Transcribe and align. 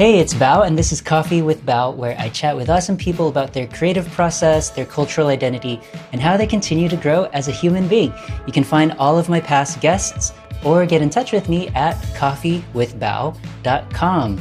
Hey, 0.00 0.16
it's 0.18 0.32
Bao, 0.32 0.66
and 0.66 0.78
this 0.78 0.92
is 0.92 1.02
Coffee 1.02 1.42
with 1.42 1.66
Bao, 1.66 1.94
where 1.94 2.16
I 2.18 2.30
chat 2.30 2.56
with 2.56 2.70
awesome 2.70 2.96
people 2.96 3.28
about 3.28 3.52
their 3.52 3.66
creative 3.66 4.08
process, 4.12 4.70
their 4.70 4.86
cultural 4.86 5.26
identity, 5.26 5.78
and 6.12 6.22
how 6.22 6.38
they 6.38 6.46
continue 6.46 6.88
to 6.88 6.96
grow 6.96 7.24
as 7.34 7.48
a 7.48 7.52
human 7.52 7.86
being. 7.86 8.10
You 8.46 8.52
can 8.54 8.64
find 8.64 8.92
all 8.92 9.18
of 9.18 9.28
my 9.28 9.40
past 9.40 9.82
guests 9.82 10.32
or 10.64 10.86
get 10.86 11.02
in 11.02 11.10
touch 11.10 11.32
with 11.32 11.50
me 11.50 11.68
at 11.74 11.96
coffeewithbao.com. 12.16 14.40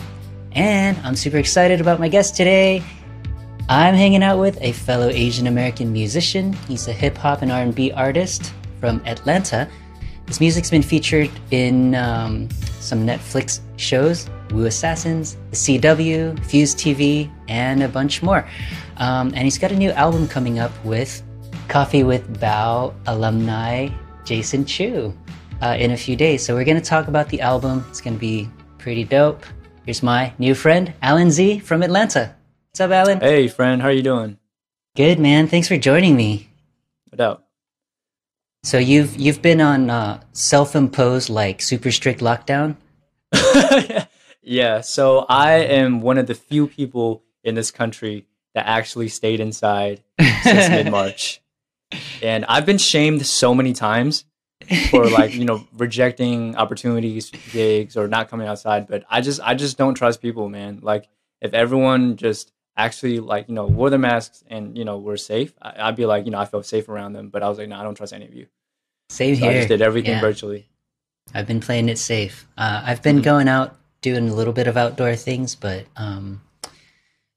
And 0.54 0.98
I'm 1.00 1.18
super 1.18 1.40
excited 1.40 1.82
about 1.82 2.00
my 2.00 2.08
guest 2.08 2.38
today. 2.38 2.82
I'm 3.68 3.96
hanging 3.96 4.24
out 4.24 4.40
with 4.40 4.58
a 4.62 4.72
fellow 4.72 5.10
Asian 5.10 5.48
American 5.48 5.92
musician. 5.92 6.54
He's 6.70 6.88
a 6.88 6.94
hip 6.94 7.18
hop 7.18 7.42
and 7.42 7.52
R&B 7.52 7.92
artist 7.92 8.54
from 8.80 9.02
Atlanta. 9.06 9.68
His 10.26 10.40
music's 10.40 10.70
been 10.70 10.84
featured 10.84 11.30
in 11.52 11.96
um, 11.96 12.48
some 12.80 13.06
Netflix 13.06 13.60
shows, 13.76 14.30
Wu 14.52 14.66
Assassins, 14.66 15.38
The 15.52 15.56
CW, 15.56 16.44
Fuse 16.46 16.76
TV, 16.76 17.30
and 17.48 17.84
a 17.84 17.88
bunch 17.88 18.22
more. 18.24 18.48
Um, 18.98 19.28
and 19.30 19.40
he's 19.40 19.58
got 19.58 19.72
a 19.72 19.76
new 19.76 19.92
album 19.92 20.28
coming 20.28 20.60
up 20.60 20.72
with 20.84 21.24
Coffee 21.68 22.04
with 22.04 22.40
Bao 22.40 22.94
alumni 23.08 23.90
Jason 24.26 24.66
Chu 24.66 25.16
uh, 25.62 25.76
in 25.80 25.92
a 25.92 25.98
few 25.98 26.16
days. 26.16 26.46
So 26.46 26.56
we're 26.56 26.66
going 26.66 26.82
to 26.82 26.84
talk 26.84 27.08
about 27.08 27.30
the 27.30 27.42
album. 27.42 27.86
It's 27.90 28.02
going 28.02 28.16
to 28.16 28.20
be 28.20 28.50
pretty 28.78 29.04
dope. 29.04 29.46
Here's 29.86 30.04
my 30.04 30.34
new 30.38 30.54
friend, 30.56 30.94
Alan 31.02 31.32
Z 31.32 31.60
from 31.60 31.84
Atlanta. 31.84 32.36
What's 32.70 32.82
up, 32.82 32.92
Alan? 32.92 33.20
Hey, 33.20 33.48
friend. 33.48 33.82
How 33.82 33.88
are 33.88 33.94
you 33.94 34.04
doing? 34.04 34.38
Good, 34.96 35.20
man. 35.20 35.48
Thanks 35.48 35.68
for 35.68 35.78
joining 35.78 36.16
me. 36.16 36.50
No 37.12 37.18
doubt. 37.18 37.44
So 38.64 38.78
you've 38.78 39.16
you've 39.16 39.42
been 39.42 39.62
on 39.62 39.90
uh, 39.90 40.22
self-imposed 40.34 41.30
like 41.30 41.62
super 41.62 41.92
strict 41.92 42.20
lockdown. 42.20 42.76
yeah. 43.34 44.06
Yeah, 44.50 44.82
so 44.82 45.28
I 45.30 45.58
am 45.58 46.02
one 46.02 46.18
of 46.18 46.26
the 46.26 46.34
few 46.34 46.66
people 46.66 47.22
in 47.44 47.54
this 47.54 47.70
country 47.70 48.26
that 48.56 48.66
actually 48.66 49.10
stayed 49.10 49.40
inside 49.40 50.02
since 50.42 50.70
mid 50.72 50.90
March, 50.90 51.40
and 52.24 52.46
I've 52.46 52.66
been 52.66 52.80
shamed 52.80 53.24
so 53.28 53.54
many 53.54 53.74
times 53.74 54.26
for 54.90 55.08
like 55.08 55.36
you 55.36 55.46
know 55.46 55.68
rejecting 55.78 56.56
opportunities, 56.56 57.30
gigs, 57.52 57.96
or 57.96 58.08
not 58.08 58.32
coming 58.32 58.48
outside. 58.48 58.88
But 58.88 59.04
I 59.08 59.22
just 59.22 59.40
I 59.40 59.54
just 59.54 59.78
don't 59.78 59.94
trust 59.94 60.20
people, 60.20 60.50
man. 60.50 60.80
Like 60.82 61.08
if 61.42 61.54
everyone 61.54 62.16
just 62.16 62.52
actually 62.76 63.20
like 63.20 63.50
you 63.50 63.54
know 63.54 63.68
wore 63.68 63.92
their 63.92 64.00
masks 64.00 64.44
and 64.48 64.76
you 64.76 64.84
know 64.84 64.98
were 64.98 65.18
safe, 65.18 65.54
I, 65.62 65.86
would 65.86 65.96
be 65.96 66.08
like 66.08 66.26
you 66.26 66.32
know 66.32 66.40
I 66.40 66.46
felt 66.46 66.66
safe 66.66 66.90
around 66.90 67.14
them. 67.14 67.30
But 67.30 67.44
I 67.44 67.50
was 67.50 67.60
like, 67.60 67.70
no, 67.70 67.80
I 67.80 67.84
don't 67.84 67.94
trust 67.94 68.14
any 68.14 68.26
of 68.26 68.34
you. 68.34 68.48
Same 69.10 69.36
so 69.36 69.42
here. 69.42 69.52
I 69.52 69.54
just 69.54 69.68
did 69.68 69.84
everything 69.84 70.14
yeah. 70.14 70.22
virtually. 70.22 70.68
I've 71.36 71.46
been 71.46 71.60
playing 71.60 71.88
it 71.90 72.00
safe. 72.00 72.48
Uh, 72.58 72.82
I've 72.84 73.04
been 73.04 73.18
mm-hmm. 73.18 73.26
going 73.26 73.48
out 73.48 73.79
doing 74.02 74.30
a 74.30 74.34
little 74.34 74.54
bit 74.54 74.68
of 74.68 74.78
outdoor 74.78 75.16
things, 75.16 75.56
but 75.56 75.86
um, 75.96 76.42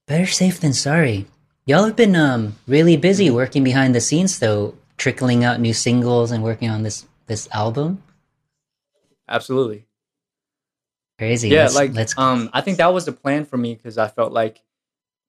better 0.07 0.27
safe 0.27 0.61
than 0.61 0.73
sorry. 0.73 1.27
Y'all 1.65 1.85
have 1.85 1.97
been 1.97 2.17
um, 2.17 2.57
really 2.67 2.97
busy 2.97 3.31
working 3.31 3.63
behind 3.63 3.95
the 3.95 4.01
scenes, 4.01 4.39
though, 4.39 4.75
trickling 4.97 5.45
out 5.45 5.61
new 5.61 5.73
singles 5.73 6.31
and 6.31 6.43
working 6.43 6.69
on 6.69 6.83
this 6.83 7.07
this 7.27 7.49
album. 7.53 8.03
Absolutely. 9.29 9.87
Crazy. 11.19 11.49
Yeah, 11.49 11.63
let's, 11.63 11.75
like 11.75 11.95
let's... 11.95 12.19
um, 12.19 12.51
I 12.53 12.61
think 12.61 12.79
that 12.79 12.93
was 12.93 13.05
the 13.05 13.13
plan 13.13 13.45
for 13.45 13.57
me 13.57 13.75
because 13.75 13.97
I 13.97 14.09
felt 14.09 14.33
like 14.33 14.61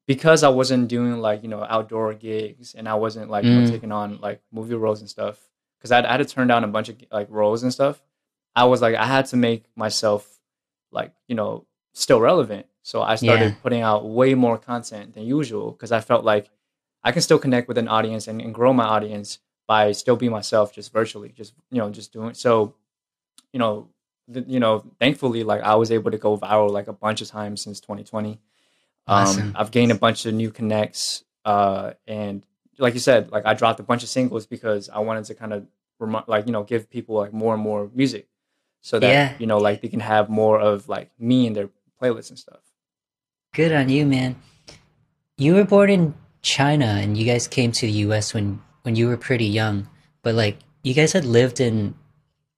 because 0.08 0.44
I 0.44 0.50
wasn't 0.50 0.88
doing 0.88 1.20
like 1.20 1.44
you 1.44 1.50
know 1.50 1.64
outdoor 1.64 2.14
gigs 2.14 2.74
and 2.74 2.90
I 2.90 2.96
wasn't 2.96 3.30
like 3.30 3.46
mm. 3.46 3.50
you 3.50 3.62
know, 3.62 3.70
taking 3.70 3.92
on 3.92 4.20
like 4.20 4.42
movie 4.52 4.76
roles 4.76 5.02
and 5.02 5.10
stuff 5.10 5.40
because 5.78 5.92
I, 5.92 6.04
I 6.04 6.12
had 6.14 6.18
to 6.18 6.26
turn 6.26 6.48
down 6.48 6.64
a 6.64 6.68
bunch 6.68 6.90
of 6.90 6.98
like 7.12 7.28
roles 7.30 7.64
and 7.64 7.72
stuff. 7.72 8.02
I 8.56 8.66
was 8.66 8.82
like 8.82 8.96
I 8.96 9.06
had 9.06 9.28
to 9.28 9.38
make 9.38 9.66
myself 9.76 10.28
like 10.94 11.14
you 11.28 11.36
know 11.36 11.66
still 11.94 12.20
relevant. 12.20 12.68
So 12.82 13.02
I 13.02 13.16
started 13.16 13.46
yeah. 13.46 13.56
putting 13.62 13.82
out 13.82 14.10
way 14.10 14.34
more 14.34 14.58
content 14.58 15.14
than 15.14 15.24
usual 15.24 15.72
because 15.72 15.92
I 15.92 16.02
felt 16.02 16.26
like 16.26 16.50
I 17.04 17.12
can 17.12 17.22
still 17.22 17.40
connect 17.40 17.68
with 17.68 17.78
an 17.78 17.88
audience 17.88 18.28
and, 18.28 18.42
and 18.42 18.54
grow 18.54 18.74
my 18.74 18.84
audience 18.84 19.40
by 19.68 19.94
still 19.94 20.16
being 20.16 20.32
myself 20.32 20.74
just 20.74 20.92
virtually, 20.92 21.30
just 21.30 21.54
you 21.72 21.80
know, 21.80 21.90
just 21.90 22.12
doing 22.12 22.34
so. 22.34 22.76
You 23.54 23.60
know, 23.60 23.90
th- 24.32 24.46
you 24.48 24.60
know, 24.60 24.84
thankfully, 25.00 25.44
like 25.44 25.62
I 25.62 25.76
was 25.76 25.92
able 25.92 26.12
to 26.12 26.18
go 26.18 26.38
viral 26.38 26.72
like 26.72 26.88
a 26.88 26.94
bunch 26.94 27.22
of 27.22 27.28
times 27.28 27.62
since 27.62 27.80
2020. 27.80 28.40
Awesome. 29.06 29.48
Um, 29.48 29.54
I've 29.56 29.72
gained 29.72 29.92
a 29.92 29.96
bunch 29.96 30.26
of 30.26 30.34
new 30.34 30.50
connects, 30.50 31.24
uh, 31.46 31.92
and 32.08 32.46
like 32.80 32.94
you 32.94 33.00
said, 33.00 33.32
like 33.32 33.46
I 33.46 33.54
dropped 33.54 33.80
a 33.80 33.84
bunch 33.84 34.04
of 34.04 34.10
singles 34.10 34.46
because 34.46 34.90
I 34.90 35.00
wanted 35.00 35.26
to 35.26 35.36
kind 35.36 35.54
of 35.54 35.68
rem- 36.00 36.24
like 36.28 36.48
you 36.48 36.52
know 36.52 36.64
give 36.64 36.90
people 36.90 37.16
like 37.16 37.34
more 37.34 37.54
and 37.54 37.62
more 37.62 37.90
music 37.94 38.28
so 38.84 39.00
that 39.00 39.08
yeah. 39.10 39.34
you 39.40 39.48
know 39.48 39.58
like 39.58 39.82
they 39.82 39.88
can 39.88 40.02
have 40.02 40.30
more 40.30 40.60
of 40.60 40.88
like 40.88 41.10
me 41.18 41.48
in 41.48 41.54
their 41.54 41.70
playlists 42.00 42.30
and 42.30 42.38
stuff 42.38 42.60
good 43.54 43.72
on 43.72 43.90
you 43.90 44.06
man 44.06 44.36
you 45.38 45.56
were 45.56 45.64
born 45.64 45.90
in 45.90 46.14
china 46.44 46.86
and 46.86 47.18
you 47.18 47.26
guys 47.26 47.48
came 47.48 47.72
to 47.72 47.88
the 47.88 47.94
us 47.94 48.34
when 48.34 48.62
when 48.84 48.96
you 48.96 49.08
were 49.08 49.18
pretty 49.18 49.46
young 49.46 49.88
but 50.22 50.36
like 50.36 50.58
you 50.84 50.94
guys 50.94 51.14
had 51.14 51.26
lived 51.26 51.60
in 51.60 51.96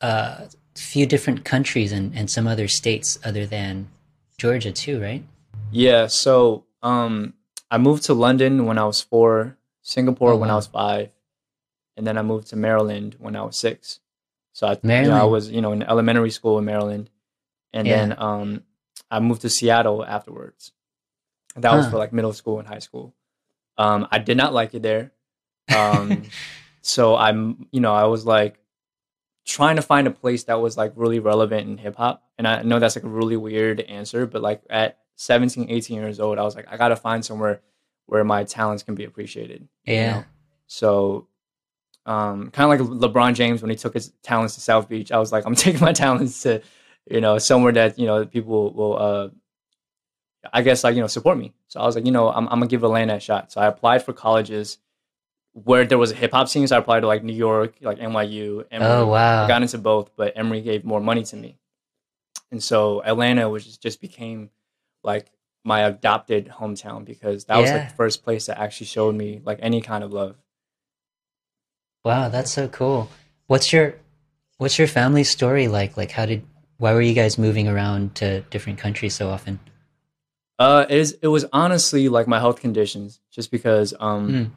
uh, 0.01 0.41
a 0.75 0.79
few 0.79 1.05
different 1.05 1.45
countries 1.45 1.91
and, 1.91 2.13
and 2.17 2.29
some 2.29 2.47
other 2.47 2.67
states 2.67 3.19
other 3.23 3.45
than 3.45 3.87
georgia 4.37 4.71
too 4.71 4.99
right 4.99 5.23
yeah 5.71 6.07
so 6.07 6.65
um 6.81 7.33
i 7.69 7.77
moved 7.77 8.03
to 8.03 8.13
london 8.13 8.65
when 8.65 8.79
i 8.79 8.83
was 8.83 8.99
four 8.99 9.57
singapore 9.83 10.31
oh, 10.31 10.37
when 10.37 10.49
wow. 10.49 10.55
i 10.55 10.57
was 10.57 10.67
five 10.67 11.11
and 11.95 12.07
then 12.07 12.17
i 12.17 12.23
moved 12.23 12.47
to 12.47 12.55
maryland 12.55 13.15
when 13.19 13.35
i 13.35 13.43
was 13.43 13.55
six 13.55 13.99
so 14.55 14.67
I, 14.67 14.79
you 14.81 15.09
know, 15.09 15.21
I 15.21 15.25
was, 15.25 15.51
you 15.51 15.59
know, 15.59 15.73
in 15.73 15.83
elementary 15.83 16.31
school 16.31 16.57
in 16.57 16.63
Maryland, 16.63 17.09
and 17.73 17.85
yeah. 17.85 17.97
then 17.97 18.15
um, 18.17 18.63
I 19.11 19.19
moved 19.19 19.41
to 19.41 19.49
Seattle 19.49 20.05
afterwards. 20.05 20.71
That 21.57 21.71
huh. 21.71 21.77
was 21.79 21.87
for 21.87 21.97
like 21.97 22.13
middle 22.13 22.31
school 22.31 22.59
and 22.59 22.65
high 22.65 22.79
school. 22.79 23.13
Um, 23.77 24.07
I 24.09 24.19
did 24.19 24.37
not 24.37 24.53
like 24.53 24.73
it 24.73 24.81
there. 24.81 25.11
Um, 25.75 26.23
so 26.81 27.17
I'm, 27.17 27.67
you 27.71 27.81
know, 27.81 27.93
I 27.93 28.05
was 28.05 28.25
like 28.25 28.57
trying 29.45 29.75
to 29.75 29.81
find 29.81 30.07
a 30.07 30.11
place 30.11 30.45
that 30.45 30.61
was 30.61 30.77
like 30.77 30.93
really 30.95 31.19
relevant 31.19 31.67
in 31.67 31.77
hip 31.77 31.97
hop. 31.97 32.23
And 32.37 32.47
I 32.47 32.61
know 32.61 32.79
that's 32.79 32.95
like 32.95 33.03
a 33.03 33.09
really 33.09 33.35
weird 33.35 33.81
answer, 33.81 34.25
but 34.25 34.41
like 34.41 34.61
at 34.69 34.99
17, 35.17 35.69
18 35.69 35.97
years 35.97 36.21
old, 36.21 36.39
I 36.39 36.43
was 36.43 36.55
like, 36.55 36.67
I 36.69 36.77
got 36.77 36.89
to 36.89 36.95
find 36.95 37.25
somewhere 37.25 37.59
where 38.05 38.23
my 38.23 38.45
talents 38.45 38.83
can 38.83 38.95
be 38.95 39.03
appreciated. 39.03 39.67
Yeah. 39.83 39.93
You 39.93 40.11
know? 40.11 40.25
So 40.67 41.27
um, 42.05 42.51
kind 42.51 42.79
of 42.81 42.89
like 42.89 43.11
LeBron 43.11 43.33
James 43.33 43.61
when 43.61 43.69
he 43.69 43.75
took 43.75 43.93
his 43.93 44.11
talents 44.21 44.55
to 44.55 44.61
South 44.61 44.87
Beach. 44.87 45.11
I 45.11 45.17
was 45.17 45.31
like, 45.31 45.45
I'm 45.45 45.55
taking 45.65 45.81
my 45.81 45.93
talents 45.93 46.41
to, 46.43 46.61
you 47.09 47.21
know, 47.21 47.37
somewhere 47.37 47.71
that 47.73 47.97
you 47.97 48.05
know 48.05 48.25
people 48.25 48.73
will, 48.73 48.97
uh, 48.97 49.29
I 50.53 50.61
guess, 50.61 50.83
like 50.83 50.95
you 50.95 51.01
know, 51.01 51.07
support 51.07 51.37
me. 51.37 51.53
So 51.67 51.79
I 51.79 51.85
was 51.85 51.95
like, 51.95 52.05
you 52.05 52.11
know, 52.11 52.29
I'm, 52.29 52.47
I'm 52.47 52.59
gonna 52.59 52.67
give 52.67 52.83
Atlanta 52.83 53.15
a 53.15 53.19
shot. 53.19 53.51
So 53.51 53.61
I 53.61 53.67
applied 53.67 54.03
for 54.03 54.13
colleges 54.13 54.77
where 55.53 55.85
there 55.85 55.97
was 55.97 56.11
a 56.11 56.15
hip 56.15 56.31
hop 56.31 56.49
scene. 56.49 56.67
So 56.67 56.75
I 56.75 56.79
applied 56.79 57.01
to 57.01 57.07
like 57.07 57.23
New 57.23 57.33
York, 57.33 57.75
like 57.81 57.97
NYU. 57.99 58.65
Emory. 58.71 58.89
Oh 58.89 59.07
wow! 59.07 59.45
I 59.45 59.47
got 59.47 59.61
into 59.61 59.77
both, 59.77 60.11
but 60.15 60.33
Emory 60.35 60.61
gave 60.61 60.85
more 60.85 61.01
money 61.01 61.23
to 61.23 61.35
me, 61.35 61.57
and 62.51 62.61
so 62.61 63.01
Atlanta 63.03 63.49
was 63.49 63.77
just 63.77 64.01
became 64.01 64.51
like 65.03 65.31
my 65.63 65.81
adopted 65.81 66.47
hometown 66.47 67.03
because 67.03 67.45
that 67.45 67.55
yeah. 67.55 67.61
was 67.61 67.71
like 67.71 67.89
the 67.89 67.95
first 67.95 68.23
place 68.23 68.45
that 68.45 68.59
actually 68.59 68.85
showed 68.85 69.15
me 69.15 69.41
like 69.43 69.59
any 69.61 69.81
kind 69.81 70.03
of 70.03 70.13
love. 70.13 70.35
Wow, 72.05 72.29
that's 72.29 72.51
so 72.51 72.67
cool. 72.67 73.09
What's 73.47 73.73
your 73.73 73.95
what's 74.57 74.77
your 74.77 74.87
family 74.87 75.23
story 75.23 75.67
like? 75.67 75.97
Like 75.97 76.11
how 76.11 76.27
did 76.27 76.45
why 76.77 76.93
were 76.93 77.01
you 77.01 77.15
guys 77.15 77.39
moving 77.39 77.67
around 77.67 78.13
to 78.15 78.41
different 78.41 78.77
countries 78.77 79.15
so 79.15 79.29
often? 79.29 79.59
Uh 80.59 80.85
it, 80.87 80.97
is, 80.97 81.17
it 81.23 81.27
was 81.27 81.45
honestly 81.51 82.07
like 82.07 82.27
my 82.27 82.39
health 82.39 82.61
conditions 82.61 83.19
just 83.31 83.49
because 83.49 83.95
um 83.99 84.29
mm. 84.29 84.51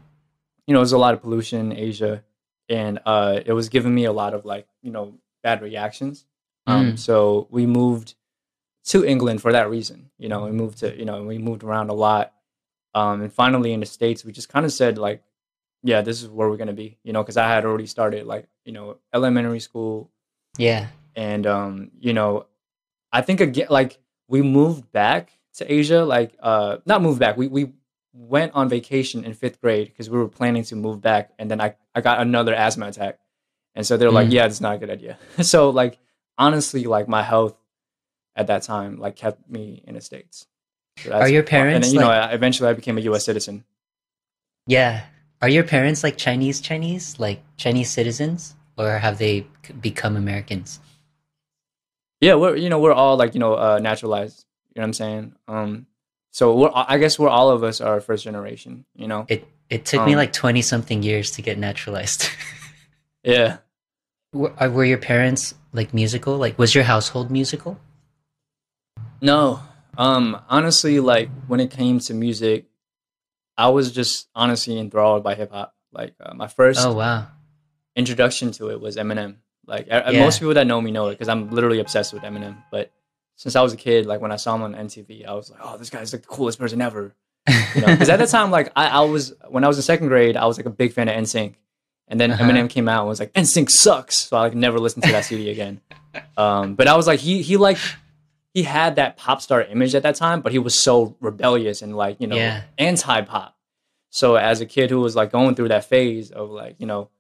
you 0.66 0.75
know, 0.75 0.81
there's 0.81 0.92
a 0.92 0.98
lot 0.98 1.14
of 1.14 1.22
pollution 1.22 1.72
in 1.72 1.78
Asia 1.78 2.22
and 2.69 3.00
uh 3.06 3.41
it 3.44 3.54
was 3.54 3.70
giving 3.70 3.94
me 3.94 4.04
a 4.04 4.12
lot 4.12 4.34
of 4.34 4.44
like, 4.44 4.69
you 4.82 4.91
know, 4.91 5.15
bad 5.42 5.62
reactions. 5.62 6.26
Um 6.66 6.92
mm. 6.92 6.98
so 6.98 7.48
we 7.50 7.65
moved 7.65 8.15
to 8.89 9.06
England 9.06 9.41
for 9.41 9.53
that 9.53 9.71
reason. 9.71 10.10
You 10.18 10.28
know, 10.28 10.44
we 10.44 10.53
moved 10.53 10.80
to, 10.80 10.94
you 10.94 11.06
know, 11.06 11.22
we 11.24 11.39
moved 11.39 11.65
around 11.65 11.89
a 11.89 11.94
lot. 11.94 12.34
Um 12.94 13.22
and 13.22 13.33
finally 13.33 13.72
in 13.72 13.80
the 13.80 13.86
States 13.86 14.22
we 14.22 14.33
just 14.33 14.51
kind 14.51 14.66
of 14.66 14.72
said 14.72 14.98
like 14.98 15.22
yeah, 15.83 16.03
this 16.03 16.22
is 16.22 16.28
where 16.28 16.48
we're 16.48 16.57
gonna 16.57 16.72
be, 16.72 16.98
you 17.03 17.13
know, 17.13 17.22
because 17.22 17.36
I 17.36 17.48
had 17.48 17.65
already 17.65 17.86
started 17.86 18.27
like, 18.27 18.48
you 18.65 18.72
know, 18.72 18.98
elementary 19.15 19.60
school. 19.60 20.10
Yeah. 20.57 20.89
And 21.15 21.47
um, 21.47 21.91
you 21.98 22.13
know, 22.13 22.47
I 23.13 23.22
think 23.22 23.41
again, 23.41 23.69
like 23.71 23.98
we 24.28 24.42
moved 24.42 24.91
back 24.92 25.33
to 25.54 25.72
Asia, 25.72 26.04
like 26.04 26.36
uh, 26.41 26.78
not 26.86 27.03
moved 27.03 27.21
back. 27.21 27.36
We 27.36 27.48
we 27.48 27.72
went 28.13 28.53
on 28.54 28.69
vacation 28.69 29.25
in 29.25 29.34
fifth 29.34 29.60
grade 29.60 29.89
because 29.89 30.10
we 30.10 30.19
were 30.19 30.28
planning 30.28 30.65
to 30.65 30.77
move 30.77 31.01
back, 31.01 31.33
and 31.39 31.51
then 31.51 31.60
I 31.60 31.75
I 31.95 32.01
got 32.01 32.21
another 32.21 32.54
asthma 32.54 32.89
attack, 32.89 33.19
and 33.75 33.86
so 33.86 33.97
they're 33.97 34.10
mm. 34.10 34.15
like, 34.15 34.30
yeah, 34.30 34.47
it's 34.47 34.60
not 34.60 34.77
a 34.77 34.78
good 34.78 34.91
idea. 34.91 35.19
so 35.41 35.71
like 35.71 35.98
honestly, 36.36 36.84
like 36.84 37.09
my 37.09 37.22
health 37.22 37.57
at 38.36 38.47
that 38.47 38.63
time 38.63 38.98
like 38.98 39.16
kept 39.16 39.48
me 39.51 39.83
in 39.86 39.95
the 39.95 40.01
states. 40.01 40.47
So 40.98 41.13
Are 41.13 41.28
your 41.28 41.42
parents? 41.42 41.75
And 41.75 41.84
then, 41.84 41.92
you 41.92 42.01
like... 42.09 42.30
know, 42.30 42.34
eventually 42.34 42.69
I 42.69 42.72
became 42.72 42.98
a 42.98 43.03
U.S. 43.03 43.25
citizen. 43.25 43.65
Yeah, 44.66 45.04
are 45.41 45.49
your 45.49 45.65
parents 45.65 46.03
like 46.03 46.17
Chinese 46.17 46.61
Chinese, 46.61 47.19
like 47.19 47.43
Chinese 47.57 47.91
citizens, 47.91 48.57
or 48.77 48.99
have 48.99 49.19
they 49.19 49.47
become 49.81 50.17
Americans? 50.17 50.81
Yeah, 52.21 52.35
we're 52.35 52.57
you 52.57 52.69
know 52.69 52.81
we're 52.81 52.93
all 52.93 53.17
like 53.17 53.35
you 53.35 53.41
know 53.41 53.55
uh, 53.55 53.79
naturalized 53.79 54.45
You 54.75 54.81
know 54.81 54.83
what 54.83 54.87
I'm 54.87 54.93
saying? 54.93 55.35
Um, 55.47 55.87
so 56.31 56.55
we're, 56.55 56.71
I 56.75 56.99
guess 56.99 57.19
we're 57.19 57.29
all 57.29 57.51
of 57.51 57.63
us 57.63 57.81
are 57.81 58.01
first 58.01 58.25
generation. 58.25 58.85
You 58.95 59.09
know, 59.09 59.27
it 59.29 59.47
it 59.71 59.85
took 59.85 60.01
um, 60.01 60.07
me 60.07 60.17
like 60.17 60.33
twenty 60.33 60.63
something 60.63 61.03
years 61.03 61.31
to 61.33 61.43
get 61.43 61.59
naturalized. 61.59 62.29
yeah. 63.23 63.59
Were, 64.33 64.53
uh, 64.63 64.69
were 64.69 64.85
your 64.85 64.99
parents 64.99 65.55
like 65.73 65.95
musical? 65.95 66.37
Like, 66.37 66.59
was 66.59 66.75
your 66.75 66.85
household 66.85 67.31
musical? 67.31 67.79
No. 69.21 69.61
Um, 69.97 70.41
honestly, 70.49 71.01
like 71.01 71.29
when 71.47 71.61
it 71.61 71.71
came 71.71 71.99
to 72.01 72.15
music, 72.15 72.67
I 73.59 73.69
was 73.69 73.93
just 73.93 74.28
honestly 74.34 74.78
enthralled 74.78 75.22
by 75.22 75.34
hip 75.34 75.51
hop. 75.51 75.75
Like 75.93 76.15
uh, 76.21 76.34
my 76.34 76.47
first 76.47 76.81
oh 76.84 76.95
wow 76.95 77.27
introduction 77.99 78.53
to 78.53 78.71
it 78.71 78.81
was 78.81 78.97
Eminem. 78.97 79.37
Like 79.66 79.89
yeah. 79.89 80.13
most 80.13 80.39
people 80.39 80.55
that 80.55 80.66
know 80.66 80.81
me 80.81 80.91
know 80.91 81.09
it 81.09 81.15
because 81.15 81.28
I'm 81.28 81.51
literally 81.51 81.81
obsessed 81.81 82.15
with 82.15 82.22
Eminem. 82.22 82.57
But 82.71 82.91
since 83.37 83.57
I 83.57 83.60
was 83.60 83.75
a 83.75 83.77
kid, 83.77 84.07
like 84.07 84.22
when 84.22 84.33
I 84.33 84.37
saw 84.37 84.55
him 84.55 84.63
on 84.63 84.75
MTV, 84.75 85.27
I 85.27 85.34
was 85.34 85.51
like, 85.51 85.60
oh, 85.63 85.77
this 85.77 85.91
guy's 85.91 86.13
like 86.13 86.22
the 86.22 86.28
coolest 86.28 86.59
person 86.59 86.81
ever. 86.81 87.15
Because 87.45 87.75
you 87.75 87.81
know? 87.83 87.89
at 88.15 88.19
the 88.19 88.27
time, 88.39 88.51
like 88.51 88.72
I, 88.75 88.87
I, 88.89 89.01
was 89.01 89.34
when 89.49 89.65
I 89.65 89.69
was 89.69 89.77
in 89.77 89.83
second 89.83 90.09
grade, 90.09 90.37
I 90.37 90.47
was 90.47 90.57
like 90.57 90.66
a 90.66 90.71
big 90.71 90.93
fan 90.93 91.09
of 91.09 91.16
NSYNC, 91.16 91.57
and 92.07 92.19
then 92.19 92.31
uh-huh. 92.31 92.45
Eminem 92.45 92.71
came 92.71 92.89
out 92.89 93.01
and 93.01 93.09
was 93.09 93.21
like, 93.21 93.33
NSYNC 93.34 93.71
sucks, 93.71 94.16
so 94.16 94.37
I 94.37 94.43
like 94.43 94.54
never 94.54 94.78
listened 94.78 95.04
to 95.04 95.13
that 95.13 95.25
CD 95.25 95.51
again. 95.51 95.81
Um, 96.37 96.75
but 96.75 96.89
I 96.89 96.97
was 96.97 97.07
like, 97.07 97.21
he 97.21 97.43
he 97.43 97.57
like 97.59 97.78
he 98.54 98.62
had 98.62 98.97
that 98.97 99.16
pop 99.16 99.41
star 99.42 99.62
image 99.62 99.95
at 99.95 100.03
that 100.03 100.16
time, 100.16 100.41
but 100.41 100.53
he 100.53 100.59
was 100.59 100.78
so 100.78 101.16
rebellious 101.21 101.83
and 101.83 101.97
like 101.97 102.16
you 102.21 102.27
know 102.27 102.36
yeah. 102.36 102.62
anti 102.78 103.21
pop. 103.22 103.56
So 104.10 104.36
as 104.36 104.60
a 104.60 104.66
kid 104.66 104.91
who 104.91 105.00
was 105.00 105.15
like 105.15 105.30
going 105.30 105.54
through 105.54 105.68
that 105.68 105.84
phase 105.84 106.30
of 106.30 106.50
like 106.50 106.77
you 106.78 106.86
know, 106.86 107.10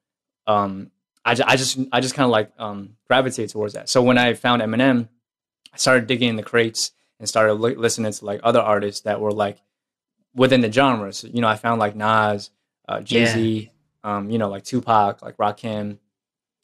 um, 0.46 0.90
I, 1.24 1.32
I 1.46 1.56
just 1.56 1.78
I 1.92 2.00
just 2.00 2.14
kind 2.14 2.24
of 2.24 2.30
like 2.30 2.52
um, 2.58 2.96
gravitate 3.06 3.50
towards 3.50 3.74
that. 3.74 3.88
So 3.88 4.02
when 4.02 4.18
I 4.18 4.34
found 4.34 4.62
Eminem, 4.62 5.08
I 5.72 5.76
started 5.76 6.06
digging 6.06 6.30
in 6.30 6.36
the 6.36 6.42
crates 6.42 6.92
and 7.18 7.28
started 7.28 7.54
li- 7.54 7.74
listening 7.74 8.12
to 8.12 8.24
like 8.24 8.40
other 8.42 8.60
artists 8.60 9.02
that 9.02 9.20
were 9.20 9.32
like 9.32 9.58
within 10.34 10.60
the 10.60 10.72
genre. 10.72 11.12
So, 11.12 11.28
you 11.28 11.40
know, 11.40 11.48
I 11.48 11.56
found 11.56 11.80
like 11.80 11.96
Nas, 11.96 12.50
uh, 12.88 13.00
Jay 13.00 13.26
Z, 13.26 13.70
yeah. 14.04 14.16
um, 14.16 14.30
you 14.30 14.38
know, 14.38 14.48
like 14.48 14.64
Tupac, 14.64 15.22
like 15.22 15.36
Rakim. 15.36 15.98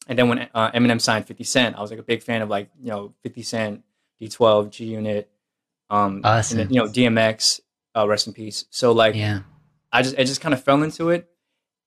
And 0.07 0.19
then 0.19 0.29
when 0.29 0.49
uh, 0.53 0.71
Eminem 0.71 1.01
signed 1.01 1.25
50 1.25 1.43
Cent, 1.43 1.75
I 1.75 1.81
was 1.81 1.91
like 1.91 1.99
a 1.99 2.03
big 2.03 2.23
fan 2.23 2.41
of 2.41 2.49
like, 2.49 2.69
you 2.81 2.89
know, 2.89 3.13
50 3.23 3.41
Cent, 3.43 3.83
D12, 4.21 4.69
G 4.71 4.85
Unit, 4.85 5.29
um, 5.89 6.21
awesome. 6.23 6.59
and 6.59 6.71
you 6.71 6.81
know, 6.81 6.87
DMX, 6.87 7.59
uh, 7.95 8.07
rest 8.07 8.27
in 8.27 8.33
peace. 8.33 8.65
So 8.69 8.91
like, 8.91 9.15
yeah. 9.15 9.41
I 9.91 10.01
just, 10.01 10.17
I 10.17 10.23
just 10.23 10.41
kind 10.41 10.53
of 10.53 10.63
fell 10.63 10.83
into 10.83 11.09
it. 11.09 11.29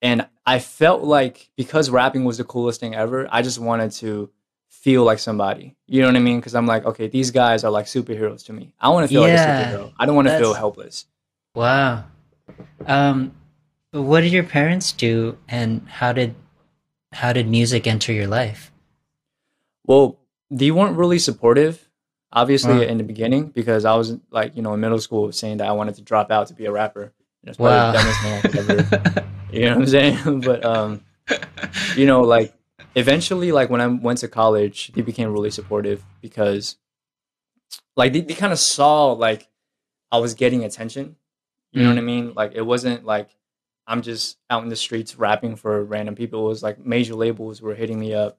And 0.00 0.26
I 0.46 0.60
felt 0.60 1.02
like 1.02 1.50
because 1.56 1.90
rapping 1.90 2.25
was 2.25 2.38
the 2.38 2.44
coolest 2.44 2.80
thing 2.80 2.94
ever, 2.94 3.28
I 3.30 3.42
just 3.42 3.58
wanted 3.58 3.90
to 3.92 4.30
feel 4.69 5.04
like 5.04 5.19
somebody. 5.19 5.76
You 5.86 6.02
know 6.02 6.08
what 6.08 6.16
I 6.16 6.20
mean? 6.20 6.38
Because 6.38 6.54
I'm 6.54 6.66
like, 6.66 6.84
okay, 6.84 7.08
these 7.08 7.30
guys 7.30 7.64
are 7.64 7.70
like 7.70 7.86
superheroes 7.86 8.44
to 8.46 8.52
me. 8.52 8.74
I 8.81 8.90
want 8.90 9.04
to 9.04 9.08
feel 9.08 9.26
yeah, 9.26 9.34
like 9.34 9.66
a 9.66 9.78
superhero. 9.78 9.92
I 9.98 10.06
don't 10.06 10.14
want 10.14 10.28
to 10.28 10.38
feel 10.38 10.54
helpless. 10.54 11.06
Wow. 11.54 12.04
Um, 12.86 13.32
what 13.90 14.20
did 14.20 14.32
your 14.32 14.44
parents 14.44 14.92
do, 14.92 15.38
and 15.48 15.86
how 15.88 16.12
did 16.12 16.34
how 17.12 17.32
did 17.32 17.48
music 17.48 17.86
enter 17.86 18.12
your 18.12 18.26
life? 18.26 18.72
Well, 19.86 20.19
they 20.50 20.70
weren't 20.70 20.96
really 20.96 21.19
supportive. 21.19 21.88
Obviously, 22.30 22.86
in 22.86 22.98
the 22.98 23.04
beginning, 23.04 23.46
because 23.46 23.86
I 23.86 23.94
was 23.94 24.16
like, 24.30 24.54
you 24.54 24.62
know, 24.62 24.75
in 24.75 24.80
middle 24.80 25.00
school, 25.00 25.32
saying 25.32 25.58
that 25.58 25.69
I 25.69 25.72
wanted 25.72 25.94
to 25.94 26.02
drop 26.02 26.30
out 26.30 26.48
to 26.48 26.54
be 26.54 26.66
a 26.66 26.72
rapper. 26.72 27.14
That's 27.42 27.58
wow. 27.58 27.92
the 27.92 27.98
dumbest 27.98 28.20
thing 28.20 28.34
I 28.34 28.40
could 28.40 28.70
ever. 28.70 29.28
you 29.52 29.60
know 29.62 29.70
what 29.70 29.78
I'm 29.78 29.86
saying? 29.86 30.40
but 30.44 30.64
um, 30.64 31.04
you 31.96 32.04
know, 32.06 32.20
like 32.20 32.52
eventually, 32.94 33.50
like 33.50 33.70
when 33.70 33.80
I 33.80 33.86
went 33.86 34.19
to 34.19 34.28
college, 34.28 34.92
they 34.92 35.00
became 35.00 35.32
really 35.32 35.50
supportive 35.50 36.04
because, 36.20 36.76
like, 37.96 38.12
they, 38.12 38.20
they 38.20 38.34
kind 38.34 38.52
of 38.52 38.58
saw 38.58 39.12
like 39.12 39.48
I 40.12 40.19
was 40.19 40.34
getting 40.34 40.64
attention. 40.64 41.16
You 41.72 41.81
mm. 41.81 41.84
know 41.84 41.90
what 41.90 41.98
I 41.98 42.02
mean? 42.02 42.32
Like 42.34 42.52
it 42.54 42.62
wasn't 42.62 43.04
like 43.04 43.31
I'm 43.86 44.02
just 44.02 44.36
out 44.50 44.62
in 44.62 44.69
the 44.69 44.76
streets 44.76 45.16
rapping 45.16 45.56
for 45.56 45.82
random 45.82 46.14
people. 46.14 46.44
It 46.44 46.48
was 46.48 46.62
like 46.62 46.78
major 46.84 47.14
labels 47.14 47.62
were 47.62 47.74
hitting 47.74 47.98
me 47.98 48.14
up, 48.14 48.38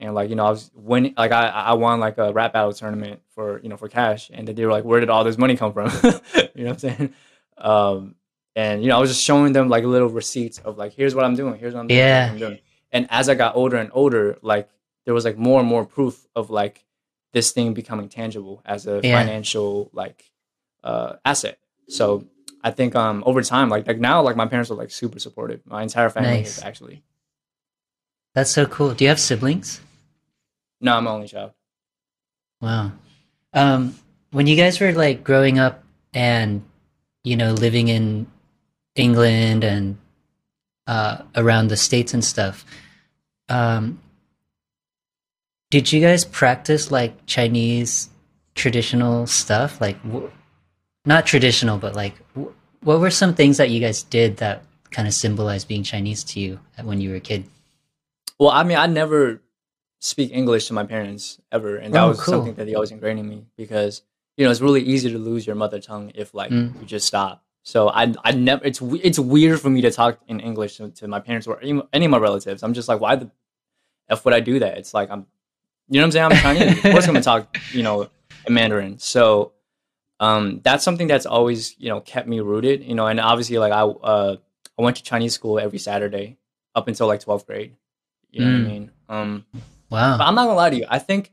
and 0.00 0.14
like 0.14 0.30
you 0.30 0.36
know 0.36 0.46
I 0.46 0.50
was 0.50 0.70
winning. 0.74 1.14
Like 1.16 1.30
I 1.30 1.48
I 1.48 1.72
won 1.74 2.00
like 2.00 2.18
a 2.18 2.32
rap 2.32 2.54
battle 2.54 2.72
tournament 2.72 3.20
for 3.34 3.60
you 3.62 3.68
know 3.68 3.76
for 3.76 3.88
cash, 3.88 4.30
and 4.32 4.48
they 4.48 4.64
were 4.64 4.72
like, 4.72 4.84
where 4.84 4.98
did 4.98 5.10
all 5.10 5.22
this 5.22 5.38
money 5.38 5.56
come 5.56 5.72
from? 5.72 5.90
you 6.54 6.64
know 6.64 6.70
what 6.70 6.72
I'm 6.72 6.78
saying? 6.78 7.14
Um, 7.58 8.14
and 8.56 8.82
you 8.82 8.88
know 8.88 8.96
I 8.96 9.00
was 9.00 9.10
just 9.10 9.22
showing 9.22 9.52
them 9.52 9.68
like 9.68 9.84
little 9.84 10.08
receipts 10.08 10.58
of 10.58 10.78
like 10.78 10.94
here's 10.94 11.14
what 11.14 11.24
I'm 11.24 11.36
doing, 11.36 11.58
here's 11.58 11.74
what 11.74 11.80
I'm 11.80 11.86
doing. 11.86 11.98
Yeah. 11.98 12.28
I'm 12.32 12.38
doing. 12.38 12.58
And 12.92 13.06
as 13.10 13.28
I 13.28 13.34
got 13.34 13.54
older 13.54 13.76
and 13.76 13.90
older, 13.92 14.36
like 14.42 14.68
there 15.04 15.14
was 15.14 15.24
like 15.24 15.38
more 15.38 15.60
and 15.60 15.68
more 15.68 15.84
proof 15.84 16.26
of 16.34 16.50
like 16.50 16.84
this 17.32 17.52
thing 17.52 17.74
becoming 17.74 18.08
tangible 18.08 18.62
as 18.64 18.86
a 18.86 19.00
yeah. 19.02 19.18
financial 19.18 19.90
like 19.92 20.24
uh, 20.82 21.14
asset. 21.24 21.58
So 21.88 22.26
I 22.62 22.70
think 22.70 22.94
um 22.96 23.22
over 23.26 23.42
time, 23.42 23.68
like 23.68 23.86
like 23.86 23.98
now, 23.98 24.22
like 24.22 24.36
my 24.36 24.46
parents 24.46 24.70
are 24.70 24.74
like 24.74 24.90
super 24.90 25.18
supportive. 25.18 25.60
My 25.66 25.82
entire 25.82 26.10
family 26.10 26.30
nice. 26.30 26.58
is 26.58 26.64
actually. 26.64 27.02
That's 28.34 28.50
so 28.50 28.66
cool. 28.66 28.94
Do 28.94 29.04
you 29.04 29.08
have 29.08 29.18
siblings? 29.20 29.80
No, 30.80 30.96
I'm 30.96 31.06
only 31.06 31.28
child. 31.28 31.52
Wow. 32.60 32.92
Um, 33.52 33.94
when 34.30 34.46
you 34.46 34.56
guys 34.56 34.80
were 34.80 34.92
like 34.92 35.24
growing 35.24 35.58
up 35.58 35.82
and 36.14 36.62
you 37.24 37.36
know 37.36 37.52
living 37.52 37.88
in 37.88 38.26
England 38.96 39.64
and 39.64 39.98
uh, 40.90 41.22
around 41.36 41.68
the 41.68 41.76
states 41.76 42.12
and 42.14 42.24
stuff. 42.24 42.64
Um, 43.48 44.00
did 45.70 45.92
you 45.92 46.00
guys 46.00 46.24
practice 46.24 46.90
like 46.90 47.26
Chinese 47.26 48.10
traditional 48.56 49.26
stuff? 49.28 49.80
Like, 49.80 50.02
w- 50.02 50.30
not 51.06 51.26
traditional, 51.26 51.78
but 51.78 51.94
like, 51.94 52.14
w- 52.34 52.52
what 52.82 52.98
were 52.98 53.10
some 53.10 53.34
things 53.34 53.56
that 53.58 53.70
you 53.70 53.78
guys 53.78 54.02
did 54.02 54.38
that 54.38 54.64
kind 54.90 55.06
of 55.06 55.14
symbolized 55.14 55.68
being 55.68 55.84
Chinese 55.84 56.24
to 56.24 56.40
you 56.40 56.58
when 56.82 57.00
you 57.00 57.10
were 57.10 57.16
a 57.16 57.20
kid? 57.20 57.44
Well, 58.40 58.50
I 58.50 58.64
mean, 58.64 58.78
I 58.78 58.86
never 58.86 59.40
speak 60.00 60.32
English 60.32 60.66
to 60.66 60.72
my 60.72 60.84
parents 60.84 61.40
ever, 61.52 61.76
and 61.76 61.94
that 61.94 62.02
oh, 62.02 62.08
was 62.08 62.20
cool. 62.20 62.34
something 62.34 62.54
that 62.54 62.64
they 62.64 62.74
always 62.74 62.90
ingrained 62.90 63.20
in 63.20 63.28
me 63.28 63.46
because 63.56 64.02
you 64.36 64.44
know 64.44 64.50
it's 64.50 64.60
really 64.60 64.82
easy 64.82 65.10
to 65.12 65.18
lose 65.18 65.46
your 65.46 65.56
mother 65.56 65.80
tongue 65.80 66.10
if 66.14 66.34
like 66.34 66.50
mm. 66.50 66.78
you 66.80 66.86
just 66.86 67.06
stop 67.06 67.44
so 67.62 67.88
I 67.88 68.12
I 68.24 68.32
never 68.32 68.64
it's 68.64 68.80
it's 68.82 69.18
weird 69.18 69.60
for 69.60 69.70
me 69.70 69.82
to 69.82 69.90
talk 69.90 70.18
in 70.28 70.40
English 70.40 70.78
to, 70.78 70.90
to 70.90 71.08
my 71.08 71.20
parents 71.20 71.46
or 71.46 71.60
any, 71.60 71.82
any 71.92 72.04
of 72.06 72.10
my 72.10 72.18
relatives. 72.18 72.62
I'm 72.62 72.74
just 72.74 72.88
like, 72.88 73.00
why 73.00 73.16
the 73.16 73.30
f 74.08 74.24
would 74.24 74.34
I 74.34 74.40
do 74.40 74.58
that? 74.60 74.78
It's 74.78 74.94
like 74.94 75.10
I'm, 75.10 75.26
you 75.88 76.00
know 76.00 76.06
what 76.06 76.16
I'm 76.16 76.32
saying? 76.32 76.32
I'm 76.32 76.56
Chinese. 76.56 76.84
of 76.84 76.90
course, 76.90 77.06
I'm 77.06 77.14
gonna 77.14 77.22
talk, 77.22 77.56
you 77.72 77.82
know, 77.82 78.08
in 78.46 78.54
Mandarin. 78.54 78.98
So 78.98 79.52
um, 80.20 80.60
that's 80.64 80.84
something 80.84 81.06
that's 81.06 81.26
always 81.26 81.78
you 81.78 81.90
know 81.90 82.00
kept 82.00 82.26
me 82.26 82.40
rooted. 82.40 82.82
You 82.82 82.94
know, 82.94 83.06
and 83.06 83.20
obviously 83.20 83.58
like 83.58 83.72
I 83.72 83.82
uh, 83.82 84.36
I 84.78 84.82
went 84.82 84.96
to 84.96 85.02
Chinese 85.02 85.34
school 85.34 85.58
every 85.58 85.78
Saturday 85.78 86.38
up 86.74 86.88
until 86.88 87.06
like 87.06 87.20
12th 87.20 87.46
grade. 87.46 87.76
You 88.30 88.40
know 88.40 88.46
mm. 88.46 88.52
what 88.52 88.60
I 88.60 88.64
mm. 88.64 88.72
mean? 88.72 88.90
Um, 89.08 89.46
wow. 89.90 90.18
But 90.18 90.24
I'm 90.24 90.34
not 90.34 90.44
gonna 90.44 90.56
lie 90.56 90.70
to 90.70 90.76
you. 90.76 90.86
I 90.88 90.98
think 90.98 91.32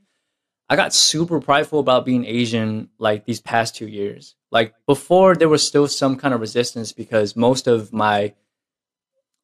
I 0.70 0.76
got 0.76 0.94
super 0.94 1.40
prideful 1.40 1.80
about 1.80 2.06
being 2.06 2.26
Asian 2.26 2.90
like 3.00 3.26
these 3.26 3.40
past 3.40 3.76
two 3.76 3.88
years. 3.88 4.36
Like 4.52 4.74
before, 4.86 5.36
there 5.36 5.50
was 5.50 5.66
still 5.66 5.88
some 5.88 6.18
kind 6.18 6.34
of 6.34 6.42
resistance 6.42 6.92
because 6.92 7.36
most 7.36 7.68
of 7.68 7.94
my 7.94 8.34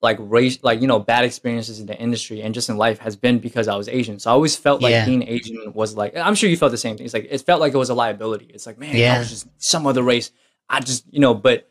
like 0.02 0.18
race, 0.20 0.60
like 0.64 0.82
you 0.82 0.88
know, 0.88 1.00
bad 1.00 1.24
experiences 1.24 1.80
in 1.80 1.86
the 1.86 1.98
industry 1.98 2.42
and 2.42 2.54
just 2.54 2.70
in 2.70 2.76
life 2.76 3.00
has 3.00 3.16
been 3.16 3.40
because 3.40 3.70
I 3.70 3.76
was 3.76 3.88
Asian. 3.88 4.20
So 4.20 4.32
I 4.32 4.34
always 4.34 4.56
felt 4.58 4.82
like 4.82 4.92
yeah. 4.92 5.06
being 5.06 5.24
Asian 5.24 5.72
was 5.74 5.96
like 5.96 6.16
I'm 6.16 6.36
sure 6.36 6.50
you 6.50 6.58
felt 6.58 6.72
the 6.72 6.78
same 6.78 6.98
thing. 6.98 7.06
It's 7.06 7.14
like 7.14 7.28
it 7.30 7.42
felt 7.42 7.62
like 7.62 7.74
it 7.74 7.78
was 7.78 7.90
a 7.90 7.94
liability. 7.94 8.52
It's 8.54 8.66
like 8.66 8.78
man, 8.78 8.96
yeah. 8.96 9.16
I 9.16 9.20
was 9.20 9.30
just 9.30 9.48
some 9.58 9.88
other 9.88 10.04
race. 10.04 10.32
I 10.70 10.82
just 10.82 11.06
you 11.12 11.22
know, 11.22 11.34
but 11.34 11.70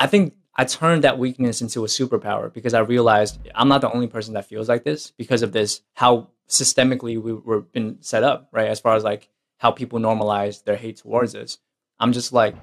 I 0.00 0.08
think 0.08 0.34
I 0.56 0.64
turned 0.64 1.04
that 1.04 1.18
weakness 1.18 1.62
into 1.62 1.84
a 1.84 1.86
superpower 1.86 2.52
because 2.52 2.74
I 2.74 2.80
realized 2.80 3.38
I'm 3.54 3.68
not 3.68 3.82
the 3.82 3.92
only 3.92 4.08
person 4.08 4.34
that 4.34 4.46
feels 4.46 4.68
like 4.68 4.82
this 4.82 5.12
because 5.12 5.42
of 5.42 5.52
this 5.52 5.82
how 5.94 6.30
systemically 6.48 7.20
we 7.20 7.32
were 7.32 7.60
been 7.60 7.98
set 8.00 8.22
up, 8.22 8.48
right? 8.52 8.68
As 8.68 8.80
far 8.80 8.96
as 8.96 9.04
like 9.04 9.28
how 9.58 9.70
people 9.70 9.98
normalize 9.98 10.64
their 10.64 10.76
hate 10.76 10.96
towards 10.96 11.34
us. 11.34 11.58
I'm 12.00 12.12
just 12.12 12.32
like, 12.32 12.54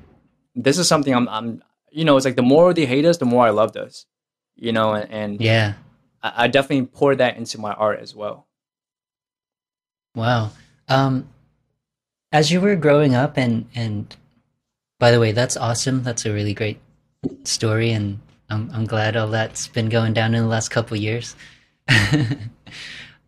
this 0.56 0.78
is 0.78 0.88
something 0.88 1.14
I'm, 1.14 1.28
I'm, 1.30 1.64
you 1.92 2.06
know, 2.06 2.16
it's 2.18 2.26
like 2.26 2.38
the 2.38 2.42
more 2.42 2.74
they 2.74 2.86
hate 2.86 3.06
us, 3.06 3.18
the 3.18 3.26
more 3.26 3.46
I 3.46 3.50
loved 3.50 3.78
us, 3.78 4.06
you 4.56 4.72
know, 4.72 4.94
and, 4.94 5.12
and 5.12 5.42
yeah, 5.42 5.74
I, 6.24 6.46
I, 6.46 6.48
definitely 6.48 6.88
pour 6.88 7.16
that 7.16 7.38
into 7.38 7.60
my 7.60 7.74
art 7.74 8.00
as 8.00 8.16
well. 8.16 8.48
Wow. 10.16 10.52
Um, 10.88 11.28
as 12.32 12.52
you 12.52 12.62
were 12.62 12.76
growing 12.78 13.14
up 13.14 13.38
and, 13.38 13.68
and 13.76 14.16
by 15.00 15.12
the 15.12 15.20
way, 15.20 15.34
that's 15.34 15.58
awesome. 15.58 16.04
That's 16.04 16.26
a 16.26 16.32
really 16.34 16.54
great 16.54 16.80
story. 17.44 17.92
And 17.92 18.20
I'm, 18.50 18.70
I'm 18.74 18.86
glad 18.86 19.18
all 19.18 19.28
that's 19.28 19.68
been 19.68 19.90
going 19.90 20.14
down 20.14 20.34
in 20.34 20.44
the 20.44 20.50
last 20.50 20.70
couple 20.70 20.96
years. 20.96 21.36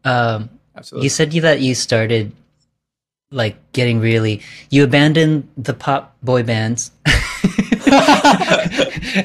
Um, 0.08 0.50
Absolutely. 0.76 1.06
You 1.06 1.10
said 1.10 1.34
you, 1.34 1.42
that 1.42 1.60
you 1.60 1.76
started 1.76 2.32
like 3.32 3.58
getting 3.74 4.00
really 4.00 4.42
you 4.70 4.84
abandoned 4.84 5.50
the 5.58 5.74
pop 5.74 6.16
boy 6.22 6.44
bands. 6.44 6.92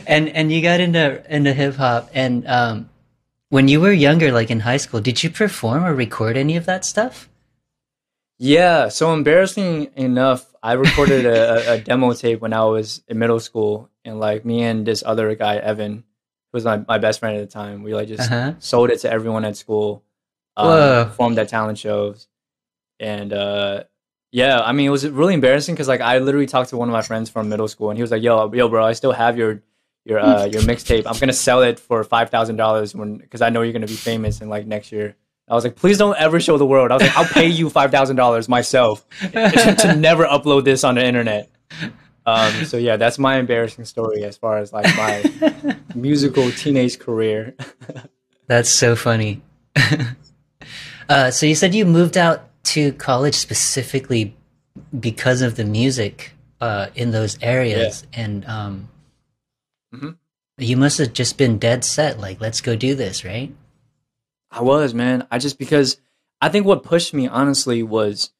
And 0.07 0.29
and 0.29 0.53
you 0.53 0.63
got 0.63 0.81
into 0.81 1.23
into 1.29 1.53
hip 1.53 1.75
hop. 1.75 2.09
And 2.15 2.47
um, 2.47 2.89
when 3.49 3.69
you 3.69 3.81
were 3.81 3.93
younger 3.93 4.33
like 4.33 4.51
in 4.51 4.61
high 4.61 4.79
school 4.79 5.01
did 5.01 5.23
you 5.23 5.31
perform 5.31 5.85
or 5.85 5.95
record 5.95 6.37
any 6.37 6.57
of 6.57 6.65
that 6.67 6.85
stuff? 6.85 7.29
Yeah, 8.39 8.89
so 8.89 9.13
embarrassing 9.15 9.93
enough, 9.95 10.53
I 10.65 10.73
recorded 10.73 11.27
a, 11.27 11.75
a, 11.75 11.79
demo 11.87 12.13
tape 12.13 12.41
when 12.41 12.53
I 12.53 12.65
was 12.65 13.01
in 13.07 13.21
middle 13.21 13.39
school, 13.39 13.89
and 14.05 14.19
like 14.19 14.45
me 14.45 14.65
and 14.65 14.85
this 14.85 15.05
other 15.07 15.33
guy, 15.37 15.59
Evan, 15.59 15.99
who 15.99 16.03
was 16.57 16.65
my, 16.65 16.79
my 16.89 16.99
best 16.99 17.21
friend 17.21 17.37
at 17.37 17.41
the 17.41 17.53
time, 17.53 17.85
we 17.85 17.95
like 17.95 18.09
just 18.09 18.33
uh-huh. 18.33 18.55
sold 18.59 18.91
it 18.91 18.99
to 19.01 19.11
everyone 19.13 19.45
at 19.45 19.57
school, 19.57 20.03
um, 20.57 21.07
performed 21.09 21.39
at 21.39 21.49
talent 21.49 21.79
shows, 21.79 22.29
and 23.01 23.33
uh, 23.33 23.85
yeah, 24.31 24.61
I 24.61 24.73
mean 24.73 24.87
it 24.87 24.91
was 24.91 25.09
really 25.09 25.35
embarrassing 25.35 25.75
because 25.75 25.89
like 25.89 26.01
I 26.01 26.19
literally 26.19 26.47
talked 26.47 26.71
to 26.71 26.77
one 26.77 26.89
of 26.89 26.93
my 26.93 27.03
friends 27.03 27.31
from 27.31 27.49
middle 27.49 27.69
school, 27.69 27.91
and 27.91 27.99
he 27.99 28.03
was 28.03 28.11
like, 28.11 28.23
"Yo, 28.23 28.53
yo, 28.53 28.69
bro, 28.69 28.85
I 28.85 28.93
still 28.93 29.13
have 29.13 29.37
your 29.37 29.63
your 30.05 30.21
uh, 30.21 30.45
your 30.53 30.63
mixtape. 30.63 31.07
I'm 31.07 31.19
gonna 31.19 31.33
sell 31.33 31.63
it 31.63 31.79
for 31.79 32.03
five 32.05 32.31
thousand 32.31 32.57
dollars 32.57 32.95
when 32.95 33.19
because 33.19 33.43
I 33.43 33.51
know 33.51 33.63
you're 33.63 33.73
gonna 33.73 33.87
be 33.87 33.95
famous 33.95 34.41
in 34.41 34.49
like 34.49 34.67
next 34.67 34.93
year." 34.93 35.17
I 35.49 35.55
was 35.55 35.65
like, 35.65 35.77
please 35.77 35.99
don't 35.99 36.17
ever 36.19 36.41
show 36.41 36.57
the 36.57 36.65
world. 36.65 36.91
I 36.93 36.95
was 36.95 37.03
like, 37.03 37.17
I'll 37.17 37.27
pay 37.27 37.49
you 37.49 37.69
five 37.69 37.91
thousand 37.91 38.17
dollars 38.17 38.49
myself 38.49 39.07
to 39.21 39.95
never 39.99 40.25
upload 40.25 40.65
this 40.65 40.85
on 40.85 40.95
the 40.95 41.05
internet. 41.05 41.51
Um, 42.25 42.65
so 42.65 42.77
yeah, 42.77 42.97
that's 42.97 43.19
my 43.19 43.37
embarrassing 43.39 43.85
story 43.85 44.25
as 44.25 44.37
far 44.37 44.59
as 44.59 44.73
like 44.73 44.87
my 44.97 45.77
musical 45.95 46.51
teenage 46.53 46.99
career. 46.99 47.55
that's 48.47 48.71
so 48.71 48.95
funny. 48.95 49.43
Uh, 51.13 51.31
so 51.31 51.47
you 51.47 51.55
said 51.55 51.75
you 51.75 51.85
moved 51.85 52.17
out 52.17 52.49
to 52.65 52.93
college 52.93 53.35
specifically 53.35 54.37
because 54.99 55.43
of 55.43 55.57
the 55.57 55.65
music 55.65 56.33
uh, 56.61 56.89
in 56.95 57.11
those 57.11 57.39
areas, 57.43 58.07
yeah. 58.13 58.21
and 58.21 58.47
um, 58.47 58.89
mm-hmm. 59.95 60.11
you 60.59 60.77
must 60.77 60.99
have 60.99 61.13
just 61.13 61.37
been 61.37 61.59
dead 61.59 61.85
set. 61.85 62.19
Like, 62.19 62.41
let's 62.41 62.61
go 62.61 62.77
do 62.77 62.95
this, 62.95 63.25
right? 63.25 63.53
I 64.51 64.63
was, 64.63 64.95
man. 64.95 65.27
I 65.31 65.39
just 65.39 65.59
because 65.59 65.99
I 66.41 66.49
think 66.49 66.67
what 66.67 66.83
pushed 66.83 67.15
me 67.15 67.27
honestly 67.27 67.83
was 67.83 68.31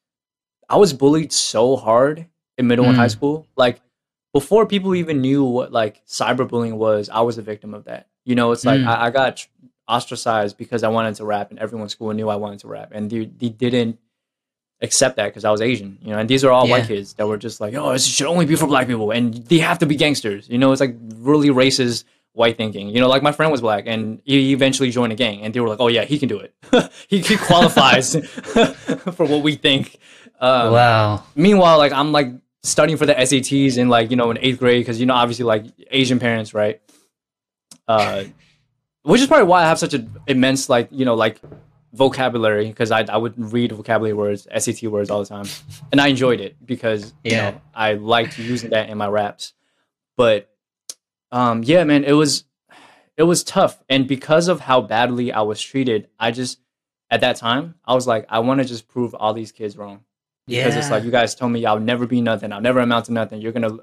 I 0.69 0.77
was 0.77 0.93
bullied 0.93 1.33
so 1.33 1.75
hard 1.75 2.27
in 2.57 2.67
middle 2.67 2.85
mm. 2.85 2.89
and 2.89 2.97
high 2.97 3.07
mm. 3.07 3.11
school. 3.11 3.47
Like 3.55 3.81
before 4.31 4.65
people 4.65 4.95
even 4.95 5.21
knew 5.21 5.43
what 5.43 5.71
like 5.71 6.05
cyberbullying 6.05 6.73
was, 6.77 7.09
I 7.09 7.21
was 7.21 7.37
a 7.37 7.41
victim 7.41 7.73
of 7.73 7.85
that. 7.85 8.07
You 8.25 8.35
know, 8.35 8.51
it's 8.51 8.65
like 8.65 8.81
mm. 8.81 8.87
I, 8.87 9.07
I, 9.07 9.09
got 9.09 9.45
ostracized 9.95 10.57
because 10.57 10.83
I 10.83 10.89
wanted 10.89 11.15
to 11.15 11.25
rap, 11.25 11.51
and 11.51 11.59
everyone 11.59 11.85
in 11.85 11.89
school 11.89 12.11
knew 12.13 12.29
I 12.29 12.35
wanted 12.35 12.59
to 12.59 12.67
rap, 12.67 12.89
and 12.93 13.09
they, 13.09 13.25
they 13.25 13.49
didn't 13.49 13.99
accept 14.81 15.15
that 15.17 15.27
because 15.27 15.45
I 15.45 15.51
was 15.51 15.61
Asian. 15.61 15.97
You 16.01 16.11
know, 16.11 16.19
and 16.19 16.29
these 16.29 16.43
are 16.43 16.51
all 16.51 16.67
yeah. 16.67 16.71
white 16.73 16.87
kids 16.87 17.13
that 17.13 17.27
were 17.27 17.37
just 17.37 17.61
like, 17.61 17.73
"Oh, 17.73 17.91
this 17.93 18.05
should 18.05 18.27
only 18.27 18.45
be 18.45 18.55
for 18.55 18.67
black 18.67 18.87
people," 18.87 19.11
and 19.11 19.33
they 19.33 19.59
have 19.59 19.79
to 19.79 19.85
be 19.85 19.95
gangsters. 19.95 20.49
You 20.49 20.57
know, 20.57 20.71
it's 20.71 20.81
like 20.81 20.95
really 21.15 21.49
racist 21.49 22.05
white 22.33 22.57
thinking. 22.57 22.89
You 22.89 22.99
know, 22.99 23.07
like 23.07 23.23
my 23.23 23.31
friend 23.31 23.51
was 23.51 23.61
black 23.61 23.85
and 23.87 24.21
he 24.25 24.51
eventually 24.53 24.91
joined 24.91 25.13
a 25.13 25.15
gang 25.15 25.41
and 25.41 25.53
they 25.53 25.59
were 25.59 25.69
like, 25.69 25.79
oh 25.79 25.87
yeah, 25.87 26.03
he 26.03 26.19
can 26.19 26.27
do 26.27 26.39
it. 26.39 26.53
he, 27.07 27.19
he 27.19 27.37
qualifies 27.37 28.15
for 29.15 29.25
what 29.25 29.43
we 29.43 29.55
think. 29.55 29.97
Um, 30.39 30.73
wow. 30.73 31.23
Meanwhile, 31.35 31.77
like 31.77 31.93
I'm 31.93 32.11
like 32.11 32.29
studying 32.63 32.97
for 32.97 33.05
the 33.05 33.13
SATs 33.13 33.77
in 33.77 33.89
like, 33.89 34.09
you 34.09 34.17
know, 34.17 34.31
in 34.31 34.39
eighth 34.39 34.59
grade 34.59 34.81
because, 34.81 34.99
you 34.99 35.05
know, 35.05 35.13
obviously 35.13 35.45
like 35.45 35.65
Asian 35.91 36.19
parents, 36.19 36.53
right? 36.53 36.81
Uh, 37.87 38.25
which 39.03 39.21
is 39.21 39.27
probably 39.27 39.47
why 39.47 39.63
I 39.63 39.67
have 39.67 39.79
such 39.79 39.93
an 39.93 40.15
immense 40.27 40.69
like, 40.69 40.89
you 40.91 41.05
know, 41.05 41.15
like 41.15 41.39
vocabulary 41.93 42.67
because 42.67 42.91
I, 42.91 43.01
I 43.01 43.17
would 43.17 43.37
read 43.37 43.71
vocabulary 43.71 44.13
words, 44.13 44.47
SAT 44.57 44.83
words 44.83 45.09
all 45.09 45.19
the 45.19 45.29
time. 45.29 45.45
And 45.91 46.01
I 46.01 46.07
enjoyed 46.07 46.41
it 46.41 46.55
because, 46.65 47.13
you 47.23 47.33
know, 47.33 47.61
I 47.73 47.93
liked 47.93 48.39
using 48.39 48.71
that 48.71 48.89
in 48.89 48.97
my 48.97 49.07
raps. 49.07 49.53
But 50.17 50.49
um, 51.31 51.63
yeah, 51.63 51.83
man, 51.83 52.03
it 52.03 52.13
was 52.13 52.45
it 53.17 53.23
was 53.23 53.43
tough, 53.43 53.83
and 53.89 54.07
because 54.07 54.47
of 54.47 54.59
how 54.59 54.81
badly 54.81 55.31
I 55.31 55.41
was 55.41 55.61
treated, 55.61 56.07
I 56.19 56.31
just 56.31 56.59
at 57.09 57.21
that 57.21 57.35
time 57.35 57.75
I 57.85 57.93
was 57.93 58.07
like, 58.07 58.25
I 58.29 58.39
want 58.39 58.61
to 58.61 58.65
just 58.65 58.87
prove 58.87 59.13
all 59.15 59.33
these 59.33 59.51
kids 59.51 59.77
wrong 59.77 60.03
because 60.47 60.73
yeah. 60.73 60.79
it's 60.79 60.91
like 60.91 61.03
you 61.03 61.11
guys 61.11 61.35
told 61.35 61.51
me 61.51 61.65
I'll 61.65 61.79
never 61.79 62.05
be 62.05 62.21
nothing, 62.21 62.51
I'll 62.51 62.61
never 62.61 62.79
amount 62.79 63.05
to 63.05 63.13
nothing. 63.13 63.41
You're 63.41 63.51
gonna, 63.51 63.77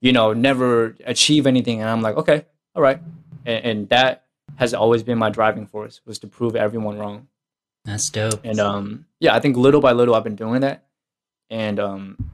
you 0.00 0.12
know, 0.12 0.32
never 0.32 0.96
achieve 1.04 1.46
anything, 1.46 1.80
and 1.80 1.90
I'm 1.90 2.02
like, 2.02 2.16
okay, 2.16 2.46
all 2.74 2.82
right, 2.82 3.00
and, 3.44 3.64
and 3.64 3.88
that 3.88 4.21
has 4.62 4.74
always 4.74 5.02
been 5.02 5.18
my 5.18 5.28
driving 5.28 5.66
force 5.66 6.00
was 6.06 6.18
to 6.20 6.28
prove 6.28 6.56
everyone 6.56 6.96
wrong. 6.98 7.26
That's 7.84 8.08
dope. 8.10 8.40
And 8.44 8.60
um, 8.60 9.06
yeah, 9.18 9.34
I 9.34 9.40
think 9.40 9.56
little 9.56 9.80
by 9.80 9.92
little 9.92 10.14
I've 10.14 10.22
been 10.24 10.36
doing 10.36 10.60
that, 10.60 10.84
and 11.50 11.80
um, 11.80 12.30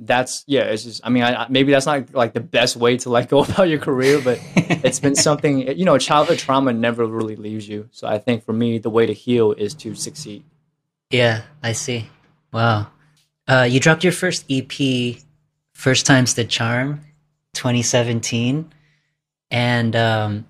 that's 0.00 0.44
yeah 0.46 0.62
it's 0.62 0.84
just 0.84 1.00
i 1.04 1.08
mean 1.08 1.24
I, 1.24 1.46
maybe 1.48 1.72
that's 1.72 1.86
not 1.86 2.14
like 2.14 2.32
the 2.32 2.40
best 2.40 2.76
way 2.76 2.96
to 2.98 3.10
like 3.10 3.28
go 3.34 3.42
about 3.42 3.68
your 3.68 3.80
career 3.80 4.20
but 4.22 4.38
it's 4.54 5.00
been 5.00 5.16
something 5.16 5.76
you 5.76 5.84
know 5.84 5.98
childhood 5.98 6.38
trauma 6.38 6.72
never 6.72 7.04
really 7.04 7.36
leaves 7.36 7.68
you. 7.68 7.88
So 7.90 8.06
i 8.06 8.18
think 8.18 8.44
for 8.44 8.52
me 8.52 8.78
the 8.78 8.90
way 8.90 9.06
to 9.06 9.12
heal 9.12 9.52
is 9.52 9.74
to 9.82 9.94
succeed. 9.94 10.44
Yeah 11.10 11.42
i 11.62 11.72
see. 11.72 12.08
Wow. 12.52 12.88
Uh, 13.46 13.66
you 13.68 13.80
dropped 13.80 14.04
your 14.04 14.12
first 14.12 14.44
ep 14.48 14.72
first 15.72 16.06
time's 16.06 16.34
the 16.34 16.44
charm 16.44 17.00
2017 17.54 18.70
and 19.50 19.96
um, 19.96 20.46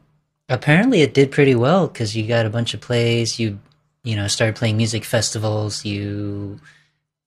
apparently 0.48 1.02
it 1.02 1.14
did 1.14 1.30
pretty 1.30 1.54
well 1.54 1.88
because 1.88 2.16
you 2.16 2.26
got 2.26 2.46
a 2.46 2.50
bunch 2.50 2.74
of 2.74 2.80
plays 2.80 3.38
you 3.38 3.58
you 4.04 4.16
know 4.16 4.26
started 4.26 4.56
playing 4.56 4.76
music 4.76 5.04
festivals 5.04 5.84
you 5.84 6.58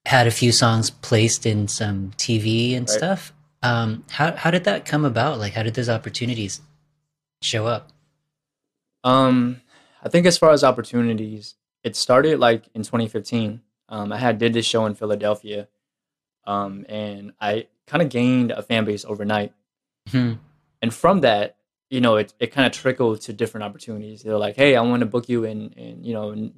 had 0.05 0.27
a 0.27 0.31
few 0.31 0.51
songs 0.51 0.89
placed 0.89 1.45
in 1.45 1.67
some 1.67 2.11
TV 2.17 2.75
and 2.75 2.89
right. 2.89 2.97
stuff. 2.97 3.33
Um, 3.61 4.03
how 4.09 4.35
how 4.35 4.51
did 4.51 4.63
that 4.63 4.85
come 4.85 5.05
about? 5.05 5.39
Like, 5.39 5.53
how 5.53 5.63
did 5.63 5.75
those 5.75 5.89
opportunities 5.89 6.61
show 7.41 7.67
up? 7.67 7.91
Um, 9.03 9.61
I 10.03 10.09
think 10.09 10.25
as 10.25 10.37
far 10.37 10.51
as 10.51 10.63
opportunities, 10.63 11.55
it 11.83 11.95
started 11.95 12.39
like 12.39 12.67
in 12.73 12.81
2015. 12.81 13.61
Um, 13.89 14.11
I 14.11 14.17
had 14.17 14.37
did 14.37 14.53
this 14.53 14.65
show 14.65 14.85
in 14.85 14.95
Philadelphia, 14.95 15.67
um, 16.45 16.85
and 16.89 17.33
I 17.39 17.67
kind 17.87 18.01
of 18.01 18.09
gained 18.09 18.51
a 18.51 18.63
fan 18.63 18.85
base 18.85 19.05
overnight. 19.05 19.53
Hmm. 20.09 20.33
And 20.81 20.93
from 20.93 21.21
that, 21.21 21.57
you 21.91 21.99
know, 21.99 22.15
it, 22.15 22.33
it 22.39 22.47
kind 22.47 22.65
of 22.65 22.71
trickled 22.71 23.19
to 23.21 23.33
different 23.33 23.65
opportunities. 23.65 24.23
They're 24.23 24.37
like, 24.37 24.55
"Hey, 24.55 24.77
I 24.77 24.81
want 24.81 25.01
to 25.01 25.05
book 25.05 25.27
you 25.27 25.43
in, 25.43 25.71
in 25.73 26.03
you 26.05 26.13
know, 26.13 26.31
in 26.31 26.53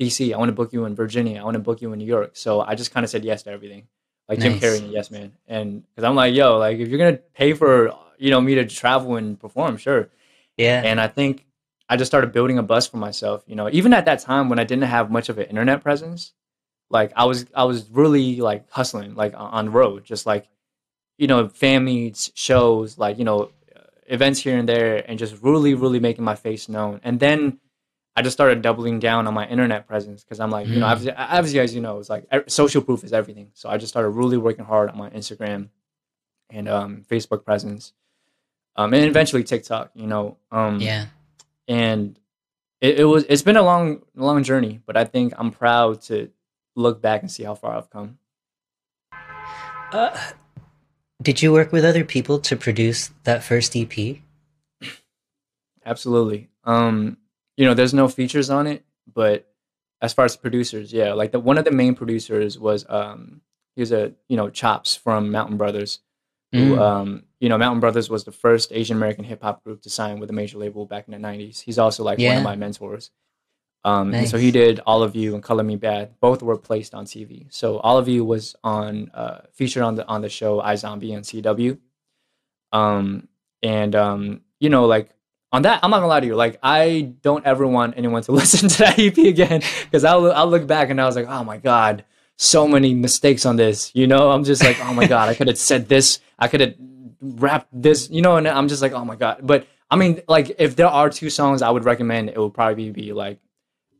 DC. 0.00 0.32
I 0.32 0.38
want 0.38 0.48
to 0.48 0.54
book 0.54 0.72
you 0.72 0.84
in 0.84 0.94
Virginia. 0.94 1.40
I 1.40 1.44
want 1.44 1.56
to 1.56 1.60
book 1.60 1.82
you 1.82 1.92
in 1.92 1.98
New 1.98 2.06
York. 2.06 2.36
So 2.36 2.60
I 2.60 2.76
just 2.76 2.92
kind 2.92 3.02
of 3.02 3.10
said 3.10 3.24
yes 3.24 3.42
to 3.42 3.50
everything, 3.50 3.88
like 4.28 4.38
nice. 4.38 4.52
Jim 4.52 4.60
Carrey 4.60 4.78
and 4.78 4.92
Yes 4.92 5.10
Man. 5.10 5.32
And 5.48 5.82
because 5.88 6.04
I'm 6.04 6.14
like, 6.14 6.34
yo, 6.34 6.58
like 6.58 6.78
if 6.78 6.88
you're 6.88 6.98
gonna 6.98 7.18
pay 7.34 7.52
for 7.52 7.92
you 8.16 8.30
know 8.30 8.40
me 8.40 8.54
to 8.54 8.64
travel 8.64 9.16
and 9.16 9.38
perform, 9.38 9.76
sure. 9.76 10.08
Yeah. 10.56 10.82
And 10.84 11.00
I 11.00 11.08
think 11.08 11.44
I 11.88 11.96
just 11.96 12.08
started 12.08 12.32
building 12.32 12.58
a 12.58 12.62
bus 12.62 12.86
for 12.86 12.98
myself. 12.98 13.42
You 13.48 13.56
know, 13.56 13.68
even 13.72 13.92
at 13.92 14.04
that 14.04 14.20
time 14.20 14.48
when 14.48 14.60
I 14.60 14.64
didn't 14.64 14.84
have 14.84 15.10
much 15.10 15.28
of 15.28 15.38
an 15.38 15.46
internet 15.46 15.82
presence, 15.82 16.32
like 16.90 17.12
I 17.16 17.24
was 17.24 17.46
I 17.56 17.64
was 17.64 17.90
really 17.90 18.40
like 18.40 18.70
hustling 18.70 19.16
like 19.16 19.34
on 19.36 19.64
the 19.64 19.70
road, 19.72 20.04
just 20.04 20.26
like 20.26 20.46
you 21.18 21.26
know 21.26 21.48
fan 21.48 21.84
meets, 21.84 22.30
shows, 22.34 22.98
like 22.98 23.18
you 23.18 23.24
know 23.24 23.50
events 24.08 24.40
here 24.40 24.58
and 24.58 24.68
there, 24.68 25.08
and 25.08 25.18
just 25.18 25.42
really 25.42 25.74
really 25.74 26.00
making 26.00 26.24
my 26.24 26.34
face 26.34 26.68
known. 26.68 27.00
And 27.02 27.20
then 27.20 27.58
I 28.16 28.22
just 28.22 28.34
started 28.34 28.62
doubling 28.62 28.98
down 28.98 29.26
on 29.26 29.34
my 29.34 29.46
internet 29.46 29.86
presence 29.86 30.24
because 30.24 30.40
I'm 30.40 30.50
like, 30.50 30.66
mm. 30.66 30.74
you 30.74 30.80
know, 30.80 30.86
obviously, 30.86 31.12
obviously, 31.12 31.60
as 31.60 31.74
you 31.74 31.82
know, 31.82 31.98
it's 31.98 32.08
like 32.08 32.26
social 32.46 32.80
proof 32.80 33.04
is 33.04 33.12
everything. 33.12 33.50
So 33.52 33.68
I 33.68 33.76
just 33.76 33.92
started 33.92 34.10
really 34.10 34.38
working 34.38 34.64
hard 34.64 34.88
on 34.88 34.96
my 34.96 35.10
Instagram 35.10 35.68
and 36.48 36.66
um, 36.68 37.04
Facebook 37.08 37.44
presence, 37.44 37.92
um, 38.74 38.94
and 38.94 39.04
eventually 39.04 39.44
TikTok. 39.44 39.90
You 39.94 40.06
know, 40.06 40.38
um, 40.50 40.80
yeah, 40.80 41.06
and 41.68 42.18
it, 42.80 43.00
it, 43.00 43.04
was 43.04 43.24
it's 43.28 43.42
been 43.42 43.56
a 43.56 43.62
long, 43.62 44.02
long 44.14 44.42
journey, 44.42 44.80
but 44.86 44.96
I 44.96 45.04
think 45.04 45.34
I'm 45.36 45.50
proud 45.50 46.00
to 46.02 46.30
look 46.74 47.02
back 47.02 47.20
and 47.20 47.30
see 47.30 47.42
how 47.42 47.54
far 47.54 47.76
I've 47.76 47.90
come. 47.90 48.18
Uh, 49.92 50.16
did 51.22 51.42
you 51.42 51.52
work 51.52 51.72
with 51.72 51.84
other 51.84 52.04
people 52.04 52.38
to 52.40 52.56
produce 52.56 53.10
that 53.24 53.42
first 53.42 53.76
EP? 53.76 54.18
Absolutely. 55.84 56.48
Um, 56.64 57.16
you 57.56 57.64
know, 57.64 57.74
there's 57.74 57.94
no 57.94 58.08
features 58.08 58.50
on 58.50 58.66
it, 58.66 58.84
but 59.12 59.48
as 60.02 60.12
far 60.12 60.24
as 60.24 60.36
producers, 60.36 60.92
yeah, 60.92 61.12
like 61.12 61.32
the 61.32 61.40
one 61.40 61.58
of 61.58 61.64
the 61.64 61.70
main 61.70 61.94
producers 61.94 62.58
was 62.58 62.84
um 62.88 63.40
he 63.74 63.82
was 63.82 63.92
a 63.92 64.12
you 64.28 64.36
know 64.36 64.50
Chops 64.50 64.94
from 64.94 65.30
Mountain 65.30 65.56
Brothers, 65.56 66.00
who 66.52 66.76
mm. 66.76 66.80
um 66.80 67.24
you 67.40 67.48
know 67.48 67.56
Mountain 67.56 67.80
Brothers 67.80 68.10
was 68.10 68.24
the 68.24 68.32
first 68.32 68.72
Asian 68.72 68.96
American 68.96 69.24
hip 69.24 69.42
hop 69.42 69.64
group 69.64 69.82
to 69.82 69.90
sign 69.90 70.18
with 70.18 70.28
a 70.28 70.34
major 70.34 70.58
label 70.58 70.86
back 70.86 71.08
in 71.08 71.12
the 71.12 71.28
'90s. 71.28 71.60
He's 71.60 71.78
also 71.78 72.04
like 72.04 72.18
yeah. 72.18 72.30
one 72.30 72.38
of 72.38 72.44
my 72.44 72.56
mentors. 72.56 73.10
Um, 73.86 74.10
nice. 74.10 74.22
and 74.22 74.28
so 74.30 74.36
he 74.36 74.50
did 74.50 74.80
All 74.84 75.04
of 75.04 75.14
You 75.14 75.34
and 75.34 75.42
Color 75.42 75.62
Me 75.62 75.76
Bad. 75.76 76.18
Both 76.18 76.42
were 76.42 76.58
placed 76.58 76.92
on 76.92 77.06
TV. 77.06 77.46
So 77.50 77.78
All 77.78 77.98
of 77.98 78.08
You 78.08 78.24
was 78.24 78.56
on 78.64 79.12
uh, 79.14 79.42
featured 79.52 79.84
on 79.84 79.94
the 79.94 80.04
on 80.08 80.22
the 80.22 80.28
show 80.28 80.60
iZombie 80.60 81.14
and 81.14 81.24
CW. 81.24 81.78
Um, 82.72 83.28
and 83.62 83.94
um, 83.94 84.40
you 84.58 84.70
know, 84.70 84.86
like 84.86 85.10
on 85.52 85.62
that, 85.62 85.78
I'm 85.84 85.90
not 85.90 85.98
gonna 85.98 86.08
lie 86.08 86.18
to 86.18 86.26
you. 86.26 86.34
Like, 86.34 86.58
I 86.64 87.12
don't 87.22 87.46
ever 87.46 87.64
want 87.64 87.94
anyone 87.96 88.22
to 88.22 88.32
listen 88.40 88.68
to 88.68 88.78
that 88.78 88.98
EP 88.98 89.16
again 89.18 89.62
because 89.84 90.04
I'll 90.04 90.32
I'll 90.32 90.48
look 90.48 90.66
back 90.66 90.90
and 90.90 91.00
I 91.00 91.06
was 91.06 91.14
like, 91.14 91.28
oh 91.28 91.44
my 91.44 91.58
god, 91.58 92.04
so 92.36 92.66
many 92.66 92.92
mistakes 92.92 93.46
on 93.46 93.54
this. 93.54 93.92
You 93.94 94.08
know, 94.08 94.32
I'm 94.32 94.42
just 94.42 94.64
like, 94.64 94.78
oh 94.80 94.94
my 94.94 95.06
god, 95.14 95.28
I 95.28 95.34
could 95.34 95.46
have 95.46 95.58
said 95.58 95.88
this, 95.88 96.18
I 96.40 96.48
could 96.48 96.60
have 96.60 96.74
rapped 97.20 97.68
this. 97.72 98.10
You 98.10 98.20
know, 98.20 98.36
and 98.36 98.48
I'm 98.48 98.66
just 98.66 98.82
like, 98.82 98.92
oh 98.92 99.04
my 99.04 99.14
god. 99.14 99.42
But 99.44 99.68
I 99.88 99.94
mean, 99.94 100.22
like, 100.26 100.56
if 100.58 100.74
there 100.74 100.88
are 100.88 101.08
two 101.08 101.30
songs 101.30 101.62
I 101.62 101.70
would 101.70 101.84
recommend, 101.84 102.30
it 102.30 102.38
would 102.38 102.52
probably 102.52 102.90
be 102.90 103.12
like 103.12 103.38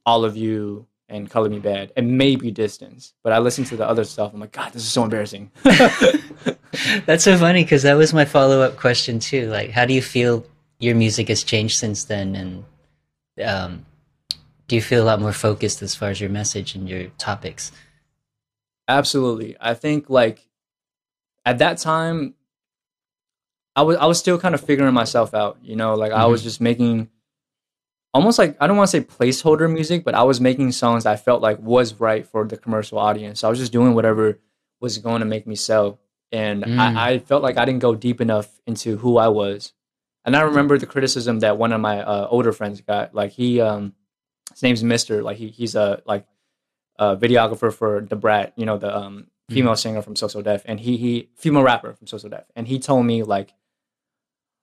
"All 0.07 0.25
of 0.25 0.37
You" 0.37 0.87
and 1.09 1.31
Color 1.31 1.51
Me 1.51 1.59
bad 1.59 1.93
and 1.97 2.19
maybe 2.19 2.51
Distance. 2.51 3.15
But 3.23 3.33
I 3.33 3.39
listened 3.39 3.69
to 3.69 3.77
the 3.77 3.89
other 3.89 4.05
stuff. 4.05 4.33
I'm 4.33 4.41
like, 4.41 4.53
God, 4.53 4.73
this 4.73 4.83
is 4.83 4.91
so 4.91 5.05
embarrassing. 5.05 5.51
That's 7.07 7.25
so 7.25 7.37
funny 7.37 7.63
because 7.63 7.83
that 7.83 7.95
was 7.95 8.13
my 8.13 8.25
follow 8.25 8.61
up 8.63 8.77
question 8.77 9.19
too. 9.19 9.49
Like, 9.49 9.71
how 9.71 9.85
do 9.85 9.95
you 9.95 10.03
feel 10.03 10.45
your 10.79 10.95
music 10.95 11.29
has 11.29 11.43
changed 11.43 11.79
since 11.79 12.05
then? 12.05 12.35
And 12.35 12.65
um, 13.45 13.87
do 14.69 14.77
you 14.77 14.83
feel 14.83 15.03
a 15.03 15.07
lot 15.07 15.21
more 15.21 15.33
focused 15.33 15.83
as 15.83 15.95
far 15.95 16.11
as 16.11 16.21
your 16.21 16.31
message 16.31 16.75
and 16.75 16.89
your 16.89 17.07
topics? 17.19 17.73
Absolutely. 18.89 19.57
I 19.61 19.75
think 19.75 20.11
like 20.11 20.47
at 21.45 21.59
that 21.59 21.79
time, 21.79 22.35
I 23.75 23.83
was 23.83 23.97
I 23.97 24.07
was 24.07 24.19
still 24.19 24.39
kind 24.39 24.55
of 24.55 24.61
figuring 24.61 24.95
myself 24.95 25.35
out. 25.35 25.59
You 25.63 25.77
know, 25.77 25.95
like 25.95 26.13
mm-hmm. 26.13 26.21
I 26.21 26.27
was 26.27 26.41
mm-hmm. 26.41 26.49
just 26.49 26.61
making 26.61 27.11
almost 28.17 28.39
like 28.39 28.57
I 28.61 28.67
don't 28.67 28.77
want 28.77 28.91
to 28.91 29.01
say 29.01 29.05
placeholder 29.05 29.73
music, 29.73 30.05
but 30.05 30.15
I 30.15 30.23
was 30.23 30.41
making 30.41 30.73
songs 30.73 31.07
I 31.07 31.17
felt 31.17 31.43
like 31.43 31.59
was 31.61 31.95
right 32.01 32.27
for 32.27 32.45
the 32.45 32.57
commercial 32.57 32.99
audience. 32.99 33.41
So 33.41 33.49
I 33.49 33.51
was 33.51 33.59
just 33.59 33.73
doing 33.73 33.95
whatever 33.95 34.39
was 34.81 34.99
going 34.99 35.21
to 35.21 35.27
make 35.27 35.47
me 35.47 35.55
sell, 35.55 35.99
and 36.33 36.65
mm. 36.65 36.79
I, 36.79 37.13
I, 37.13 37.19
felt 37.19 37.43
like 37.43 37.57
I 37.57 37.65
didn't 37.65 37.81
go 37.81 37.95
deep 37.95 38.21
enough 38.21 38.61
into 38.67 38.97
who 38.97 39.17
I 39.17 39.29
was. 39.29 39.73
And 40.25 40.37
I 40.37 40.41
remember 40.43 40.77
the 40.77 40.87
criticism 40.87 41.41
that 41.41 41.57
one 41.57 41.73
of 41.73 41.81
my 41.81 42.01
uh, 42.03 42.27
older 42.29 42.53
friends 42.53 42.81
got. 42.81 43.15
Like 43.15 43.33
he, 43.33 43.61
um, 43.61 43.95
his 44.51 44.63
name's 44.63 44.83
Mister. 44.83 45.23
Like 45.23 45.37
he, 45.37 45.49
he's 45.49 45.75
a 45.75 46.03
like 46.05 46.27
a 46.99 47.17
videographer 47.17 47.73
for 47.73 48.01
Da 48.01 48.17
Brat, 48.17 48.53
you 48.57 48.67
know, 48.67 48.79
the 48.79 48.95
um, 48.95 49.27
mm. 49.51 49.55
female 49.55 49.75
mm. 49.75 49.79
singer 49.79 50.03
from 50.03 50.17
So 50.17 50.29
So 50.29 50.43
Def, 50.43 50.63
and 50.65 50.81
he 50.81 50.97
he 50.97 51.31
female 51.37 51.63
rapper 51.63 51.93
from 51.93 52.07
So 52.07 52.19
So 52.19 52.29
Def, 52.29 52.45
and 52.57 52.67
he 52.67 52.79
told 52.79 53.07
me 53.07 53.23
like 53.23 53.55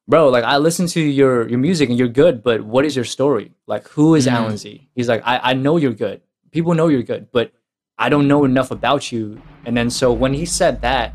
bro, 0.07 0.29
like 0.29 0.43
I 0.43 0.57
listen 0.57 0.87
to 0.87 1.01
your 1.01 1.47
your 1.47 1.59
music 1.59 1.89
and 1.89 1.97
you're 1.97 2.07
good, 2.07 2.43
but 2.43 2.61
what 2.61 2.85
is 2.85 2.95
your 2.95 3.05
story? 3.05 3.51
Like, 3.67 3.87
who 3.89 4.15
is 4.15 4.27
mm. 4.27 4.31
Alan 4.31 4.57
Z? 4.57 4.89
He's 4.95 5.07
like, 5.07 5.21
I, 5.25 5.51
I 5.51 5.53
know 5.53 5.77
you're 5.77 5.93
good. 5.93 6.21
People 6.51 6.73
know 6.73 6.87
you're 6.87 7.03
good, 7.03 7.31
but 7.31 7.51
I 7.97 8.09
don't 8.09 8.27
know 8.27 8.43
enough 8.43 8.71
about 8.71 9.11
you. 9.11 9.41
And 9.65 9.75
then 9.77 9.89
so 9.89 10.11
when 10.11 10.33
he 10.33 10.45
said 10.45 10.81
that, 10.81 11.13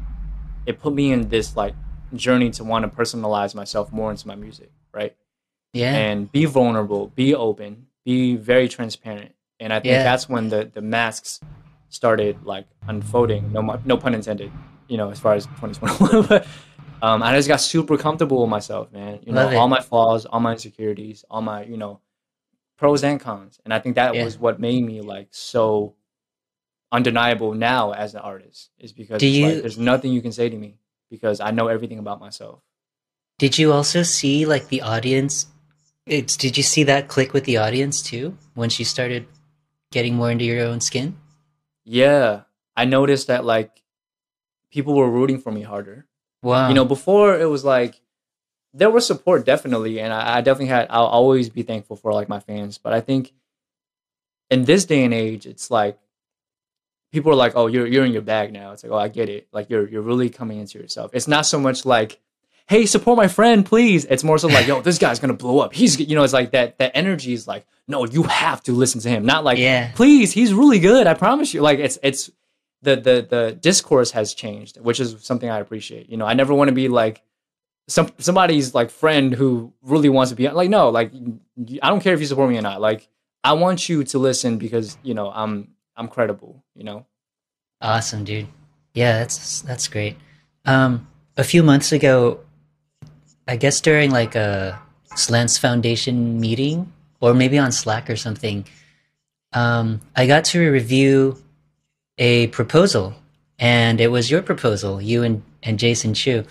it 0.66 0.80
put 0.80 0.94
me 0.94 1.12
in 1.12 1.28
this 1.28 1.56
like 1.56 1.74
journey 2.14 2.50
to 2.50 2.64
want 2.64 2.84
to 2.84 2.88
personalize 2.88 3.54
myself 3.54 3.92
more 3.92 4.10
into 4.10 4.26
my 4.26 4.34
music, 4.34 4.70
right? 4.92 5.14
Yeah. 5.72 5.94
And 5.94 6.30
be 6.30 6.44
vulnerable, 6.44 7.08
be 7.08 7.34
open, 7.34 7.86
be 8.04 8.36
very 8.36 8.68
transparent. 8.68 9.32
And 9.60 9.72
I 9.72 9.80
think 9.80 9.92
yeah. 9.92 10.02
that's 10.04 10.28
when 10.28 10.48
the 10.48 10.70
the 10.72 10.80
masks 10.80 11.40
started 11.88 12.44
like 12.44 12.66
unfolding. 12.86 13.52
No 13.52 13.80
no 13.84 13.96
pun 13.96 14.14
intended. 14.14 14.52
You 14.88 14.96
know, 14.96 15.10
as 15.10 15.20
far 15.20 15.34
as 15.34 15.44
2021, 15.46 16.26
but 16.28 16.46
um, 17.02 17.22
I 17.22 17.34
just 17.34 17.48
got 17.48 17.60
super 17.60 17.96
comfortable 17.96 18.40
with 18.40 18.50
myself, 18.50 18.92
man. 18.92 19.20
You 19.24 19.32
know, 19.32 19.56
all 19.56 19.68
my 19.68 19.80
flaws, 19.80 20.26
all 20.26 20.40
my 20.40 20.52
insecurities, 20.52 21.24
all 21.30 21.42
my, 21.42 21.64
you 21.64 21.76
know, 21.76 22.00
pros 22.76 23.04
and 23.04 23.20
cons. 23.20 23.60
And 23.64 23.74
I 23.74 23.78
think 23.78 23.96
that 23.96 24.14
yeah. 24.14 24.24
was 24.24 24.38
what 24.38 24.60
made 24.60 24.84
me 24.84 25.00
like 25.00 25.28
so 25.30 25.94
undeniable 26.90 27.54
now 27.54 27.92
as 27.92 28.14
an 28.14 28.20
artist 28.20 28.70
is 28.78 28.92
because 28.92 29.22
you, 29.22 29.46
like, 29.46 29.60
there's 29.60 29.78
nothing 29.78 30.12
you 30.12 30.22
can 30.22 30.32
say 30.32 30.48
to 30.48 30.56
me 30.56 30.78
because 31.10 31.40
I 31.40 31.50
know 31.50 31.68
everything 31.68 31.98
about 31.98 32.20
myself. 32.20 32.60
Did 33.38 33.58
you 33.58 33.72
also 33.72 34.02
see 34.02 34.46
like 34.46 34.68
the 34.68 34.82
audience? 34.82 35.46
It's, 36.06 36.36
did 36.36 36.56
you 36.56 36.62
see 36.62 36.84
that 36.84 37.08
click 37.08 37.32
with 37.32 37.44
the 37.44 37.58
audience 37.58 38.02
too 38.02 38.36
once 38.54 38.78
you 38.78 38.84
started 38.84 39.26
getting 39.92 40.14
more 40.14 40.30
into 40.30 40.44
your 40.44 40.66
own 40.66 40.80
skin? 40.80 41.16
Yeah, 41.84 42.42
I 42.76 42.84
noticed 42.84 43.28
that 43.28 43.44
like 43.44 43.82
people 44.70 44.94
were 44.94 45.10
rooting 45.10 45.38
for 45.38 45.52
me 45.52 45.62
harder. 45.62 46.06
Wow. 46.42 46.68
You 46.68 46.74
know, 46.74 46.84
before 46.84 47.38
it 47.38 47.46
was 47.46 47.64
like 47.64 48.00
there 48.74 48.90
was 48.90 49.06
support 49.06 49.44
definitely, 49.44 50.00
and 50.00 50.12
I, 50.12 50.38
I 50.38 50.40
definitely 50.40 50.66
had. 50.66 50.86
I'll 50.90 51.06
always 51.06 51.48
be 51.48 51.62
thankful 51.62 51.96
for 51.96 52.12
like 52.12 52.28
my 52.28 52.40
fans, 52.40 52.78
but 52.78 52.92
I 52.92 53.00
think 53.00 53.32
in 54.50 54.64
this 54.64 54.84
day 54.84 55.04
and 55.04 55.14
age, 55.14 55.46
it's 55.46 55.70
like 55.70 55.98
people 57.12 57.32
are 57.32 57.36
like, 57.36 57.52
"Oh, 57.56 57.66
you're 57.66 57.86
you're 57.86 58.04
in 58.04 58.12
your 58.12 58.22
bag 58.22 58.52
now." 58.52 58.72
It's 58.72 58.82
like, 58.82 58.92
"Oh, 58.92 58.98
I 58.98 59.08
get 59.08 59.28
it. 59.28 59.48
Like 59.52 59.70
you're 59.70 59.88
you're 59.88 60.02
really 60.02 60.30
coming 60.30 60.58
into 60.58 60.78
yourself." 60.78 61.10
It's 61.14 61.28
not 61.28 61.46
so 61.46 61.58
much 61.58 61.84
like, 61.84 62.20
"Hey, 62.66 62.86
support 62.86 63.16
my 63.16 63.28
friend, 63.28 63.64
please." 63.64 64.04
It's 64.04 64.24
more 64.24 64.38
so 64.38 64.48
like, 64.48 64.66
"Yo, 64.66 64.80
this 64.80 64.98
guy's 64.98 65.18
gonna 65.18 65.34
blow 65.34 65.60
up." 65.60 65.72
He's 65.74 65.98
you 65.98 66.14
know, 66.14 66.22
it's 66.22 66.32
like 66.32 66.52
that 66.52 66.78
that 66.78 66.92
energy 66.94 67.32
is 67.32 67.48
like, 67.48 67.66
"No, 67.86 68.04
you 68.04 68.24
have 68.24 68.62
to 68.64 68.72
listen 68.72 69.00
to 69.00 69.08
him." 69.08 69.24
Not 69.24 69.44
like, 69.44 69.58
yeah. 69.58 69.92
"Please, 69.94 70.32
he's 70.32 70.52
really 70.54 70.78
good. 70.78 71.06
I 71.06 71.14
promise 71.14 71.52
you." 71.52 71.62
Like 71.62 71.78
it's 71.78 71.98
it's 72.02 72.30
the 72.82 72.96
the 72.96 73.26
the 73.28 73.58
discourse 73.60 74.10
has 74.12 74.34
changed, 74.34 74.78
which 74.80 75.00
is 75.00 75.16
something 75.20 75.48
I 75.48 75.58
appreciate. 75.58 76.08
You 76.08 76.16
know, 76.16 76.26
I 76.26 76.34
never 76.34 76.54
want 76.54 76.68
to 76.68 76.74
be 76.74 76.88
like 76.88 77.22
some 77.88 78.10
somebody's 78.18 78.74
like 78.74 78.90
friend 78.90 79.32
who 79.32 79.72
really 79.82 80.08
wants 80.08 80.30
to 80.30 80.36
be 80.36 80.48
like 80.48 80.70
no, 80.70 80.90
like 80.90 81.12
I 81.82 81.88
don't 81.88 82.00
care 82.00 82.14
if 82.14 82.20
you 82.20 82.26
support 82.26 82.50
me 82.50 82.58
or 82.58 82.62
not. 82.62 82.80
Like 82.80 83.08
I 83.42 83.54
want 83.54 83.88
you 83.88 84.04
to 84.04 84.18
listen 84.18 84.58
because 84.58 84.98
you 85.02 85.14
know 85.14 85.30
I'm 85.30 85.68
I'm 85.96 86.08
credible. 86.08 86.64
You 86.74 86.84
know. 86.84 87.06
Awesome, 87.80 88.24
dude. 88.24 88.48
Yeah, 88.94 89.18
that's 89.18 89.62
that's 89.62 89.88
great. 89.88 90.16
Um, 90.64 91.08
a 91.36 91.44
few 91.44 91.62
months 91.62 91.92
ago, 91.92 92.40
I 93.46 93.56
guess 93.56 93.80
during 93.80 94.10
like 94.10 94.34
a 94.34 94.80
Slants 95.14 95.58
Foundation 95.58 96.40
meeting, 96.40 96.92
or 97.20 97.34
maybe 97.34 97.58
on 97.58 97.72
Slack 97.72 98.10
or 98.10 98.16
something, 98.16 98.66
um, 99.52 100.00
I 100.14 100.26
got 100.26 100.44
to 100.46 100.70
review 100.70 101.42
a 102.18 102.48
proposal, 102.48 103.14
and 103.58 104.00
it 104.00 104.10
was 104.10 104.30
your 104.30 104.42
proposal, 104.42 105.00
you 105.00 105.22
and, 105.22 105.42
and 105.62 105.78
Jason 105.78 106.14
Chu. 106.14 106.44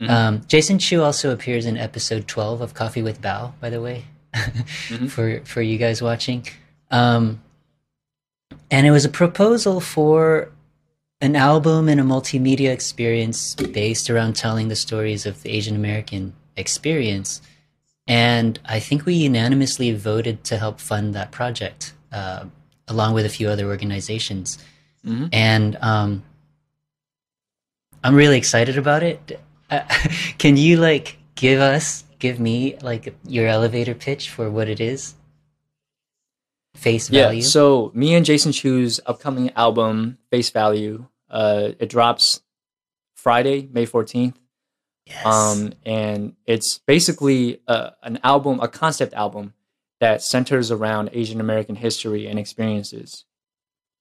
Mm-hmm. 0.00 0.10
Um, 0.10 0.42
Jason 0.46 0.78
Chu 0.78 1.02
also 1.02 1.32
appears 1.32 1.66
in 1.66 1.76
episode 1.76 2.26
12 2.26 2.60
of 2.60 2.74
Coffee 2.74 3.02
with 3.02 3.20
Bao, 3.20 3.52
by 3.60 3.70
the 3.70 3.80
way, 3.80 4.04
mm-hmm. 4.32 5.06
for, 5.08 5.40
for 5.44 5.62
you 5.62 5.78
guys 5.78 6.00
watching. 6.00 6.46
Um, 6.90 7.42
and 8.70 8.86
it 8.86 8.90
was 8.90 9.04
a 9.04 9.10
proposal 9.10 9.80
for 9.80 10.50
an 11.20 11.36
album 11.36 11.88
and 11.88 12.00
a 12.00 12.04
multimedia 12.04 12.70
experience 12.70 13.54
based 13.54 14.08
around 14.08 14.36
telling 14.36 14.68
the 14.68 14.76
stories 14.76 15.26
of 15.26 15.42
the 15.42 15.50
Asian 15.50 15.76
American 15.76 16.32
experience. 16.56 17.42
And 18.06 18.58
I 18.64 18.80
think 18.80 19.04
we 19.04 19.14
unanimously 19.14 19.92
voted 19.92 20.44
to 20.44 20.56
help 20.56 20.80
fund 20.80 21.14
that 21.14 21.30
project, 21.30 21.92
uh, 22.10 22.46
along 22.88 23.14
with 23.14 23.26
a 23.26 23.28
few 23.28 23.48
other 23.48 23.66
organizations. 23.66 24.58
Mm-hmm. 25.06 25.26
And 25.32 25.76
um, 25.80 26.22
I'm 28.02 28.14
really 28.14 28.38
excited 28.38 28.78
about 28.78 29.02
it. 29.02 29.40
Uh, 29.70 29.82
can 30.38 30.56
you 30.56 30.76
like 30.76 31.18
give 31.34 31.60
us, 31.60 32.04
give 32.18 32.40
me 32.40 32.76
like 32.82 33.14
your 33.24 33.46
elevator 33.46 33.94
pitch 33.94 34.30
for 34.30 34.50
what 34.50 34.68
it 34.68 34.80
is? 34.80 35.14
Face 36.74 37.08
value. 37.08 37.40
Yeah. 37.40 37.46
So 37.46 37.90
me 37.94 38.14
and 38.14 38.24
Jason 38.24 38.52
Chu's 38.52 39.00
upcoming 39.04 39.50
album, 39.52 40.18
Face 40.30 40.50
Value, 40.50 41.06
uh, 41.28 41.70
it 41.78 41.88
drops 41.88 42.40
Friday, 43.16 43.68
May 43.70 43.86
14th. 43.86 44.34
Yes. 45.06 45.26
Um, 45.26 45.72
and 45.84 46.36
it's 46.46 46.78
basically 46.78 47.60
uh, 47.66 47.90
an 48.02 48.20
album, 48.22 48.60
a 48.60 48.68
concept 48.68 49.12
album 49.12 49.54
that 49.98 50.22
centers 50.22 50.70
around 50.70 51.10
Asian 51.12 51.40
American 51.40 51.74
history 51.74 52.26
and 52.26 52.38
experiences 52.38 53.24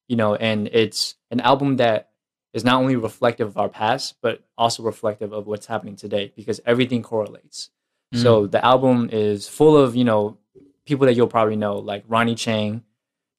you 0.10 0.18
know, 0.18 0.36
and 0.36 0.68
it's 0.74 1.16
an 1.32 1.40
album 1.40 1.78
that 1.78 2.10
is 2.54 2.66
not 2.66 2.82
only 2.82 2.96
reflective 2.96 3.48
of 3.48 3.58
our 3.58 3.70
past, 3.70 4.16
but 4.22 4.44
also 4.58 4.84
reflective 4.84 5.32
of 5.32 5.48
what's 5.48 5.68
happening 5.68 5.96
today 5.96 6.34
because 6.36 6.60
everything 6.66 7.04
correlates. 7.04 7.70
Mm. 8.14 8.24
So 8.24 8.48
the 8.48 8.64
album 8.66 9.10
is 9.12 9.48
full 9.48 9.78
of, 9.78 9.96
you 9.96 10.04
know, 10.04 10.38
people 10.86 11.06
that 11.06 11.14
you'll 11.14 11.28
probably 11.28 11.56
know, 11.56 11.78
like 11.78 12.04
Ronnie 12.08 12.36
Chang, 12.36 12.84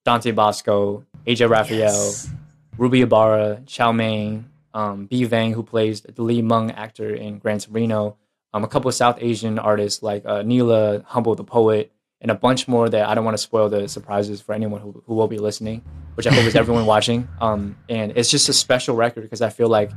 Dante 0.05 0.31
Basco, 0.31 1.05
AJ 1.27 1.51
Rafael, 1.51 1.79
yes. 1.79 2.31
Ruby 2.79 3.03
Ibarra, 3.03 3.63
Chow 3.67 3.91
Mein, 3.91 4.49
um, 4.73 5.07
Bee 5.07 5.25
Vang, 5.25 5.53
who 5.53 5.65
plays 5.65 6.03
the 6.03 6.23
Lee 6.23 6.41
Mung 6.41 6.71
actor 6.71 7.13
in 7.13 7.39
Gran 7.39 7.59
Torino, 7.59 8.17
um, 8.55 8.63
a 8.63 8.69
couple 8.69 8.89
of 8.89 8.95
South 8.95 9.19
Asian 9.21 9.59
artists 9.59 10.03
like 10.05 10.25
uh, 10.25 10.43
Neela, 10.43 11.03
Humble 11.07 11.35
the 11.35 11.45
Poet, 11.45 11.93
and 12.21 12.31
a 12.31 12.35
bunch 12.35 12.69
more 12.69 12.89
that 12.89 13.09
I 13.09 13.15
don't 13.15 13.25
want 13.25 13.37
to 13.37 13.43
spoil 13.43 13.69
the 13.69 13.89
surprises 13.89 14.41
for 14.41 14.55
anyone 14.55 14.81
who, 14.81 15.03
who 15.07 15.15
will 15.15 15.29
be 15.29 15.39
listening, 15.39 15.83
which 16.15 16.27
I 16.27 16.35
hope 16.35 16.45
is 16.45 16.55
everyone 16.55 16.87
watching. 16.95 17.29
Um, 17.41 17.77
and 17.89 18.13
it's 18.17 18.31
just 18.31 18.49
a 18.49 18.53
special 18.53 18.95
record 18.95 19.23
because 19.23 19.43
I 19.43 19.49
feel 19.49 19.69
like 19.69 19.91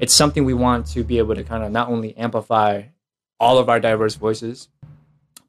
it's 0.00 0.12
something 0.12 0.44
we 0.44 0.54
want 0.54 0.86
to 0.88 1.02
be 1.02 1.18
able 1.18 1.34
to 1.34 1.44
kind 1.44 1.64
of 1.64 1.72
not 1.72 1.88
only 1.88 2.16
amplify 2.16 2.82
all 3.40 3.58
of 3.58 3.68
our 3.68 3.80
diverse 3.80 4.14
voices, 4.14 4.68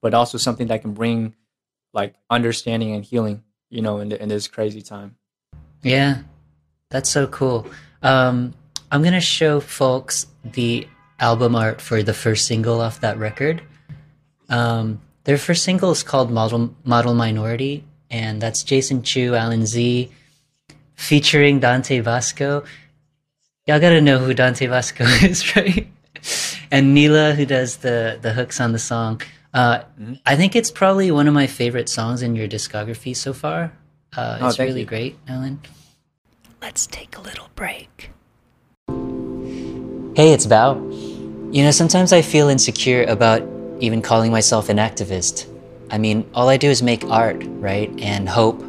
but 0.01 0.13
also 0.13 0.37
something 0.37 0.67
that 0.67 0.81
can 0.81 0.93
bring 0.93 1.35
like 1.93 2.15
understanding 2.29 2.93
and 2.93 3.03
healing, 3.03 3.43
you 3.69 3.81
know, 3.81 3.99
in, 3.99 4.09
the, 4.09 4.21
in 4.21 4.29
this 4.29 4.47
crazy 4.47 4.81
time. 4.81 5.15
Yeah, 5.81 6.19
that's 6.89 7.09
so 7.09 7.27
cool. 7.27 7.67
Um, 8.01 8.53
I'm 8.91 9.03
gonna 9.03 9.21
show 9.21 9.59
folks 9.59 10.27
the 10.43 10.87
album 11.19 11.55
art 11.55 11.81
for 11.81 12.03
the 12.03 12.13
first 12.13 12.47
single 12.47 12.81
off 12.81 13.01
that 13.01 13.17
record. 13.17 13.61
Um, 14.49 15.01
their 15.25 15.37
first 15.37 15.63
single 15.63 15.91
is 15.91 16.01
called 16.03 16.31
Model, 16.31 16.73
Model 16.83 17.13
Minority, 17.13 17.83
and 18.09 18.41
that's 18.41 18.63
Jason 18.63 19.03
Chu, 19.03 19.35
Alan 19.35 19.65
Z, 19.65 20.09
featuring 20.95 21.59
Dante 21.59 21.99
Basco. 22.01 22.63
Y'all 23.67 23.79
gotta 23.79 24.01
know 24.01 24.19
who 24.19 24.33
Dante 24.33 24.67
Basco 24.67 25.03
is, 25.23 25.55
right? 25.55 25.87
and 26.71 26.93
Neela, 26.93 27.33
who 27.33 27.45
does 27.45 27.77
the, 27.77 28.17
the 28.21 28.33
hooks 28.33 28.59
on 28.61 28.71
the 28.71 28.79
song. 28.79 29.21
Uh, 29.53 29.79
mm-hmm. 29.99 30.13
I 30.25 30.35
think 30.35 30.55
it's 30.55 30.71
probably 30.71 31.11
one 31.11 31.27
of 31.27 31.33
my 31.33 31.47
favorite 31.47 31.89
songs 31.89 32.21
in 32.21 32.35
your 32.35 32.47
discography 32.47 33.15
so 33.15 33.33
far. 33.33 33.71
Uh, 34.15 34.37
Oh, 34.41 34.47
it's 34.47 34.57
thank 34.57 34.69
really 34.69 34.81
you. 34.81 34.85
great, 34.85 35.17
Alan. 35.27 35.59
Let's 36.61 36.87
take 36.87 37.17
a 37.17 37.21
little 37.21 37.49
break. 37.55 38.11
Hey, 40.15 40.31
it's 40.33 40.45
Bao. 40.47 40.75
You 41.53 41.63
know, 41.63 41.71
sometimes 41.71 42.13
I 42.13 42.21
feel 42.21 42.47
insecure 42.49 43.03
about 43.03 43.41
even 43.79 44.01
calling 44.01 44.31
myself 44.31 44.69
an 44.69 44.77
activist. 44.77 45.47
I 45.91 45.97
mean, 45.97 46.29
all 46.33 46.49
I 46.49 46.57
do 46.57 46.69
is 46.69 46.81
make 46.81 47.03
art, 47.05 47.43
right? 47.59 47.91
And 47.99 48.27
hope 48.27 48.63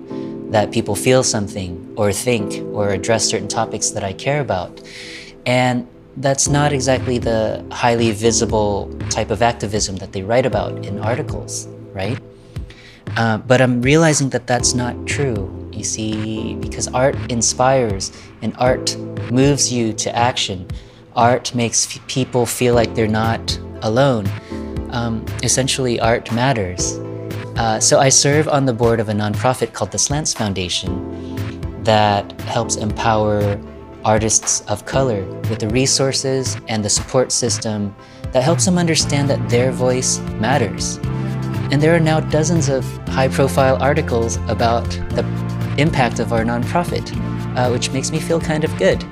that 0.50 0.70
people 0.72 0.94
feel 0.94 1.22
something 1.22 1.94
or 1.96 2.12
think 2.12 2.62
or 2.74 2.90
address 2.90 3.24
certain 3.24 3.48
topics 3.48 3.90
that 3.90 4.04
I 4.04 4.12
care 4.12 4.40
about. 4.40 4.82
And 5.44 5.86
that's 6.18 6.48
not 6.48 6.72
exactly 6.72 7.18
the 7.18 7.64
highly 7.70 8.12
visible 8.12 8.94
type 9.10 9.30
of 9.30 9.42
activism 9.42 9.96
that 9.96 10.12
they 10.12 10.22
write 10.22 10.46
about 10.46 10.84
in 10.86 10.98
articles, 10.98 11.68
right? 11.92 12.18
Uh, 13.16 13.38
but 13.38 13.60
I'm 13.60 13.82
realizing 13.82 14.30
that 14.30 14.46
that's 14.46 14.74
not 14.74 15.06
true. 15.06 15.52
You 15.72 15.84
see, 15.84 16.54
because 16.56 16.88
art 16.88 17.16
inspires 17.30 18.12
and 18.42 18.54
art 18.58 18.96
moves 19.30 19.72
you 19.72 19.92
to 19.94 20.16
action. 20.16 20.66
Art 21.14 21.54
makes 21.54 21.98
people 22.08 22.46
feel 22.46 22.74
like 22.74 22.94
they're 22.94 23.06
not 23.06 23.58
alone. 23.82 24.26
Um, 24.96 25.26
essentially, 25.42 26.00
art 26.00 26.32
matters. 26.32 26.96
Uh, 27.58 27.78
so 27.78 27.98
I 27.98 28.08
serve 28.08 28.48
on 28.48 28.64
the 28.64 28.72
board 28.72 28.98
of 28.98 29.10
a 29.10 29.12
nonprofit 29.12 29.74
called 29.74 29.92
the 29.92 29.98
Slants 29.98 30.32
Foundation 30.32 30.90
that 31.84 32.40
helps 32.40 32.76
empower 32.76 33.60
artists 34.06 34.62
of 34.68 34.86
color 34.86 35.22
with 35.50 35.58
the 35.58 35.68
resources 35.68 36.56
and 36.68 36.82
the 36.82 36.88
support 36.88 37.30
system 37.30 37.94
that 38.32 38.42
helps 38.42 38.64
them 38.64 38.78
understand 38.78 39.28
that 39.28 39.50
their 39.50 39.70
voice 39.70 40.18
matters. 40.40 40.96
And 41.70 41.82
there 41.82 41.94
are 41.94 42.00
now 42.00 42.20
dozens 42.20 42.70
of 42.70 42.82
high 43.08 43.28
profile 43.28 43.76
articles 43.82 44.36
about 44.48 44.88
the 45.10 45.24
impact 45.76 46.20
of 46.20 46.32
our 46.32 46.42
nonprofit, 46.42 47.06
uh, 47.54 47.68
which 47.68 47.90
makes 47.90 48.10
me 48.10 48.18
feel 48.18 48.40
kind 48.40 48.64
of 48.64 48.74
good. 48.78 49.04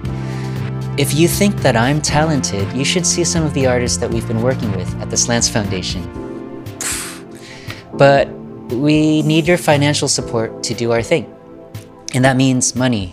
If 0.97 1.13
you 1.13 1.27
think 1.27 1.57
that 1.63 1.75
I'm 1.75 2.01
talented, 2.01 2.73
you 2.73 2.85
should 2.85 3.05
see 3.05 3.25
some 3.25 3.43
of 3.43 3.53
the 3.53 3.67
artists 3.67 3.99
that 3.99 4.09
we've 4.09 4.29
been 4.29 4.43
working 4.43 4.71
with 4.77 4.95
at 5.01 5.11
the 5.11 5.17
Slants 5.17 5.49
Foundation. 5.49 6.03
But 7.95 8.29
we 8.71 9.23
need 9.23 9.49
your 9.49 9.59
financial 9.59 10.07
support 10.07 10.63
to 10.63 10.73
do 10.73 10.93
our 10.93 11.03
thing. 11.03 11.35
And 12.15 12.25
that 12.25 12.37
means 12.37 12.77
money. 12.77 13.13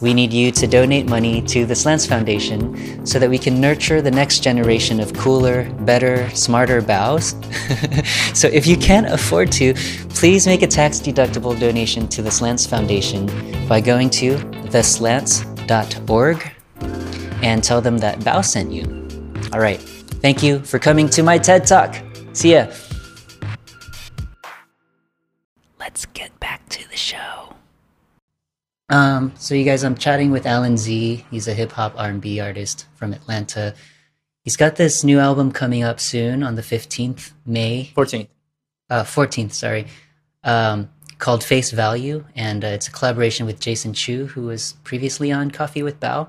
We 0.00 0.14
need 0.14 0.32
you 0.32 0.50
to 0.50 0.66
donate 0.66 1.06
money 1.06 1.42
to 1.42 1.64
the 1.64 1.76
Slants 1.76 2.06
Foundation 2.06 3.06
so 3.06 3.20
that 3.20 3.30
we 3.30 3.38
can 3.38 3.60
nurture 3.60 4.02
the 4.02 4.10
next 4.10 4.40
generation 4.40 4.98
of 4.98 5.14
cooler, 5.14 5.70
better, 5.82 6.28
smarter 6.30 6.82
Baos. 6.82 7.36
so 8.34 8.48
if 8.48 8.66
you 8.66 8.76
can't 8.76 9.06
afford 9.06 9.52
to, 9.52 9.74
please 10.08 10.44
make 10.44 10.62
a 10.62 10.66
tax 10.66 10.98
deductible 10.98 11.56
donation 11.56 12.08
to 12.08 12.20
the 12.20 12.32
Slants 12.32 12.66
Foundation 12.66 13.26
by 13.68 13.80
going 13.80 14.10
to 14.10 14.38
theslants.org 14.72 16.52
and 17.42 17.62
tell 17.62 17.80
them 17.80 17.98
that 17.98 18.20
Bao 18.20 18.44
sent 18.44 18.72
you. 18.72 18.84
All 19.52 19.60
right. 19.60 19.80
Thank 20.22 20.42
you 20.42 20.60
for 20.60 20.78
coming 20.78 21.08
to 21.10 21.22
my 21.22 21.38
TED 21.38 21.66
Talk. 21.66 21.96
See 22.32 22.52
ya. 22.52 22.68
Let's 25.78 26.06
get 26.06 26.38
back 26.40 26.68
to 26.70 26.88
the 26.88 26.96
show. 26.96 27.54
Um, 28.88 29.32
so 29.36 29.54
you 29.54 29.64
guys, 29.64 29.82
I'm 29.84 29.96
chatting 29.96 30.30
with 30.30 30.46
Alan 30.46 30.76
Z. 30.76 31.24
He's 31.30 31.48
a 31.48 31.54
hip 31.54 31.72
hop 31.72 31.94
R&B 31.96 32.40
artist 32.40 32.86
from 32.94 33.12
Atlanta. 33.12 33.74
He's 34.44 34.56
got 34.56 34.76
this 34.76 35.02
new 35.04 35.18
album 35.18 35.50
coming 35.52 35.82
up 35.82 35.98
soon 36.00 36.42
on 36.42 36.56
the 36.56 36.62
15th 36.62 37.32
May, 37.46 37.90
14th. 37.96 38.28
uh, 38.90 39.02
14th, 39.04 39.52
sorry, 39.52 39.86
um, 40.44 40.90
called 41.18 41.44
Face 41.44 41.70
Value, 41.70 42.24
and 42.34 42.64
uh, 42.64 42.68
it's 42.68 42.88
a 42.88 42.90
collaboration 42.90 43.46
with 43.46 43.60
Jason 43.60 43.92
Chu, 43.94 44.26
who 44.26 44.42
was 44.42 44.74
previously 44.84 45.30
on 45.32 45.50
Coffee 45.50 45.82
with 45.82 46.00
Bao. 46.00 46.28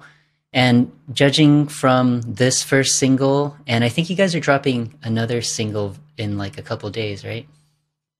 And 0.54 0.92
judging 1.12 1.68
from 1.68 2.22
this 2.22 2.62
first 2.62 2.98
single, 2.98 3.58
and 3.66 3.84
I 3.84 3.90
think 3.90 4.10
you 4.10 4.16
guys 4.16 4.36
are 4.36 4.40
dropping 4.40 4.94
another 5.02 5.42
single 5.42 5.96
in 6.18 6.38
like 6.38 6.58
a 6.60 6.62
couple 6.62 6.90
days, 6.92 7.26
right? 7.26 7.48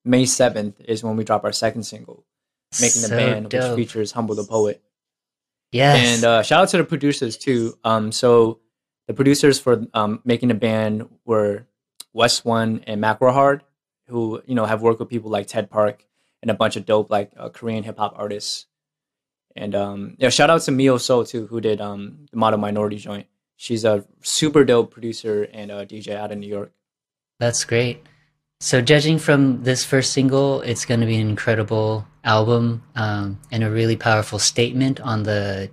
May 0.04 0.24
7th 0.24 0.74
is 0.80 1.04
when 1.04 1.16
we 1.16 1.24
drop 1.24 1.44
our 1.44 1.52
second 1.52 1.84
single, 1.84 2.24
Making 2.80 3.02
the 3.02 3.08
So 3.08 3.16
Band, 3.16 3.48
dope. 3.50 3.78
which 3.78 3.86
features 3.88 4.12
Humble 4.12 4.34
the 4.34 4.44
Poet. 4.44 4.82
Yes. 5.70 6.16
And 6.16 6.24
uh, 6.24 6.42
shout 6.42 6.62
out 6.62 6.68
to 6.70 6.78
the 6.78 6.84
producers 6.84 7.36
too. 7.36 7.78
Um, 7.84 8.10
so 8.12 8.60
the 9.06 9.14
producers 9.14 9.58
for 9.60 9.86
um, 9.94 10.20
making 10.24 10.48
the 10.48 10.54
band 10.54 11.08
were 11.24 11.66
West 12.12 12.44
One 12.44 12.82
and 12.86 13.00
Macro 13.00 13.32
Hard, 13.32 13.62
who 14.08 14.42
you 14.46 14.54
know 14.54 14.66
have 14.66 14.82
worked 14.82 15.00
with 15.00 15.08
people 15.08 15.30
like 15.30 15.46
Ted 15.46 15.70
Park 15.70 16.04
and 16.42 16.50
a 16.50 16.54
bunch 16.54 16.76
of 16.76 16.84
dope 16.84 17.10
like 17.10 17.32
uh, 17.36 17.48
Korean 17.48 17.82
hip 17.84 17.98
hop 17.98 18.14
artists. 18.16 18.66
And 19.56 19.74
um, 19.74 20.16
yeah, 20.18 20.30
shout 20.30 20.50
out 20.50 20.62
to 20.62 20.72
Mio 20.72 20.98
So 20.98 21.24
too, 21.24 21.46
who 21.46 21.60
did 21.60 21.80
um, 21.80 22.26
the 22.30 22.36
Model 22.36 22.58
Minority 22.58 22.96
joint. 22.96 23.26
She's 23.56 23.84
a 23.84 24.04
super 24.20 24.64
dope 24.64 24.90
producer 24.90 25.48
and 25.52 25.70
a 25.70 25.86
DJ 25.86 26.16
out 26.16 26.32
of 26.32 26.38
New 26.38 26.48
York. 26.48 26.72
That's 27.38 27.64
great. 27.64 28.02
So, 28.60 28.80
judging 28.80 29.18
from 29.18 29.62
this 29.62 29.84
first 29.84 30.12
single, 30.12 30.62
it's 30.62 30.84
going 30.84 31.00
to 31.00 31.06
be 31.06 31.16
an 31.16 31.28
incredible 31.28 32.06
album 32.24 32.82
um, 32.94 33.38
and 33.50 33.62
a 33.62 33.70
really 33.70 33.96
powerful 33.96 34.38
statement 34.38 35.00
on 35.00 35.24
the 35.24 35.70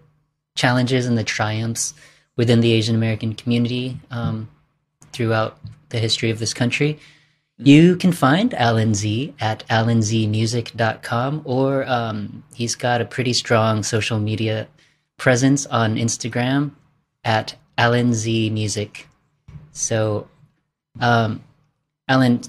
challenges 0.55 1.05
and 1.05 1.17
the 1.17 1.23
triumphs 1.23 1.93
within 2.35 2.59
the 2.59 2.73
Asian 2.73 2.95
American 2.95 3.33
community 3.33 3.99
um, 4.09 4.49
throughout 5.13 5.59
the 5.89 5.99
history 5.99 6.29
of 6.29 6.39
this 6.39 6.53
country. 6.53 6.99
You 7.63 7.95
can 7.95 8.11
find 8.11 8.55
Alan 8.55 8.95
Z 8.95 9.35
at 9.39 9.67
alanzmusic.com, 9.67 11.41
or 11.45 11.87
um, 11.87 12.43
he's 12.55 12.73
got 12.73 13.01
a 13.01 13.05
pretty 13.05 13.33
strong 13.33 13.83
social 13.83 14.19
media 14.19 14.67
presence 15.17 15.67
on 15.67 15.95
Instagram 15.95 16.71
at 17.23 17.55
alanzmusic. 17.77 19.03
So, 19.73 20.27
um, 20.99 21.43
Alan, 22.07 22.41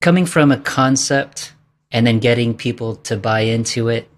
coming 0.00 0.24
from 0.24 0.52
a 0.52 0.58
concept 0.58 1.52
and 1.90 2.06
then 2.06 2.20
getting 2.20 2.54
people 2.54 2.94
to 2.94 3.16
buy 3.16 3.40
into 3.40 3.88
it 3.88 4.08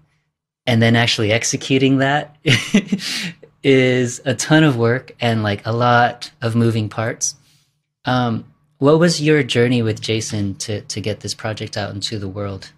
and 0.67 0.83
then 0.83 0.95
actually 0.95 1.31
executing 1.31 1.97
that 1.97 2.37
is 3.63 4.21
a 4.23 4.35
ton 4.35 4.63
of 4.63 4.77
work 4.77 5.15
and 5.19 5.41
like 5.41 5.65
a 5.65 5.71
lot 5.71 6.29
of 6.43 6.55
moving 6.55 6.89
parts. 6.89 7.35
Um, 8.05 8.45
what 8.83 8.99
was 8.99 9.21
your 9.21 9.43
journey 9.43 9.81
with 9.81 10.01
Jason 10.01 10.55
to 10.55 10.81
to 10.81 11.01
get 11.01 11.21
this 11.21 11.33
project 11.33 11.77
out 11.77 11.93
into 11.93 12.19
the 12.19 12.27
world? 12.27 12.71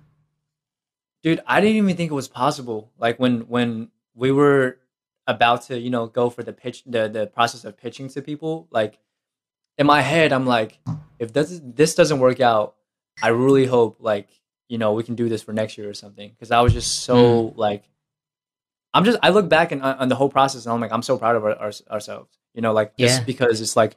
dude 1.26 1.42
i 1.48 1.60
didn't 1.60 1.76
even 1.76 1.98
think 1.98 2.12
it 2.12 2.16
was 2.16 2.28
possible 2.28 2.92
like 3.00 3.20
when 3.20 3.42
when 3.42 3.90
we 4.14 4.32
were 4.32 4.78
about 5.26 5.64
to 5.64 5.78
you 5.78 5.90
know 5.90 6.06
go 6.06 6.30
for 6.30 6.44
the 6.44 6.54
pitch 6.54 6.84
the 6.86 7.10
the 7.10 7.26
process 7.26 7.66
of 7.66 7.76
pitching 7.76 8.08
to 8.08 8.22
people 8.22 8.68
like 8.70 9.00
in 9.80 9.88
my 9.88 10.02
head 10.02 10.32
i'm 10.32 10.46
like 10.46 10.78
if 11.18 11.34
this 11.34 11.60
this 11.64 11.96
doesn't 11.96 12.20
work 12.20 12.40
out 12.40 12.76
i 13.24 13.30
really 13.30 13.66
hope 13.66 13.98
like 14.00 14.30
you 14.70 14.78
know 14.78 14.94
we 14.94 15.04
can 15.04 15.16
do 15.16 15.28
this 15.28 15.42
for 15.42 15.52
next 15.52 15.80
year 15.80 15.90
or 15.90 15.96
something 15.96 16.30
because 16.30 16.52
i 16.52 16.62
was 16.62 16.72
just 16.72 17.00
so 17.04 17.48
hmm. 17.48 17.60
like 17.60 17.90
i'm 18.94 19.04
just 19.04 19.18
i 19.24 19.30
look 19.30 19.50
back 19.50 19.72
and 19.72 19.82
on 19.82 19.98
on 19.98 20.10
the 20.10 20.16
whole 20.16 20.30
process 20.30 20.66
and 20.66 20.74
i'm 20.74 20.80
like 20.80 20.92
i'm 20.92 21.02
so 21.02 21.18
proud 21.18 21.36
of 21.36 21.44
our, 21.44 21.56
our, 21.56 21.72
ourselves 21.90 22.38
you 22.54 22.62
know 22.62 22.72
like 22.72 22.96
just 22.98 23.22
Yeah. 23.22 23.26
because 23.26 23.62
it's 23.62 23.76
like 23.76 23.96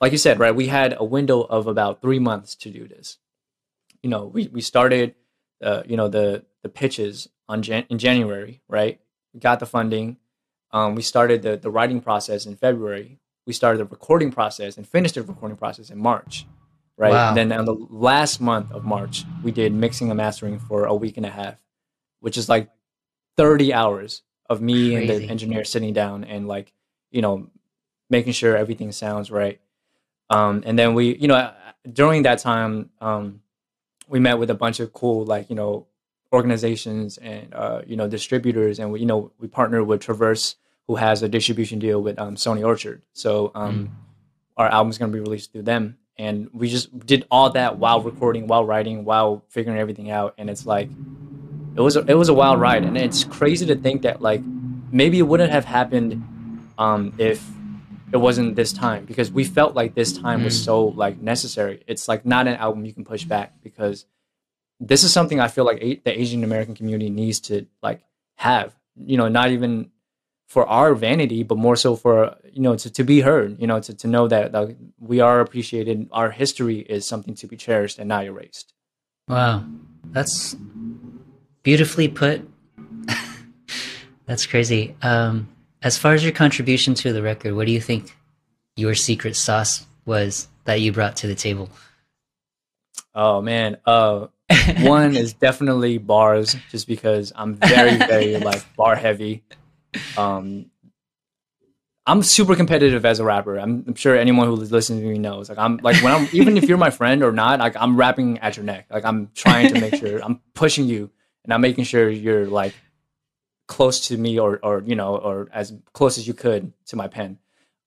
like 0.00 0.12
you 0.12 0.18
said 0.18 0.38
right 0.38 0.54
we 0.54 0.68
had 0.68 0.94
a 0.98 1.04
window 1.04 1.40
of 1.40 1.66
about 1.66 2.00
three 2.00 2.18
months 2.18 2.54
to 2.54 2.70
do 2.70 2.86
this 2.86 3.18
you 4.02 4.10
know 4.10 4.26
we 4.26 4.48
we 4.48 4.60
started 4.60 5.14
uh, 5.62 5.82
you 5.86 5.96
know 5.96 6.08
the 6.08 6.44
the 6.62 6.68
pitches 6.68 7.28
on 7.48 7.62
Jan- 7.62 7.86
in 7.88 7.98
January, 7.98 8.60
right? 8.68 9.00
We 9.32 9.40
got 9.40 9.60
the 9.60 9.66
funding. 9.66 10.16
Um, 10.72 10.94
we 10.94 11.02
started 11.02 11.42
the 11.42 11.56
the 11.56 11.70
writing 11.70 12.00
process 12.00 12.46
in 12.46 12.56
February. 12.56 13.18
We 13.46 13.52
started 13.52 13.78
the 13.78 13.84
recording 13.84 14.30
process 14.30 14.76
and 14.76 14.86
finished 14.86 15.14
the 15.14 15.22
recording 15.22 15.56
process 15.56 15.90
in 15.90 15.98
March, 15.98 16.46
right? 16.96 17.12
Wow. 17.12 17.28
And 17.28 17.36
then 17.36 17.52
on 17.52 17.64
the 17.64 17.74
last 17.90 18.40
month 18.40 18.70
of 18.72 18.84
March, 18.84 19.24
we 19.42 19.50
did 19.50 19.72
mixing 19.72 20.10
and 20.10 20.16
mastering 20.16 20.58
for 20.58 20.84
a 20.84 20.94
week 20.94 21.16
and 21.16 21.26
a 21.26 21.30
half, 21.30 21.60
which 22.20 22.36
is 22.36 22.48
like 22.48 22.70
thirty 23.36 23.72
hours 23.72 24.22
of 24.48 24.60
me 24.60 24.94
and 24.94 25.08
the 25.08 25.28
engineer 25.28 25.64
sitting 25.64 25.92
down 25.92 26.24
and 26.24 26.46
like 26.46 26.72
you 27.10 27.22
know 27.22 27.48
making 28.10 28.32
sure 28.32 28.56
everything 28.56 28.92
sounds 28.92 29.30
right. 29.30 29.60
Um, 30.30 30.62
and 30.64 30.78
then 30.78 30.94
we, 30.94 31.16
you 31.16 31.28
know, 31.28 31.52
during 31.90 32.22
that 32.22 32.38
time, 32.38 32.90
um, 33.00 33.40
we 34.08 34.18
met 34.18 34.38
with 34.38 34.50
a 34.50 34.54
bunch 34.54 34.80
of 34.80 34.92
cool 34.92 35.24
like 35.24 35.48
you 35.48 35.56
know 35.56 35.86
organizations 36.32 37.18
and 37.18 37.52
uh, 37.54 37.82
you 37.86 37.96
know 37.96 38.08
distributors. 38.08 38.78
And 38.78 38.92
we 38.92 39.00
you 39.00 39.06
know 39.06 39.32
we 39.38 39.48
partnered 39.48 39.86
with 39.86 40.00
traverse 40.00 40.56
who 40.86 40.96
has 40.96 41.22
a 41.22 41.28
distribution 41.28 41.78
deal 41.78 42.02
with 42.02 42.18
um, 42.18 42.34
sony 42.36 42.64
orchard. 42.64 43.02
So 43.12 43.52
um, 43.54 43.96
our 44.56 44.68
album's 44.68 44.98
going 44.98 45.10
to 45.10 45.16
be 45.16 45.20
released 45.20 45.52
through 45.52 45.62
them. 45.62 45.98
And 46.18 46.50
we 46.52 46.68
just 46.68 47.06
did 47.06 47.26
all 47.30 47.50
that 47.50 47.78
while 47.78 48.02
recording 48.02 48.46
while 48.46 48.64
writing 48.64 49.04
while 49.04 49.44
figuring 49.48 49.78
everything 49.78 50.10
out. 50.10 50.34
And 50.38 50.50
it's 50.50 50.66
like 50.66 50.88
it 51.74 51.80
was 51.80 51.96
a, 51.96 52.00
it 52.00 52.14
was 52.14 52.28
a 52.28 52.34
wild 52.34 52.60
ride. 52.60 52.84
And 52.84 52.96
it's 52.98 53.24
crazy 53.24 53.64
to 53.66 53.76
think 53.76 54.02
that 54.02 54.20
like 54.20 54.42
maybe 54.90 55.18
it 55.18 55.22
wouldn't 55.22 55.50
have 55.50 55.64
happened 55.64 56.22
um, 56.78 57.14
if 57.18 57.42
it 58.12 58.18
wasn't 58.18 58.54
this 58.56 58.72
time 58.72 59.04
because 59.04 59.30
we 59.32 59.44
felt 59.44 59.74
like 59.74 59.94
this 59.94 60.12
time 60.12 60.44
was 60.44 60.54
Mm. 60.60 60.64
so 60.64 60.84
like 60.88 61.18
necessary 61.20 61.82
it's 61.86 62.06
like 62.08 62.24
not 62.26 62.46
an 62.46 62.54
album 62.56 62.84
you 62.84 62.92
can 62.92 63.04
push 63.04 63.24
back 63.24 63.54
because 63.62 64.04
this 64.80 65.04
is 65.04 65.12
something 65.12 65.38
I 65.40 65.48
feel 65.48 65.64
like 65.64 65.78
a- 65.80 66.00
the 66.04 66.18
Asian 66.20 66.42
American 66.44 66.74
community 66.74 67.08
needs 67.10 67.38
to 67.48 67.66
like 67.82 68.00
have. 68.36 68.74
You 68.96 69.16
know, 69.16 69.28
not 69.28 69.50
even 69.50 69.90
for 70.48 70.66
our 70.66 70.94
vanity, 70.94 71.44
but 71.44 71.56
more 71.56 71.76
so 71.76 71.94
for 71.96 72.36
you 72.52 72.60
know 72.60 72.74
to, 72.76 72.90
to 72.90 73.04
be 73.04 73.20
heard. 73.20 73.60
You 73.60 73.66
know, 73.68 73.78
to, 73.80 73.94
to 73.94 74.06
know 74.08 74.26
that, 74.28 74.50
that 74.52 74.76
we 74.98 75.20
are 75.20 75.40
appreciated. 75.40 76.08
Our 76.12 76.30
history 76.32 76.80
is 76.80 77.06
something 77.06 77.34
to 77.36 77.46
be 77.46 77.56
cherished 77.56 77.98
and 78.00 78.08
not 78.08 78.24
erased. 78.24 78.74
Wow, 79.28 79.64
that's 80.10 80.56
beautifully 81.62 82.08
put. 82.08 82.42
that's 84.26 84.46
crazy. 84.46 84.96
Um, 85.00 85.48
as 85.82 85.98
far 85.98 86.14
as 86.14 86.22
your 86.22 86.32
contribution 86.32 86.94
to 86.94 87.12
the 87.12 87.22
record, 87.22 87.54
what 87.54 87.66
do 87.66 87.72
you 87.72 87.80
think 87.80 88.14
your 88.76 88.94
secret 88.94 89.36
sauce 89.36 89.86
was 90.04 90.48
that 90.64 90.80
you 90.80 90.92
brought 90.92 91.16
to 91.16 91.26
the 91.26 91.34
table? 91.34 91.68
Oh 93.14 93.42
man, 93.42 93.76
uh, 93.84 94.28
one 94.80 95.16
is 95.16 95.34
definitely 95.34 95.98
bars, 95.98 96.56
just 96.70 96.86
because 96.86 97.32
I'm 97.34 97.56
very, 97.56 97.96
very 97.96 98.36
like 98.38 98.64
bar 98.76 98.96
heavy. 98.96 99.42
Um, 100.16 100.70
I'm 102.06 102.22
super 102.22 102.56
competitive 102.56 103.04
as 103.04 103.20
a 103.20 103.24
rapper. 103.24 103.58
I'm, 103.58 103.84
I'm, 103.86 103.94
sure 103.94 104.16
anyone 104.16 104.48
who 104.48 104.54
listens 104.56 105.00
to 105.00 105.06
me 105.06 105.18
knows. 105.18 105.48
Like 105.48 105.58
I'm 105.58 105.76
like 105.82 106.02
when 106.02 106.12
I'm 106.12 106.28
even 106.32 106.56
if 106.56 106.64
you're 106.64 106.78
my 106.78 106.90
friend 106.90 107.22
or 107.22 107.32
not, 107.32 107.60
like 107.60 107.76
I'm 107.76 107.96
rapping 107.96 108.38
at 108.38 108.56
your 108.56 108.64
neck. 108.64 108.86
Like 108.90 109.04
I'm 109.04 109.30
trying 109.34 109.72
to 109.72 109.80
make 109.80 109.94
sure 109.96 110.20
I'm 110.22 110.40
pushing 110.54 110.86
you 110.86 111.10
and 111.44 111.52
I'm 111.52 111.60
making 111.60 111.84
sure 111.84 112.08
you're 112.08 112.46
like 112.46 112.74
close 113.66 114.08
to 114.08 114.16
me 114.16 114.38
or 114.38 114.58
or 114.62 114.82
you 114.84 114.94
know 114.94 115.16
or 115.16 115.48
as 115.52 115.72
close 115.92 116.18
as 116.18 116.26
you 116.26 116.34
could 116.34 116.72
to 116.86 116.96
my 116.96 117.08
pen. 117.08 117.38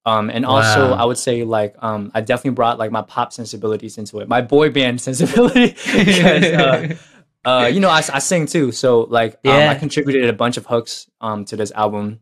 Um, 0.07 0.29
and 0.29 0.45
also 0.45 0.91
wow. 0.91 0.97
I 0.97 1.05
would 1.05 1.17
say 1.17 1.43
like 1.43 1.75
um, 1.79 2.11
I 2.13 2.21
definitely 2.21 2.51
brought 2.51 2.77
like 2.77 2.91
my 2.91 3.01
pop 3.01 3.33
sensibilities 3.33 3.97
into 3.97 4.19
it, 4.19 4.27
my 4.27 4.41
boy 4.41 4.69
band 4.69 5.01
sensibility. 5.09 5.69
because, 5.69 6.43
uh, 6.43 6.95
uh, 7.45 7.65
you 7.65 7.79
know, 7.79 7.89
I, 7.89 8.03
I 8.13 8.19
sing 8.19 8.45
too, 8.45 8.71
so 8.71 9.01
like 9.01 9.39
yeah. 9.43 9.69
um, 9.69 9.69
I 9.69 9.75
contributed 9.75 10.29
a 10.29 10.33
bunch 10.33 10.57
of 10.57 10.67
hooks 10.67 11.09
um, 11.21 11.45
to 11.45 11.55
this 11.55 11.71
album. 11.71 12.19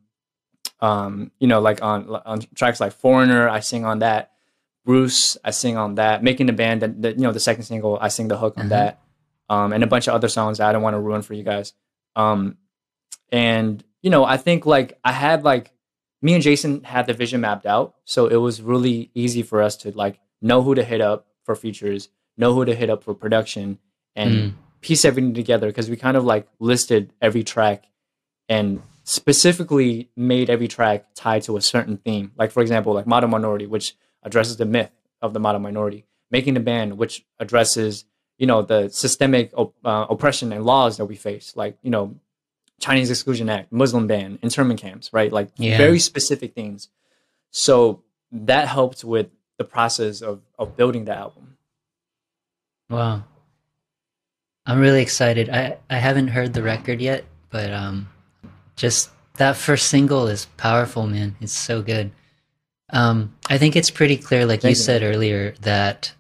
Um, 0.80 1.32
you 1.40 1.48
know, 1.48 1.60
like 1.60 1.84
on 1.84 2.10
on 2.10 2.42
tracks 2.56 2.80
like 2.80 2.94
Foreigner, 2.94 3.50
I 3.50 3.60
sing 3.60 3.86
on 3.86 4.00
that. 4.00 4.32
Bruce, 4.86 5.38
I 5.44 5.52
sing 5.52 5.78
on 5.78 5.96
that. 5.96 6.24
Making 6.24 6.48
the 6.48 6.54
band, 6.54 6.82
that, 6.82 7.02
the 7.02 7.12
you 7.12 7.22
know 7.22 7.34
the 7.34 7.40
second 7.40 7.64
single, 7.64 7.98
I 8.00 8.08
sing 8.08 8.30
the 8.30 8.38
hook 8.38 8.58
on 8.58 8.64
mm-hmm. 8.64 8.70
that, 8.70 9.02
um, 9.50 9.74
and 9.74 9.84
a 9.84 9.88
bunch 9.88 10.08
of 10.08 10.14
other 10.14 10.30
songs 10.30 10.60
that 10.60 10.70
I 10.70 10.72
don't 10.72 10.84
want 10.84 10.94
to 10.94 11.00
ruin 11.00 11.22
for 11.22 11.34
you 11.34 11.44
guys. 11.44 11.74
Um, 12.16 12.58
and 13.34 13.84
you 14.04 14.12
know, 14.12 14.24
I 14.24 14.38
think 14.38 14.66
like 14.66 15.00
I 15.04 15.12
had 15.12 15.44
like 15.44 15.74
me 16.22 16.36
and 16.36 16.44
Jason 16.44 16.84
had 16.84 17.08
the 17.08 17.14
vision 17.14 17.42
mapped 17.42 17.66
out, 17.66 17.96
so 18.06 18.28
it 18.28 18.36
was 18.36 18.62
really 18.62 19.10
easy 19.16 19.42
for 19.42 19.62
us 19.62 19.76
to 19.78 19.92
like 19.92 20.20
know 20.42 20.62
who 20.62 20.76
to 20.76 20.84
hit 20.84 21.02
up 21.02 21.26
for 21.44 21.56
features, 21.56 22.10
know 22.38 22.54
who 22.54 22.64
to 22.64 22.76
hit 22.76 22.90
up 22.90 23.04
for 23.04 23.16
production, 23.16 23.80
and 24.16 24.34
mm. 24.34 24.54
piece 24.82 25.04
everything 25.04 25.34
together 25.34 25.68
because 25.68 25.90
we 25.90 25.98
kind 25.98 26.16
of 26.16 26.24
like 26.24 26.48
listed 26.60 27.12
every 27.22 27.44
track 27.44 27.86
and 28.48 28.82
specifically 29.04 30.10
made 30.16 30.50
every 30.50 30.68
track 30.68 31.08
tied 31.16 31.42
to 31.42 31.58
a 31.58 31.62
certain 31.62 31.98
theme. 31.98 32.32
Like 32.38 32.52
for 32.52 32.62
example, 32.62 32.94
like 32.94 33.08
Model 33.08 33.30
Minority, 33.30 33.66
which 33.66 33.96
addresses 34.22 34.58
the 34.58 34.66
myth 34.66 34.92
of 35.24 35.34
the 35.34 35.40
model 35.40 35.60
minority, 35.60 36.06
making 36.30 36.54
the 36.54 36.60
band, 36.60 37.00
which 37.00 37.26
addresses 37.40 38.06
you 38.38 38.46
know 38.46 38.62
the 38.62 38.90
systemic 38.90 39.52
op- 39.56 39.76
uh, 39.84 40.06
oppression 40.08 40.54
and 40.54 40.64
laws 40.64 40.98
that 40.98 41.06
we 41.06 41.16
face, 41.16 41.54
like 41.56 41.80
you 41.82 41.90
know 41.90 42.16
Chinese 42.80 43.10
Exclusion 43.10 43.50
Act, 43.50 43.72
Muslim 43.72 44.08
ban, 44.08 44.40
internment 44.42 44.80
camps, 44.80 45.12
right? 45.14 45.32
Like 45.32 45.50
yeah. 45.58 45.78
very 45.78 46.00
specific 46.00 46.54
things. 46.54 46.90
So 47.52 48.04
that 48.32 48.68
helped 48.68 49.04
with 49.04 49.28
the 49.58 49.64
process 49.64 50.22
of, 50.22 50.42
of 50.58 50.76
building 50.76 51.06
the 51.06 51.16
album. 51.16 51.58
Wow. 52.90 53.24
I'm 54.66 54.80
really 54.80 55.02
excited. 55.02 55.50
I, 55.50 55.78
I 55.90 55.98
haven't 55.98 56.30
heard 56.30 56.54
the 56.54 56.64
record 56.64 57.02
yet, 57.02 57.26
but 57.50 57.72
um, 57.72 58.10
just 58.76 59.10
that 59.38 59.56
first 59.56 59.88
single 59.88 60.28
is 60.28 60.46
powerful, 60.58 61.08
man. 61.08 61.36
It's 61.42 61.54
so 61.54 61.82
good. 61.82 62.12
Um, 62.90 63.36
I 63.50 63.58
think 63.58 63.76
it's 63.76 63.90
pretty 63.90 64.18
clear, 64.18 64.46
like 64.46 64.62
Thank 64.62 64.76
you, 64.76 64.80
you 64.80 64.84
said 64.84 65.04
earlier, 65.04 65.56
that 65.62 66.14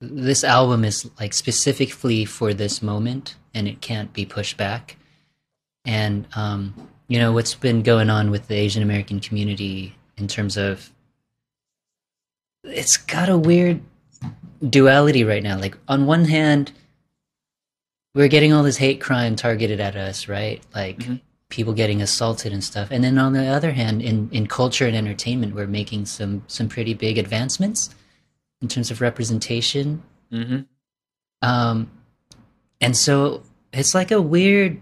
this 0.00 0.42
album 0.42 0.84
is 0.84 1.08
like 1.18 1.32
specifically 1.32 2.24
for 2.24 2.52
this 2.52 2.82
moment 2.82 3.36
and 3.54 3.68
it 3.68 3.80
can't 3.80 4.12
be 4.12 4.26
pushed 4.26 4.56
back 4.56 4.96
and 5.84 6.26
um, 6.34 6.74
you 7.08 7.18
know 7.18 7.32
what's 7.32 7.54
been 7.54 7.82
going 7.82 8.10
on 8.10 8.30
with 8.30 8.48
the 8.48 8.54
Asian 8.54 8.82
American 8.82 9.20
community 9.20 9.94
in 10.16 10.28
terms 10.28 10.56
of 10.56 10.90
it's 12.64 12.96
got 12.96 13.28
a 13.28 13.36
weird 13.36 13.80
duality 14.68 15.24
right 15.24 15.42
now. 15.42 15.58
Like 15.58 15.76
on 15.88 16.06
one 16.06 16.24
hand, 16.24 16.72
we're 18.14 18.28
getting 18.28 18.52
all 18.52 18.62
this 18.62 18.76
hate 18.76 19.00
crime 19.00 19.36
targeted 19.36 19.80
at 19.80 19.96
us, 19.96 20.28
right? 20.28 20.62
Like 20.74 20.98
mm-hmm. 20.98 21.16
people 21.48 21.72
getting 21.72 22.02
assaulted 22.02 22.52
and 22.52 22.62
stuff. 22.62 22.88
And 22.90 23.02
then 23.02 23.18
on 23.18 23.32
the 23.32 23.46
other 23.46 23.72
hand, 23.72 24.02
in, 24.02 24.28
in 24.32 24.46
culture 24.46 24.86
and 24.86 24.96
entertainment, 24.96 25.54
we're 25.54 25.66
making 25.66 26.06
some 26.06 26.42
some 26.46 26.68
pretty 26.68 26.94
big 26.94 27.18
advancements 27.18 27.90
in 28.60 28.68
terms 28.68 28.90
of 28.90 29.00
representation. 29.00 30.02
Mm-hmm. 30.32 30.60
Um, 31.42 31.90
and 32.80 32.96
so 32.96 33.42
it's 33.72 33.94
like 33.94 34.10
a 34.10 34.22
weird 34.22 34.80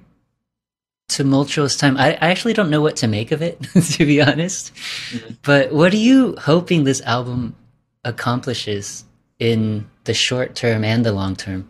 tumultuous 1.11 1.77
time. 1.77 1.97
I, 1.97 2.13
I 2.13 2.31
actually 2.31 2.53
don't 2.53 2.71
know 2.71 2.81
what 2.81 2.97
to 2.97 3.09
make 3.09 3.33
of 3.33 3.43
it, 3.43 3.61
to 3.93 4.07
be 4.07 4.23
honest. 4.23 4.73
Mm-hmm. 4.75 5.35
But 5.43 5.73
what 5.73 5.93
are 5.93 5.99
you 5.99 6.37
hoping 6.39 6.85
this 6.85 7.01
album 7.03 7.57
accomplishes 8.05 9.05
in 9.39 9.91
the 10.05 10.15
short 10.15 10.55
term 10.55 10.85
and 10.85 11.05
the 11.05 11.13
long 11.13 11.37
term? 11.37 11.69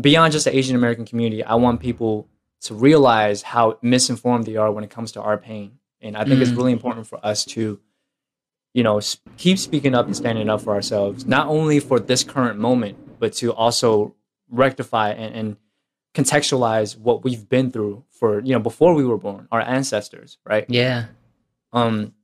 Beyond 0.00 0.32
just 0.32 0.44
the 0.44 0.56
Asian 0.56 0.76
American 0.76 1.04
community, 1.04 1.42
I 1.42 1.54
want 1.54 1.80
people 1.80 2.28
to 2.62 2.74
realize 2.74 3.42
how 3.42 3.78
misinformed 3.82 4.46
they 4.46 4.56
are 4.56 4.70
when 4.70 4.84
it 4.84 4.90
comes 4.90 5.12
to 5.12 5.22
our 5.22 5.36
pain. 5.36 5.78
And 6.00 6.16
I 6.16 6.24
think 6.24 6.38
mm 6.38 6.42
it's 6.42 6.50
really 6.50 6.72
important 6.72 7.06
for 7.06 7.24
us 7.24 7.44
to, 7.46 7.80
you 8.74 8.82
know, 8.82 9.00
keep 9.38 9.58
speaking 9.58 9.94
up 9.94 10.06
and 10.06 10.14
standing 10.14 10.48
up 10.50 10.60
for 10.60 10.74
ourselves, 10.74 11.26
not 11.26 11.48
only 11.48 11.80
for 11.80 11.98
this 11.98 12.22
current 12.22 12.58
moment, 12.58 13.18
but 13.18 13.32
to 13.34 13.52
also 13.52 14.14
rectify 14.50 15.10
and, 15.10 15.34
and 15.34 15.56
contextualize 16.16 16.96
what 16.96 17.22
we've 17.24 17.48
been 17.48 17.70
through 17.70 18.02
for 18.10 18.40
you 18.40 18.52
know 18.52 18.58
before 18.58 18.94
we 18.94 19.04
were 19.04 19.18
born 19.18 19.46
our 19.52 19.60
ancestors 19.60 20.38
right? 20.44 20.66
Yeah. 20.68 21.06
Um 21.72 22.14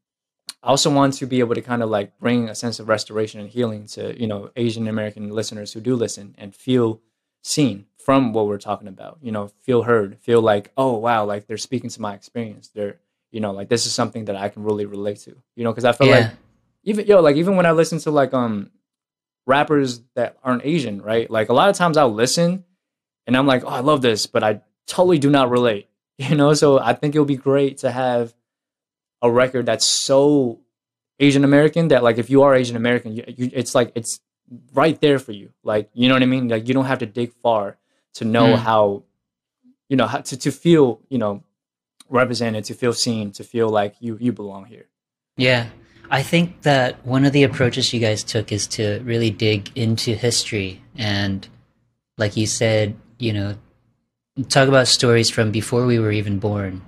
i 0.63 0.69
also 0.69 0.91
want 0.91 1.15
to 1.15 1.27
be 1.27 1.41
able 1.41 1.55
to 1.55 1.61
kind 1.61 1.83
of 1.83 1.91
like 1.91 2.19
bring 2.19 2.49
a 2.49 2.55
sense 2.55 2.79
of 2.81 2.89
restoration 2.89 3.41
and 3.41 3.49
healing 3.51 3.87
to 3.87 4.19
you 4.21 4.29
know 4.29 4.51
asian 4.55 4.87
american 4.87 5.29
listeners 5.31 5.73
who 5.73 5.81
do 5.81 5.97
listen 5.97 6.35
and 6.39 6.55
feel 6.55 7.01
seen 7.43 7.85
from 7.99 8.33
what 8.33 8.47
we're 8.47 8.59
talking 8.59 8.89
about 8.89 9.19
you 9.23 9.33
know 9.33 9.49
feel 9.63 9.83
heard 9.83 10.19
feel 10.19 10.41
like 10.41 10.71
oh 10.77 10.97
wow 10.97 11.25
like 11.25 11.47
they're 11.47 11.57
speaking 11.57 11.91
to 11.91 12.01
my 12.01 12.15
experience. 12.15 12.69
They're 12.69 12.97
you 13.31 13.41
know 13.41 13.53
like 13.53 13.69
this 13.69 13.87
is 13.87 13.93
something 13.93 14.27
that 14.27 14.37
i 14.37 14.49
can 14.49 14.63
really 14.63 14.87
relate 14.87 15.19
to. 15.21 15.37
You 15.57 15.65
know 15.65 15.73
because 15.73 15.85
i 15.85 15.93
feel 15.93 16.09
yeah. 16.09 16.19
like 16.19 16.31
even 16.85 17.07
yo 17.07 17.21
like 17.21 17.37
even 17.37 17.57
when 17.57 17.67
i 17.67 17.73
listen 17.73 17.99
to 18.01 18.11
like 18.11 18.35
um 18.35 18.71
rappers 19.47 20.01
that 20.15 20.37
aren't 20.45 20.65
asian 20.65 21.03
right? 21.03 21.29
Like 21.31 21.49
a 21.49 21.53
lot 21.53 21.69
of 21.69 21.77
times 21.77 21.97
i'll 21.97 22.13
listen 22.13 22.65
and 23.27 23.37
I'm 23.37 23.47
like, 23.47 23.65
oh, 23.65 23.69
I 23.69 23.81
love 23.81 24.03
this, 24.03 24.27
but 24.27 24.43
I 24.43 24.61
totally 24.87 25.19
do 25.19 25.31
not 25.31 25.51
relate. 25.51 25.89
You 26.19 26.37
know, 26.37 26.55
so 26.55 26.79
I 26.79 26.93
think 26.93 27.17
it 27.17 27.19
would 27.19 27.27
be 27.27 27.37
great 27.37 27.79
to 27.79 27.91
have 27.91 28.33
a 29.23 29.31
record 29.31 29.67
that's 29.67 29.87
so 29.87 30.61
Asian 31.19 31.43
American 31.43 31.89
that 31.89 32.05
like 32.05 32.19
if 32.19 32.31
you 32.31 32.43
are 32.43 32.55
Asian 32.55 32.77
American, 32.77 33.17
you, 33.17 33.25
you, 33.27 33.51
it's 33.53 33.75
like 33.75 33.91
it's 33.97 34.21
right 34.73 35.01
there 35.01 35.19
for 35.19 35.33
you. 35.33 35.53
Like 35.65 35.91
you 35.95 36.09
know 36.09 36.15
what 36.15 36.23
I 36.23 36.27
mean? 36.27 36.49
Like 36.49 36.69
you 36.69 36.75
don't 36.75 36.85
have 36.85 37.01
to 37.01 37.07
dig 37.07 37.33
far 37.43 37.79
to 38.15 38.25
know 38.25 38.55
mm. 38.55 38.59
how, 38.59 39.03
you 39.89 39.97
know, 39.97 40.07
how 40.07 40.19
to 40.19 40.37
to 40.37 40.53
feel 40.53 41.01
you 41.09 41.19
know 41.19 41.43
represented, 42.09 42.65
to 42.67 42.75
feel 42.75 42.93
seen, 42.93 43.33
to 43.33 43.43
feel 43.43 43.69
like 43.69 43.97
you 43.99 44.17
you 44.21 44.33
belong 44.33 44.67
here. 44.67 44.87
Yeah. 45.37 45.71
I 46.11 46.23
think 46.23 46.63
that 46.63 47.05
one 47.07 47.25
of 47.25 47.33
the 47.33 47.43
approaches 47.43 47.93
you 47.93 47.99
guys 47.99 48.23
took 48.23 48.53
is 48.53 48.67
to 48.69 49.01
really 49.01 49.31
dig 49.31 49.71
into 49.75 50.15
history 50.15 50.83
and 50.95 51.49
like 52.19 52.37
you 52.37 52.47
said, 52.47 52.97
you 53.23 53.33
know, 53.33 53.55
talk 54.49 54.67
about 54.67 54.89
stories 54.89 55.31
from 55.31 55.53
before 55.53 55.87
we 55.87 56.01
were 56.01 56.11
even 56.11 56.41
born, 56.41 56.83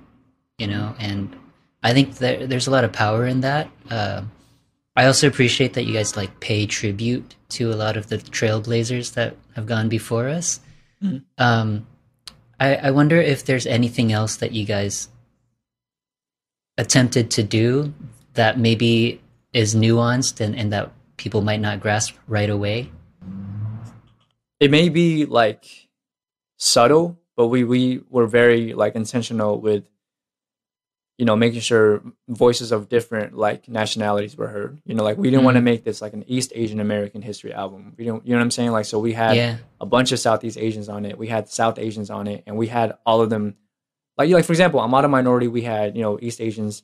you 0.57 0.67
know, 0.67 0.93
and 0.99 1.33
I 1.81 1.93
think 1.93 2.15
there's 2.17 2.67
a 2.67 2.71
lot 2.71 2.83
of 2.83 2.91
power 2.91 3.25
in 3.25 3.39
that. 3.41 3.69
Uh, 3.89 4.23
I 4.97 5.05
also 5.05 5.27
appreciate 5.27 5.73
that 5.73 5.85
you 5.85 5.93
guys 5.93 6.17
like 6.17 6.41
pay 6.41 6.65
tribute 6.65 7.35
to 7.49 7.71
a 7.71 7.75
lot 7.75 7.95
of 7.95 8.07
the 8.07 8.17
trailblazers 8.17 9.13
that 9.13 9.37
have 9.55 9.65
gone 9.65 9.87
before 9.87 10.27
us. 10.27 10.59
Mm-hmm. 11.01 11.17
Um, 11.37 11.87
I, 12.59 12.75
I 12.75 12.91
wonder 12.91 13.15
if 13.21 13.45
there's 13.45 13.65
anything 13.65 14.11
else 14.11 14.35
that 14.37 14.51
you 14.51 14.65
guys 14.65 15.07
attempted 16.77 17.31
to 17.31 17.43
do 17.43 17.93
that 18.33 18.59
maybe 18.59 19.21
is 19.53 19.73
nuanced 19.73 20.41
and, 20.41 20.53
and 20.53 20.73
that 20.73 20.91
people 21.15 21.41
might 21.41 21.61
not 21.61 21.79
grasp 21.79 22.15
right 22.27 22.49
away. 22.49 22.91
It 24.59 24.69
may 24.71 24.89
be 24.89 25.25
like 25.25 25.84
subtle, 26.65 27.17
but 27.35 27.47
we 27.47 27.63
we 27.63 28.01
were 28.09 28.27
very 28.27 28.73
like 28.73 28.95
intentional 28.95 29.59
with 29.59 29.85
you 31.17 31.23
know, 31.23 31.35
making 31.35 31.61
sure 31.61 32.03
voices 32.27 32.71
of 32.73 32.89
different 32.89 33.37
like 33.37 33.69
nationalities 33.69 34.35
were 34.35 34.47
heard. 34.47 34.81
You 34.85 34.95
know, 34.95 35.03
like 35.03 35.17
we 35.17 35.29
didn't 35.29 35.41
mm 35.41 35.45
want 35.45 35.55
to 35.55 35.61
make 35.61 35.83
this 35.83 36.01
like 36.01 36.13
an 36.13 36.25
East 36.27 36.51
Asian 36.55 36.79
American 36.79 37.21
history 37.21 37.53
album. 37.53 37.93
We 37.97 38.05
don't, 38.05 38.25
you 38.25 38.33
know 38.33 38.39
what 38.39 38.43
I'm 38.43 38.51
saying? 38.51 38.71
Like, 38.71 38.85
so 38.85 38.99
we 38.99 39.13
had 39.13 39.37
yeah. 39.37 39.57
a 39.79 39.85
bunch 39.85 40.11
of 40.11 40.19
Southeast 40.19 40.57
Asians 40.57 40.89
on 40.89 41.05
it. 41.05 41.17
We 41.17 41.27
had 41.27 41.47
South 41.47 41.79
Asians 41.79 42.09
on 42.09 42.27
it, 42.27 42.43
and 42.45 42.57
we 42.57 42.67
had 42.67 42.97
all 43.05 43.21
of 43.21 43.29
them. 43.29 43.55
Like, 44.17 44.29
like 44.29 44.43
for 44.43 44.51
example, 44.51 44.79
Armada 44.79 45.07
Minority, 45.07 45.47
we 45.47 45.61
had 45.61 45.95
you 45.95 46.01
know 46.01 46.19
East 46.21 46.41
Asians, 46.41 46.83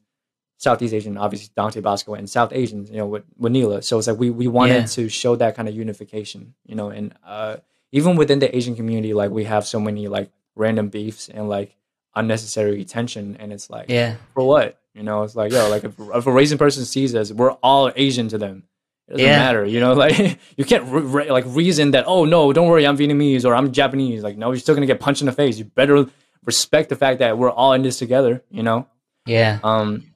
Southeast 0.57 0.93
Asian, 0.93 1.17
obviously 1.17 1.51
Dante 1.55 1.81
Basco, 1.81 2.13
and 2.13 2.29
South 2.29 2.53
Asians. 2.53 2.89
You 2.89 2.97
know, 2.97 3.07
with, 3.07 3.23
with 3.37 3.51
Neela. 3.51 3.81
So 3.81 3.97
it's 3.97 4.07
like 4.07 4.17
we 4.17 4.29
we 4.29 4.47
wanted 4.47 4.75
yeah. 4.75 4.85
to 4.85 5.09
show 5.09 5.35
that 5.35 5.55
kind 5.55 5.67
of 5.67 5.75
unification. 5.75 6.53
You 6.65 6.75
know, 6.75 6.89
and 6.89 7.13
uh, 7.25 7.57
even 7.91 8.15
within 8.15 8.39
the 8.39 8.55
Asian 8.55 8.75
community, 8.75 9.13
like 9.13 9.31
we 9.31 9.43
have 9.43 9.65
so 9.65 9.79
many 9.79 10.07
like 10.07 10.31
random 10.55 10.89
beefs 10.89 11.29
and 11.29 11.49
like 11.49 11.75
unnecessary 12.15 12.83
tension 12.83 13.37
and 13.39 13.53
it's 13.53 13.69
like 13.69 13.89
yeah. 13.89 14.15
for 14.33 14.47
what? 14.47 14.77
You 14.93 15.03
know 15.03 15.23
it's 15.23 15.35
like 15.35 15.53
yo 15.53 15.69
like 15.69 15.85
if, 15.85 15.97
if 15.97 16.27
a 16.27 16.31
Raisin 16.31 16.57
person 16.57 16.83
sees 16.83 17.15
us 17.15 17.31
we're 17.31 17.51
all 17.51 17.91
asian 17.95 18.27
to 18.29 18.37
them. 18.37 18.63
It 19.07 19.13
doesn't 19.13 19.25
yeah. 19.25 19.39
matter 19.39 19.65
you 19.65 19.79
know 19.79 19.93
like 20.05 20.37
you 20.57 20.65
can't 20.65 20.83
re- 20.85 21.01
re- 21.01 21.31
like 21.31 21.45
reason 21.47 21.91
that 21.91 22.05
oh 22.07 22.25
no 22.25 22.51
don't 22.51 22.67
worry 22.67 22.85
i'm 22.85 22.97
vietnamese 22.97 23.45
or 23.45 23.55
i'm 23.55 23.71
japanese. 23.71 24.21
Like 24.21 24.37
no 24.37 24.51
you're 24.51 24.59
still 24.59 24.75
gonna 24.75 24.87
get 24.87 24.99
punched 24.99 25.21
in 25.21 25.27
the 25.27 25.31
face. 25.31 25.57
You 25.57 25.65
better 25.65 26.07
respect 26.43 26.89
the 26.89 26.95
fact 26.95 27.19
that 27.19 27.37
we're 27.37 27.51
all 27.51 27.73
in 27.73 27.83
this 27.83 27.99
together 27.99 28.43
you 28.49 28.63
know? 28.63 28.87
Yeah. 29.25 29.59
Um 29.63 30.11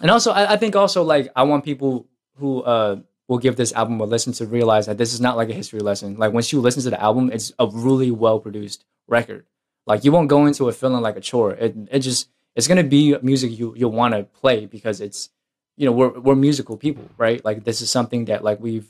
and 0.00 0.10
also 0.10 0.32
i, 0.32 0.54
I 0.54 0.56
think 0.56 0.76
also 0.76 1.02
like 1.02 1.30
i 1.36 1.42
want 1.42 1.64
people 1.64 2.06
who 2.36 2.62
uh 2.62 2.96
will 3.28 3.38
give 3.38 3.56
this 3.56 3.72
album 3.72 4.00
a 4.00 4.04
listen 4.04 4.32
to 4.32 4.46
realize 4.46 4.86
that 4.86 4.98
this 4.98 5.12
is 5.12 5.20
not 5.20 5.36
like 5.36 5.48
a 5.50 5.54
history 5.54 5.80
lesson 5.80 6.16
like 6.16 6.32
once 6.32 6.52
you 6.52 6.60
listen 6.60 6.82
to 6.82 6.90
the 6.90 7.00
album 7.00 7.30
it's 7.32 7.52
a 7.58 7.66
really 7.66 8.10
well 8.10 8.38
produced 8.38 8.84
record 9.08 9.44
like 9.86 10.04
you 10.04 10.12
won't 10.12 10.28
go 10.28 10.46
into 10.46 10.68
it 10.68 10.74
feeling 10.74 11.00
like 11.00 11.16
a 11.16 11.20
chore. 11.20 11.52
It 11.52 11.76
it 11.90 12.00
just 12.00 12.28
it's 12.54 12.68
gonna 12.68 12.84
be 12.84 13.16
music 13.22 13.56
you 13.56 13.74
you'll 13.76 13.92
want 13.92 14.14
to 14.14 14.24
play 14.24 14.66
because 14.66 15.00
it's 15.00 15.30
you 15.76 15.86
know 15.86 15.92
we're 15.92 16.18
we're 16.18 16.34
musical 16.34 16.76
people, 16.76 17.08
right? 17.16 17.44
Like 17.44 17.64
this 17.64 17.80
is 17.80 17.90
something 17.90 18.26
that 18.26 18.42
like 18.42 18.60
we've 18.60 18.88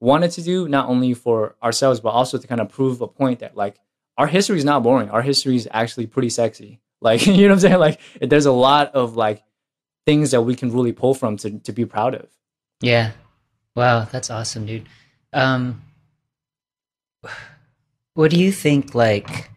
wanted 0.00 0.30
to 0.32 0.42
do 0.42 0.68
not 0.68 0.88
only 0.88 1.14
for 1.14 1.54
ourselves 1.62 2.00
but 2.00 2.10
also 2.10 2.36
to 2.38 2.46
kind 2.46 2.60
of 2.60 2.68
prove 2.68 3.00
a 3.00 3.08
point 3.08 3.40
that 3.40 3.56
like 3.56 3.78
our 4.18 4.26
history 4.26 4.56
is 4.56 4.64
not 4.64 4.82
boring. 4.82 5.10
Our 5.10 5.22
history 5.22 5.56
is 5.56 5.68
actually 5.70 6.06
pretty 6.06 6.30
sexy. 6.30 6.80
Like 7.02 7.26
you 7.26 7.34
know 7.34 7.48
what 7.48 7.52
I'm 7.52 7.60
saying? 7.60 7.78
Like 7.78 8.00
there's 8.22 8.46
a 8.46 8.52
lot 8.52 8.94
of 8.94 9.16
like 9.16 9.44
things 10.06 10.30
that 10.30 10.40
we 10.40 10.54
can 10.54 10.72
really 10.72 10.92
pull 10.92 11.12
from 11.12 11.36
to 11.36 11.58
to 11.58 11.72
be 11.72 11.84
proud 11.84 12.14
of. 12.14 12.26
Yeah. 12.80 13.12
Wow, 13.76 14.08
that's 14.10 14.30
awesome, 14.30 14.66
dude. 14.66 14.88
Um 15.32 15.82
what 18.14 18.30
do 18.30 18.40
you 18.40 18.50
think 18.50 18.94
like 18.94 19.50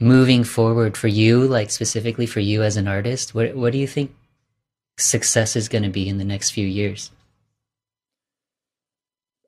moving 0.00 0.44
forward 0.44 0.96
for 0.96 1.08
you, 1.08 1.46
like 1.46 1.70
specifically 1.70 2.26
for 2.26 2.40
you 2.40 2.62
as 2.62 2.76
an 2.76 2.88
artist, 2.88 3.34
what 3.34 3.54
what 3.54 3.72
do 3.72 3.78
you 3.78 3.86
think 3.86 4.14
success 4.96 5.56
is 5.56 5.68
going 5.68 5.82
to 5.82 5.90
be 5.90 6.08
in 6.08 6.18
the 6.18 6.24
next 6.24 6.50
few 6.50 6.66
years? 6.66 7.10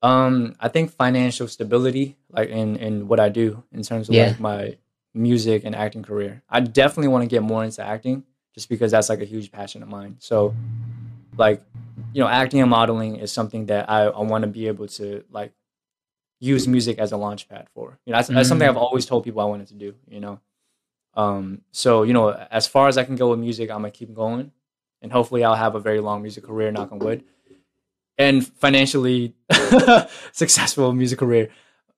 Um, 0.02 0.56
I 0.58 0.68
think 0.68 0.90
financial 0.90 1.46
stability, 1.46 2.16
like 2.30 2.48
in 2.48 2.76
in 2.76 3.08
what 3.08 3.20
I 3.20 3.28
do 3.28 3.62
in 3.72 3.82
terms 3.82 4.08
of 4.08 4.14
yeah. 4.14 4.28
like 4.28 4.40
my 4.40 4.76
music 5.14 5.62
and 5.64 5.76
acting 5.76 6.02
career. 6.02 6.42
I 6.50 6.60
definitely 6.60 7.08
want 7.08 7.22
to 7.22 7.28
get 7.28 7.42
more 7.42 7.62
into 7.62 7.84
acting, 7.84 8.24
just 8.54 8.68
because 8.68 8.90
that's 8.90 9.08
like 9.08 9.20
a 9.20 9.24
huge 9.24 9.52
passion 9.52 9.82
of 9.82 9.88
mine. 9.88 10.16
So, 10.18 10.54
like, 11.36 11.62
you 12.12 12.20
know, 12.20 12.28
acting 12.28 12.60
and 12.60 12.70
modeling 12.70 13.16
is 13.16 13.32
something 13.32 13.66
that 13.66 13.90
I, 13.90 14.04
I 14.04 14.20
want 14.20 14.42
to 14.42 14.48
be 14.48 14.68
able 14.68 14.86
to 14.88 15.24
like 15.30 15.52
use 16.40 16.66
music 16.66 16.98
as 16.98 17.12
a 17.12 17.16
launch 17.16 17.48
pad 17.48 17.68
for. 17.74 17.98
You 18.04 18.12
know, 18.12 18.18
that's, 18.18 18.28
that's 18.28 18.48
something 18.48 18.68
I've 18.68 18.74
mm. 18.74 18.82
always 18.82 19.06
told 19.06 19.24
people 19.24 19.40
I 19.40 19.44
wanted 19.44 19.68
to 19.68 19.74
do. 19.74 19.94
You 20.08 20.20
know, 20.20 20.40
um, 21.14 21.62
so 21.70 22.02
you 22.02 22.12
know, 22.12 22.30
as 22.50 22.66
far 22.66 22.88
as 22.88 22.98
I 22.98 23.04
can 23.04 23.16
go 23.16 23.30
with 23.30 23.38
music, 23.38 23.70
I'm 23.70 23.78
gonna 23.78 23.90
keep 23.90 24.14
going, 24.14 24.52
and 25.00 25.12
hopefully, 25.12 25.44
I'll 25.44 25.54
have 25.54 25.74
a 25.74 25.80
very 25.80 26.00
long 26.00 26.22
music 26.22 26.44
career. 26.44 26.70
Knock 26.70 26.92
on 26.92 26.98
wood, 26.98 27.24
and 28.18 28.46
financially 28.46 29.34
successful 30.32 30.92
music 30.92 31.18
career. 31.18 31.50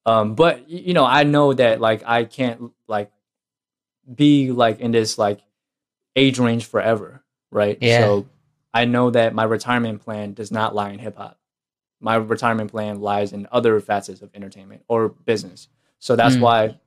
Um, 0.06 0.34
but 0.34 0.68
you 0.68 0.94
know, 0.94 1.04
I 1.04 1.24
know 1.24 1.52
that 1.54 1.80
like 1.80 2.02
I 2.06 2.24
can't 2.24 2.72
like 2.86 3.10
be 4.12 4.52
like 4.52 4.80
in 4.80 4.92
this 4.92 5.16
like 5.16 5.40
age 6.16 6.38
range 6.38 6.66
forever, 6.66 7.22
right? 7.50 7.78
Yeah. 7.80 8.00
So 8.00 8.26
I 8.74 8.84
know 8.84 9.10
that 9.10 9.32
my 9.32 9.44
retirement 9.44 10.02
plan 10.02 10.34
does 10.34 10.50
not 10.50 10.74
lie 10.74 10.90
in 10.90 10.98
hip 10.98 11.16
hop 11.16 11.38
my 12.04 12.16
retirement 12.16 12.70
plan 12.70 13.00
lies 13.00 13.32
in 13.32 13.48
other 13.50 13.80
facets 13.80 14.20
of 14.20 14.30
entertainment 14.34 14.82
or 14.88 15.08
business. 15.08 15.68
So 15.98 16.16
that's 16.16 16.36
mm. 16.36 16.40
why 16.40 16.78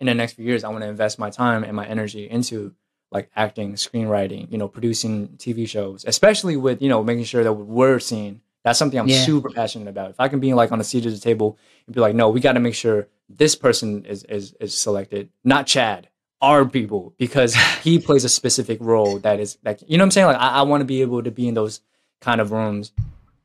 in 0.00 0.06
the 0.06 0.14
next 0.14 0.32
few 0.32 0.44
years 0.44 0.64
I 0.64 0.70
want 0.70 0.82
to 0.82 0.88
invest 0.88 1.20
my 1.20 1.30
time 1.30 1.62
and 1.62 1.76
my 1.76 1.86
energy 1.86 2.28
into 2.28 2.74
like 3.12 3.30
acting, 3.36 3.74
screenwriting, 3.74 4.50
you 4.50 4.58
know, 4.58 4.66
producing 4.66 5.28
TV 5.36 5.68
shows, 5.68 6.04
especially 6.04 6.56
with, 6.56 6.82
you 6.82 6.88
know, 6.88 7.04
making 7.04 7.24
sure 7.24 7.44
that 7.44 7.52
we're 7.52 8.00
seen. 8.00 8.40
That's 8.64 8.78
something 8.78 8.98
I'm 8.98 9.06
yeah. 9.06 9.22
super 9.22 9.50
passionate 9.50 9.86
about. 9.86 10.10
If 10.10 10.18
I 10.18 10.26
can 10.26 10.40
be 10.40 10.52
like 10.52 10.72
on 10.72 10.78
the 10.78 10.84
seat 10.84 11.06
of 11.06 11.12
the 11.12 11.18
table 11.18 11.56
and 11.86 11.94
be 11.94 12.00
like, 12.00 12.16
no, 12.16 12.28
we 12.28 12.40
got 12.40 12.54
to 12.54 12.60
make 12.60 12.74
sure 12.74 13.06
this 13.28 13.54
person 13.54 14.04
is, 14.04 14.24
is, 14.24 14.54
is 14.60 14.80
selected, 14.80 15.30
not 15.44 15.68
Chad, 15.68 16.08
our 16.40 16.64
people, 16.64 17.14
because 17.18 17.54
he 17.82 17.98
plays 17.98 18.24
a 18.24 18.28
specific 18.28 18.78
role 18.80 19.18
that 19.20 19.40
is 19.40 19.58
like, 19.64 19.80
you 19.86 19.98
know 19.98 20.02
what 20.02 20.06
I'm 20.06 20.10
saying? 20.12 20.26
Like, 20.28 20.40
I, 20.40 20.48
I 20.48 20.62
want 20.62 20.80
to 20.80 20.86
be 20.86 21.02
able 21.02 21.22
to 21.22 21.30
be 21.30 21.48
in 21.48 21.54
those 21.54 21.80
kind 22.20 22.40
of 22.40 22.52
rooms 22.52 22.92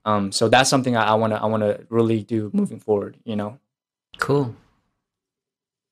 um, 0.05 0.31
so 0.31 0.47
that's 0.47 0.69
something 0.69 0.95
I 0.95 1.15
want 1.15 1.33
to 1.33 1.41
I 1.41 1.47
want 1.47 1.63
to 1.63 1.85
really 1.89 2.21
do 2.21 2.51
moving 2.53 2.79
forward. 2.79 3.17
You 3.25 3.35
know. 3.35 3.59
Cool. 4.19 4.55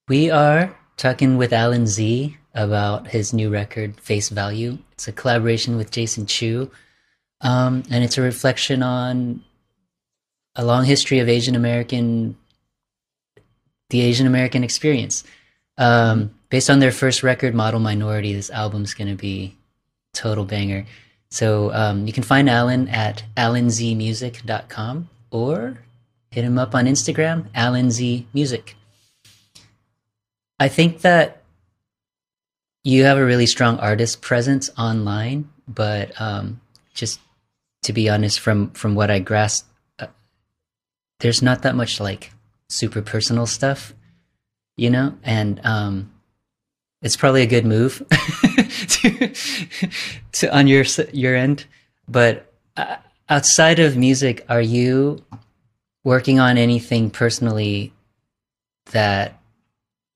We 0.08 0.30
are 0.30 0.76
talking 0.98 1.38
with 1.38 1.52
Alan 1.52 1.88
Z 1.88 2.38
about 2.54 3.08
his 3.08 3.34
new 3.34 3.50
record, 3.50 4.00
Face 4.00 4.30
Value. 4.30 4.78
It's 4.92 5.08
a 5.08 5.12
collaboration 5.12 5.76
with 5.76 5.92
Jason 5.92 6.28
Chu, 6.28 6.70
um, 7.42 7.84
and 7.90 8.04
it's 8.04 8.18
a 8.18 8.22
reflection 8.22 8.84
on 8.84 9.44
a 10.56 10.64
long 10.64 10.86
history 10.86 11.20
of 11.20 11.28
Asian 11.28 11.56
American, 11.56 12.38
the 13.90 14.02
Asian 14.02 14.28
American 14.28 14.64
experience. 14.64 15.24
Um, 15.80 16.36
based 16.54 16.70
on 16.70 16.78
their 16.78 16.92
first 16.92 17.24
record, 17.24 17.56
Model 17.56 17.80
Minority, 17.80 18.32
this 18.32 18.52
album's 18.52 18.94
going 18.94 19.08
to 19.08 19.16
be 19.16 19.58
total 20.14 20.46
banger. 20.46 20.86
So 21.32 21.74
um, 21.74 22.06
you 22.06 22.14
can 22.14 22.22
find 22.22 22.48
Alan 22.48 22.88
at 22.90 23.24
alanzmusic.com 23.36 25.10
or 25.32 25.80
hit 26.30 26.44
him 26.44 26.60
up 26.60 26.76
on 26.76 26.86
Instagram, 26.86 27.50
alanzmusic. 27.54 28.76
I 30.60 30.68
think 30.68 31.02
that 31.02 31.42
you 32.84 33.04
have 33.06 33.18
a 33.18 33.26
really 33.26 33.48
strong 33.48 33.80
artist 33.80 34.22
presence 34.22 34.70
online, 34.78 35.50
but 35.68 36.12
um, 36.22 36.62
just 36.94 37.20
to 37.82 37.94
be 37.94 38.10
honest, 38.10 38.40
from 38.40 38.70
from 38.74 38.94
what 38.94 39.10
I 39.10 39.18
grasp, 39.18 39.68
uh, 39.98 40.06
there's 41.20 41.42
not 41.42 41.64
that 41.64 41.74
much 41.74 42.00
like 42.00 42.32
super 42.70 43.02
personal 43.02 43.48
stuff, 43.48 43.96
you 44.78 44.92
know, 44.92 45.18
and 45.24 45.60
um, 45.64 46.13
it's 47.04 47.18
probably 47.18 47.42
a 47.42 47.48
good 47.48 47.66
move 47.66 48.02
to, 48.88 49.34
to 50.32 50.58
on 50.58 50.68
your 50.68 50.86
your 51.12 51.36
end. 51.36 51.66
But 52.08 52.52
uh, 52.78 52.96
outside 53.30 53.80
of 53.80 53.98
music, 53.98 54.46
are 54.50 54.62
you 54.62 55.24
working 56.04 56.40
on 56.40 56.58
anything 56.58 57.12
personally 57.12 57.94
that 58.92 59.40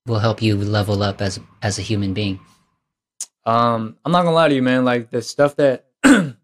will 0.06 0.19
help 0.19 0.41
you 0.41 0.56
level 0.56 1.04
up 1.04 1.21
as 1.21 1.39
as 1.62 1.78
a 1.78 1.82
human 1.82 2.13
being? 2.13 2.39
Um, 3.45 3.97
I'm 4.04 4.12
not 4.12 4.23
gonna 4.23 4.36
lie 4.36 4.47
to 4.47 4.56
you, 4.56 4.63
man. 4.63 4.86
Like 4.86 5.12
the 5.12 5.21
stuff 5.21 5.58
that 5.58 5.86
I'm 6.04 6.38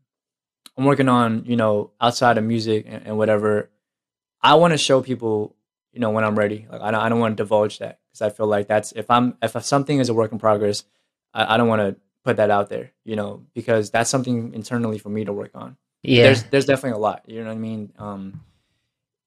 working 0.77 1.09
on, 1.09 1.45
you 1.45 1.55
know, 1.55 1.91
outside 2.01 2.37
of 2.37 2.43
music 2.43 2.85
and, 2.87 3.07
and 3.07 3.17
whatever, 3.17 3.69
I 4.41 4.55
want 4.55 4.73
to 4.73 4.77
show 4.77 5.01
people, 5.01 5.55
you 5.93 6.01
know, 6.01 6.11
when 6.11 6.25
I'm 6.25 6.37
ready. 6.37 6.67
Like 6.69 6.81
I 6.81 6.91
don't, 6.91 7.01
I 7.01 7.09
don't 7.09 7.19
want 7.19 7.37
to 7.37 7.43
divulge 7.43 7.79
that 7.79 7.99
because 8.13 8.31
I 8.31 8.35
feel 8.35 8.47
like 8.47 8.67
that's 8.67 8.91
if 8.91 9.09
I'm 9.09 9.37
if 9.41 9.61
something 9.63 9.99
is 9.99 10.09
a 10.09 10.13
work 10.13 10.31
in 10.31 10.39
progress, 10.39 10.83
I, 11.33 11.55
I 11.55 11.57
don't 11.57 11.67
want 11.67 11.81
to 11.81 11.95
put 12.23 12.37
that 12.37 12.51
out 12.51 12.69
there, 12.69 12.91
you 13.03 13.15
know, 13.15 13.43
because 13.53 13.89
that's 13.89 14.09
something 14.09 14.53
internally 14.53 14.99
for 14.99 15.09
me 15.09 15.25
to 15.25 15.33
work 15.33 15.51
on. 15.55 15.77
Yeah. 16.03 16.23
There's 16.23 16.43
there's 16.43 16.65
definitely 16.65 16.97
a 16.97 17.01
lot, 17.01 17.23
you 17.27 17.39
know 17.39 17.47
what 17.47 17.55
I 17.55 17.59
mean? 17.59 17.93
Um 17.97 18.41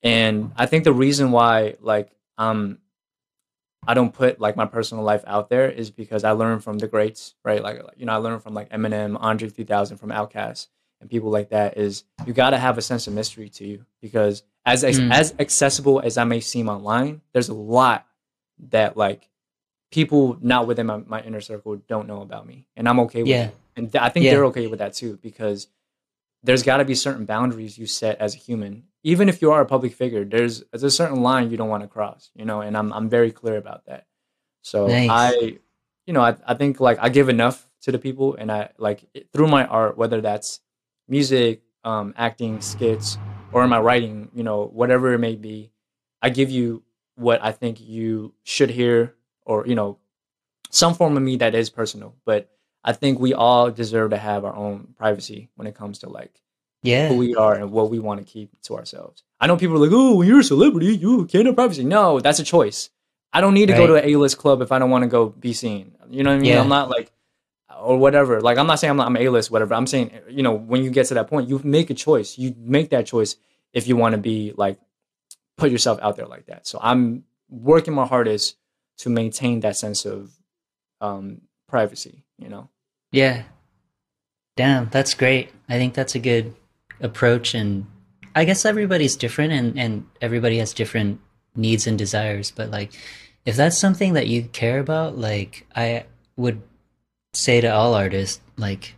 and 0.02 0.52
I 0.56 0.66
think 0.66 0.84
the 0.84 0.92
reason 0.92 1.32
why 1.32 1.76
like 1.80 2.10
um 2.38 2.78
I 3.88 3.94
don't 3.94 4.12
put 4.12 4.40
like 4.40 4.56
my 4.56 4.66
personal 4.66 5.04
life 5.04 5.24
out 5.26 5.48
there 5.48 5.68
is 5.68 5.90
because 5.90 6.24
I 6.24 6.32
learned 6.32 6.62
from 6.64 6.78
the 6.78 6.88
greats, 6.88 7.34
right? 7.44 7.62
Like 7.62 7.80
you 7.96 8.06
know, 8.06 8.12
I 8.12 8.16
learned 8.16 8.42
from 8.42 8.54
like 8.54 8.70
Eminem, 8.70 9.16
Andre 9.18 9.48
3000 9.48 9.96
from 9.96 10.10
Outkast 10.10 10.68
and 11.00 11.10
people 11.10 11.30
like 11.30 11.50
that 11.50 11.76
is 11.76 12.04
you 12.24 12.32
got 12.32 12.50
to 12.50 12.58
have 12.58 12.78
a 12.78 12.82
sense 12.82 13.06
of 13.06 13.14
mystery 13.14 13.48
to 13.48 13.66
you 13.66 13.84
because 14.00 14.44
as 14.64 14.82
mm. 14.84 15.12
as 15.12 15.34
accessible 15.38 16.00
as 16.00 16.18
I 16.18 16.24
may 16.24 16.40
seem 16.40 16.68
online, 16.68 17.20
there's 17.32 17.48
a 17.48 17.54
lot 17.54 18.06
that 18.70 18.96
like 18.96 19.28
people 19.90 20.36
not 20.40 20.66
within 20.66 20.86
my, 20.86 20.98
my 20.98 21.22
inner 21.22 21.40
circle 21.40 21.76
don't 21.88 22.08
know 22.08 22.22
about 22.22 22.46
me 22.46 22.66
and 22.76 22.88
i'm 22.88 23.00
okay 23.00 23.22
with 23.22 23.30
yeah. 23.30 23.46
it 23.46 23.56
and 23.76 23.92
th- 23.92 24.02
i 24.02 24.08
think 24.08 24.24
yeah. 24.24 24.32
they're 24.32 24.46
okay 24.46 24.66
with 24.66 24.78
that 24.78 24.94
too 24.94 25.18
because 25.22 25.68
there's 26.42 26.62
got 26.62 26.78
to 26.78 26.84
be 26.84 26.94
certain 26.94 27.24
boundaries 27.24 27.78
you 27.78 27.86
set 27.86 28.18
as 28.18 28.34
a 28.34 28.38
human 28.38 28.84
even 29.02 29.28
if 29.28 29.40
you 29.40 29.52
are 29.52 29.60
a 29.60 29.66
public 29.66 29.92
figure 29.92 30.24
there's, 30.24 30.62
there's 30.72 30.82
a 30.82 30.90
certain 30.90 31.22
line 31.22 31.50
you 31.50 31.56
don't 31.56 31.68
want 31.68 31.82
to 31.82 31.88
cross 31.88 32.30
you 32.34 32.44
know 32.44 32.60
and 32.60 32.76
i'm, 32.76 32.92
I'm 32.92 33.08
very 33.08 33.30
clear 33.30 33.56
about 33.56 33.86
that 33.86 34.06
so 34.62 34.86
nice. 34.86 35.08
i 35.10 35.58
you 36.06 36.12
know 36.12 36.22
I, 36.22 36.36
I 36.46 36.54
think 36.54 36.80
like 36.80 36.98
i 37.00 37.08
give 37.08 37.28
enough 37.28 37.66
to 37.86 37.92
the 37.92 37.98
people, 38.00 38.34
and 38.34 38.50
I 38.50 38.70
like 38.78 39.04
through 39.32 39.46
my 39.46 39.64
art, 39.64 39.96
whether 39.96 40.20
that's 40.20 40.58
music, 41.06 41.62
um, 41.84 42.14
acting, 42.16 42.60
skits, 42.60 43.16
or 43.52 43.62
in 43.62 43.70
my 43.70 43.78
writing, 43.78 44.28
you 44.34 44.42
know, 44.42 44.66
whatever 44.66 45.12
it 45.14 45.18
may 45.18 45.36
be, 45.36 45.70
I 46.20 46.30
give 46.30 46.50
you 46.50 46.82
what 47.16 47.42
I 47.42 47.52
think 47.52 47.80
you 47.80 48.32
should 48.44 48.70
hear, 48.70 49.14
or 49.44 49.66
you 49.66 49.74
know, 49.74 49.98
some 50.70 50.94
form 50.94 51.16
of 51.16 51.22
me 51.22 51.36
that 51.36 51.54
is 51.54 51.70
personal. 51.70 52.14
But 52.24 52.50
I 52.84 52.92
think 52.92 53.18
we 53.18 53.34
all 53.34 53.70
deserve 53.70 54.10
to 54.10 54.16
have 54.16 54.44
our 54.44 54.54
own 54.54 54.94
privacy 54.96 55.48
when 55.56 55.66
it 55.66 55.74
comes 55.74 55.98
to 56.00 56.08
like 56.08 56.40
yeah 56.82 57.08
who 57.08 57.16
we 57.16 57.34
are 57.34 57.54
and 57.54 57.72
what 57.72 57.90
we 57.90 57.98
want 57.98 58.20
to 58.20 58.32
keep 58.32 58.50
to 58.62 58.76
ourselves. 58.76 59.24
I 59.40 59.46
know 59.46 59.56
people 59.56 59.76
are 59.76 59.86
like, 59.86 59.90
oh, 59.92 60.22
you're 60.22 60.40
a 60.40 60.44
celebrity, 60.44 60.96
you 60.96 61.26
can't 61.26 61.46
have 61.46 61.56
privacy. 61.56 61.84
No, 61.84 62.20
that's 62.20 62.38
a 62.38 62.44
choice. 62.44 62.90
I 63.32 63.40
don't 63.40 63.54
need 63.54 63.66
to 63.66 63.74
go 63.74 63.86
to 63.86 63.94
Right. 63.94 64.04
an 64.04 64.10
A-list 64.10 64.38
club 64.38 64.62
if 64.62 64.72
I 64.72 64.78
don't 64.78 64.88
want 64.90 65.02
to 65.02 65.08
go 65.08 65.28
be 65.28 65.52
seen. 65.52 65.92
You 66.08 66.22
know 66.22 66.30
what 66.30 66.36
I 66.36 66.40
mean? 66.40 66.50
Yeah. 66.52 66.60
I'm 66.60 66.68
not 66.68 66.88
like 66.88 67.12
or 67.78 67.98
whatever. 67.98 68.40
Like 68.40 68.56
I'm 68.56 68.66
not 68.66 68.78
saying 68.78 68.90
I'm, 68.92 68.96
not, 68.96 69.06
I'm 69.08 69.16
A-list, 69.16 69.50
whatever. 69.50 69.74
I'm 69.74 69.86
saying 69.86 70.10
you 70.28 70.42
know 70.42 70.52
when 70.54 70.82
you 70.82 70.90
get 70.90 71.06
to 71.06 71.14
that 71.14 71.28
point, 71.28 71.48
you 71.48 71.60
make 71.64 71.90
a 71.90 71.94
choice. 71.94 72.38
You 72.38 72.54
make 72.58 72.90
that 72.90 73.06
choice 73.06 73.36
if 73.72 73.86
you 73.88 73.96
want 73.96 74.12
to 74.14 74.18
be 74.18 74.52
like 74.56 74.78
put 75.56 75.70
yourself 75.70 75.98
out 76.02 76.16
there 76.16 76.26
like 76.26 76.46
that. 76.46 76.66
So 76.66 76.78
I'm 76.82 77.24
working 77.48 77.94
my 77.94 78.06
hardest 78.06 78.56
to 78.98 79.10
maintain 79.10 79.60
that 79.60 79.76
sense 79.76 80.04
of 80.04 80.32
um, 81.00 81.42
privacy. 81.68 82.24
You 82.38 82.48
know? 82.48 82.70
Yeah. 83.12 83.44
Damn, 84.56 84.88
that's 84.90 85.14
great. 85.14 85.50
I 85.68 85.78
think 85.78 85.94
that's 85.94 86.14
a 86.14 86.18
good 86.18 86.54
approach 87.00 87.54
and 87.54 87.86
I 88.34 88.44
guess 88.44 88.64
everybody's 88.64 89.16
different 89.16 89.52
and, 89.52 89.78
and 89.78 90.06
everybody 90.20 90.58
has 90.58 90.74
different 90.74 91.20
needs 91.54 91.86
and 91.86 91.98
desires, 91.98 92.50
but 92.50 92.70
like 92.70 92.92
if 93.46 93.56
that's 93.56 93.78
something 93.78 94.12
that 94.14 94.26
you 94.26 94.42
care 94.44 94.78
about, 94.78 95.16
like 95.16 95.66
I 95.74 96.04
would 96.36 96.60
say 97.32 97.60
to 97.62 97.68
all 97.68 97.94
artists, 97.94 98.40
like 98.56 98.94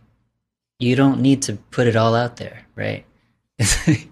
you 0.79 0.95
don't 0.95 1.21
need 1.21 1.43
to 1.43 1.53
put 1.71 1.87
it 1.87 1.95
all 1.95 2.15
out 2.15 2.37
there, 2.37 2.65
right? 2.75 3.05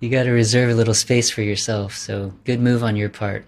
You 0.00 0.08
got 0.10 0.24
to 0.24 0.30
reserve 0.30 0.70
a 0.70 0.74
little 0.74 0.94
space 0.94 1.30
for 1.30 1.42
yourself. 1.42 1.94
So 1.94 2.32
good 2.44 2.60
move 2.60 2.82
on 2.82 2.96
your 2.96 3.10
part. 3.10 3.44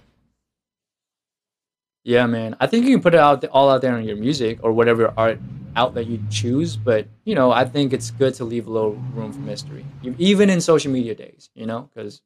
Yeah, 2.04 2.26
man. 2.26 2.56
I 2.60 2.66
think 2.66 2.84
you 2.84 2.92
can 2.92 3.02
put 3.02 3.14
it 3.14 3.20
out 3.20 3.44
all 3.46 3.70
out 3.70 3.80
there 3.80 3.94
on 3.94 4.04
your 4.04 4.16
music 4.16 4.58
or 4.62 4.72
whatever 4.72 5.12
art 5.16 5.38
outlet 5.74 6.06
you 6.06 6.20
choose, 6.30 6.76
but 6.76 7.06
you 7.24 7.34
know, 7.34 7.50
I 7.52 7.64
think 7.64 7.92
it's 7.92 8.10
good 8.10 8.34
to 8.34 8.44
leave 8.44 8.66
a 8.66 8.70
little 8.70 8.92
room 9.14 9.32
for 9.32 9.38
mystery, 9.38 9.86
even 10.18 10.50
in 10.50 10.60
social 10.60 10.92
media 10.92 11.14
days. 11.14 11.48
You 11.54 11.66
know, 11.66 11.88
because 11.94 12.20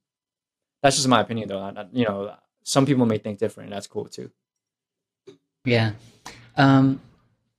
that's 0.83 0.97
just 0.97 1.09
my 1.09 1.21
opinion, 1.21 1.49
though. 1.49 1.61
I, 1.61 1.87
you 1.93 2.05
know, 2.05 2.35
some 2.63 2.87
people 2.87 3.07
may 3.07 3.19
think 3.19 3.39
different, 3.39 3.69
and 3.69 3.77
that's 3.77 3.87
cool 3.87 4.07
too. 4.07 4.31
Yeah. 5.65 5.93
Um, 6.57 7.01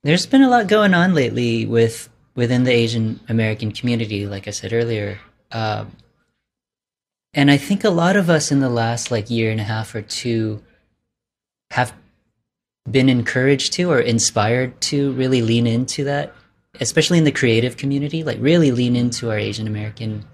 there's 0.02 0.26
been 0.26 0.42
a 0.42 0.50
lot 0.50 0.66
going 0.66 0.94
on 0.94 1.14
lately 1.14 1.66
with 1.66 2.08
within 2.34 2.64
the 2.64 2.72
Asian 2.72 3.20
American 3.28 3.72
community, 3.72 4.26
like 4.26 4.48
I 4.48 4.50
said 4.50 4.72
earlier. 4.72 5.18
Um, 5.52 5.92
and 7.38 7.52
I 7.52 7.56
think 7.56 7.84
a 7.84 7.90
lot 7.90 8.16
of 8.16 8.28
us 8.28 8.50
in 8.50 8.58
the 8.58 8.68
last 8.68 9.12
like 9.12 9.30
year 9.30 9.52
and 9.52 9.60
a 9.60 9.64
half 9.64 9.94
or 9.94 10.02
two 10.02 10.60
have 11.70 11.92
been 12.90 13.08
encouraged 13.08 13.74
to 13.74 13.92
or 13.92 14.00
inspired 14.00 14.80
to 14.80 15.12
really 15.12 15.40
lean 15.40 15.64
into 15.66 16.02
that, 16.04 16.34
especially 16.80 17.16
in 17.18 17.22
the 17.22 17.30
creative 17.30 17.76
community, 17.76 18.24
like 18.24 18.38
really 18.40 18.72
lean 18.72 18.96
into 18.96 19.30
our 19.30 19.38
Asian 19.38 19.68
American 19.68 20.24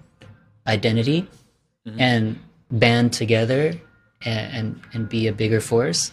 identity 0.65 1.27
Mhm. 1.85 1.95
and 1.99 2.39
band 2.71 3.13
together 3.13 3.79
and, 4.25 4.55
and 4.57 4.81
and 4.93 5.09
be 5.09 5.27
a 5.27 5.33
bigger 5.33 5.61
force. 5.61 6.11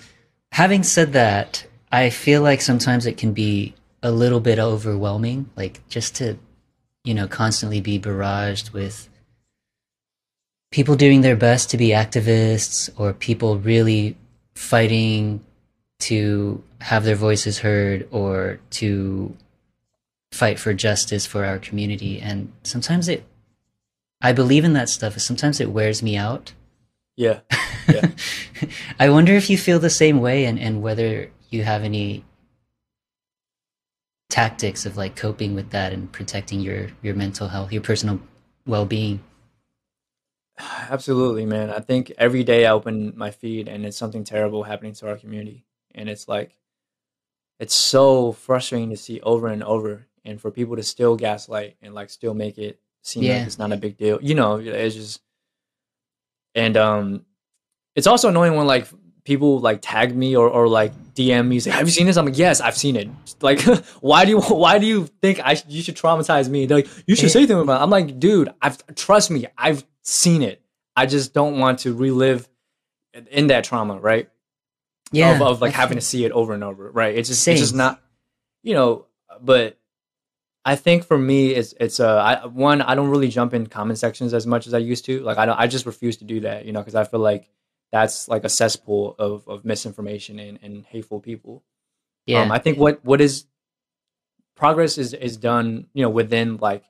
Having 0.53 0.83
said 0.83 1.15
that, 1.15 1.65
I 1.91 2.11
feel 2.11 2.43
like 2.43 2.61
sometimes 2.61 3.07
it 3.07 3.17
can 3.17 3.33
be 3.33 3.75
a 4.03 4.11
little 4.11 4.41
bit 4.41 4.59
overwhelming, 4.59 5.49
like 5.57 5.81
just 5.89 6.15
to, 6.17 6.37
you 7.05 7.15
know, 7.15 7.27
constantly 7.27 7.81
be 7.81 7.99
barraged 7.99 8.75
with 8.75 9.09
people 10.73 10.97
doing 10.97 11.21
their 11.21 11.37
best 11.37 11.71
to 11.71 11.77
be 11.77 11.91
activists 11.91 12.91
or 12.99 13.13
people 13.13 13.59
really 13.59 14.17
fighting 14.55 15.45
to 16.01 16.63
have 16.81 17.05
their 17.05 17.15
voices 17.15 17.59
heard 17.61 18.09
or 18.11 18.59
to 18.71 19.37
fight 20.33 20.59
for 20.59 20.75
justice 20.75 21.25
for 21.27 21.45
our 21.45 21.59
community. 21.59 22.21
And 22.21 22.51
sometimes 22.65 23.09
it, 23.09 23.25
I 24.21 24.33
believe 24.33 24.65
in 24.65 24.73
that 24.73 24.89
stuff. 24.89 25.17
Sometimes 25.21 25.61
it 25.61 25.71
wears 25.71 26.03
me 26.03 26.17
out. 26.17 26.53
Yeah, 27.15 27.41
Yeah. 27.89 28.11
I 28.99 29.11
wonder 29.11 29.35
if 29.35 29.51
you 29.51 29.59
feel 29.59 29.79
the 29.79 29.91
same 29.91 30.21
way 30.21 30.45
and, 30.45 30.59
and 30.59 30.83
whether 30.83 31.31
you 31.51 31.65
have 31.65 31.83
any 31.83 32.25
tactics 34.31 34.87
of 34.87 34.97
like 34.97 35.17
coping 35.17 35.55
with 35.55 35.71
that 35.71 35.93
and 35.93 36.11
protecting 36.11 36.61
your, 36.61 36.89
your 37.03 37.15
mental 37.15 37.49
health, 37.49 37.73
your 37.73 37.83
personal 37.83 38.21
well 38.67 38.87
being. 38.87 39.23
Absolutely, 40.59 41.47
man. 41.47 41.71
I 41.71 41.81
think 41.81 42.13
every 42.19 42.45
day 42.45 42.67
I 42.67 42.73
open 42.73 43.13
my 43.17 43.31
feed 43.31 43.69
and 43.69 43.85
it's 43.85 43.97
something 43.97 44.25
terrible 44.25 44.63
happening 44.63 44.93
to 44.95 45.09
our 45.09 45.17
community, 45.17 45.65
and 45.95 46.09
it's 46.09 46.29
like, 46.29 46.59
it's 47.59 47.75
so 47.75 48.33
frustrating 48.33 48.91
to 48.91 48.97
see 48.97 49.21
over 49.21 49.49
and 49.49 49.63
over, 49.63 50.07
and 50.25 50.41
for 50.41 50.51
people 50.51 50.77
to 50.77 50.83
still 50.83 51.17
gaslight 51.17 51.77
and 51.83 51.95
like 51.95 52.11
still 52.11 52.35
make 52.35 52.59
it 52.59 52.81
seem 53.03 53.25
Yeah. 53.25 53.39
like 53.39 53.47
it's 53.47 53.59
not 53.59 53.73
a 53.73 53.77
big 53.77 53.97
deal. 53.97 54.19
You 54.23 54.35
know, 54.35 54.57
it's 54.57 54.95
just, 54.95 55.21
and 56.55 56.77
um, 56.77 57.25
it's 57.97 58.07
also 58.07 58.29
annoying 58.29 58.55
when 58.57 58.67
like 58.67 58.87
people 59.25 59.61
like 59.61 59.81
tag 59.83 60.15
me 60.15 60.37
or, 60.37 60.49
or 60.49 60.69
like 60.69 60.93
DM 61.15 61.49
me 61.49 61.61
say, 61.61 61.71
"Have 61.71 61.87
you 61.87 61.93
seen 61.93 62.07
this?" 62.07 62.17
I'm 62.17 62.25
like, 62.25 62.39
"Yes, 62.39 62.61
I've 62.61 62.77
seen 62.77 62.97
it." 62.97 63.09
Like, 63.43 63.61
why 64.01 64.25
do 64.25 64.31
you 64.31 64.41
why 64.63 64.79
do 64.79 64.87
you 64.87 65.07
think 65.21 65.41
I 65.45 65.55
sh- 65.55 65.65
you 65.69 65.83
should 65.83 65.97
traumatize 65.97 66.49
me? 66.49 66.67
They're 66.67 66.79
like, 66.79 66.89
you 67.09 67.17
should 67.17 67.33
say 67.33 67.41
something 67.41 67.59
about. 67.59 67.81
It. 67.81 67.83
I'm 67.83 67.91
like, 67.91 68.21
dude, 68.21 68.53
I've 68.63 68.79
trust 68.95 69.33
me, 69.33 69.47
I've 69.59 69.85
seen 70.03 70.43
it. 70.43 70.63
I 70.95 71.07
just 71.07 71.35
don't 71.35 71.59
want 71.59 71.81
to 71.81 71.93
relive 71.93 72.49
in 73.31 73.49
that 73.49 73.65
trauma, 73.65 73.99
right? 73.99 74.29
Yeah. 75.11 75.35
of, 75.35 75.43
of 75.43 75.61
like 75.61 75.73
having 75.73 75.99
to 75.99 76.01
see 76.01 76.25
it 76.25 76.33
over 76.33 76.55
and 76.55 76.63
over, 76.63 76.91
right? 76.91 77.17
It's 77.17 77.29
just 77.29 77.47
it's 77.49 77.61
just 77.61 77.75
not, 77.75 78.01
you 78.63 78.75
know. 78.75 79.07
But 79.41 79.79
I 80.65 80.77
think 80.77 81.05
for 81.05 81.19
me, 81.19 81.51
it's 81.51 81.75
it's 81.81 81.99
uh 81.99 82.17
I, 82.17 82.47
one 82.47 82.81
I 82.81 82.95
don't 82.95 83.09
really 83.09 83.29
jump 83.29 83.55
in 83.55 83.67
comment 83.67 83.99
sections 83.99 84.33
as 84.35 84.47
much 84.47 84.67
as 84.67 84.75
I 84.75 84.79
used 84.79 85.05
to. 85.07 85.21
Like 85.21 85.39
I 85.39 85.47
don't, 85.47 85.59
I 85.59 85.67
just 85.67 85.85
refuse 85.87 86.19
to 86.19 86.25
do 86.25 86.41
that, 86.41 86.65
you 86.65 86.73
know, 86.73 86.81
because 86.81 86.95
I 86.95 87.05
feel 87.05 87.21
like 87.21 87.51
that's 87.93 88.27
like 88.29 88.45
a 88.45 88.49
cesspool 88.49 89.15
of 89.19 89.47
of 89.49 89.65
misinformation 89.65 90.39
and, 90.39 90.59
and 90.63 90.85
hateful 90.87 91.21
people. 91.21 91.63
Yeah. 92.27 92.43
Um, 92.43 92.51
I 92.53 92.59
think 92.59 92.79
what 92.79 93.05
what 93.05 93.21
is 93.21 93.45
progress 94.57 94.99
is 94.99 95.13
is 95.15 95.37
done, 95.37 95.87
you 95.93 96.03
know, 96.03 96.11
within 96.11 96.57
like 96.57 96.85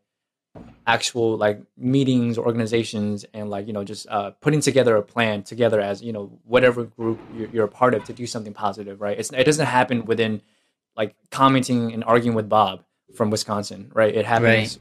actual 0.86 1.36
like 1.36 1.60
meetings, 1.76 2.36
organizations, 2.38 3.24
and 3.34 3.50
like 3.50 3.66
you 3.66 3.72
know 3.72 3.84
just 3.84 4.06
uh, 4.08 4.30
putting 4.40 4.60
together 4.60 4.96
a 4.96 5.02
plan 5.02 5.42
together 5.42 5.80
as 5.80 6.02
you 6.02 6.12
know 6.12 6.38
whatever 6.44 6.84
group 6.84 7.20
you're, 7.34 7.48
you're 7.48 7.64
a 7.64 7.68
part 7.68 7.94
of 7.94 8.04
to 8.04 8.12
do 8.12 8.26
something 8.26 8.52
positive, 8.54 9.00
right? 9.00 9.18
It's, 9.18 9.32
it 9.32 9.44
doesn't 9.44 9.66
happen 9.66 10.04
within 10.04 10.42
like 10.96 11.14
commenting 11.30 11.92
and 11.94 12.04
arguing 12.04 12.36
with 12.36 12.48
Bob 12.48 12.84
from 13.14 13.30
Wisconsin, 13.30 13.90
right? 13.94 14.14
It 14.14 14.26
happens, 14.26 14.44
Right. 14.44 14.78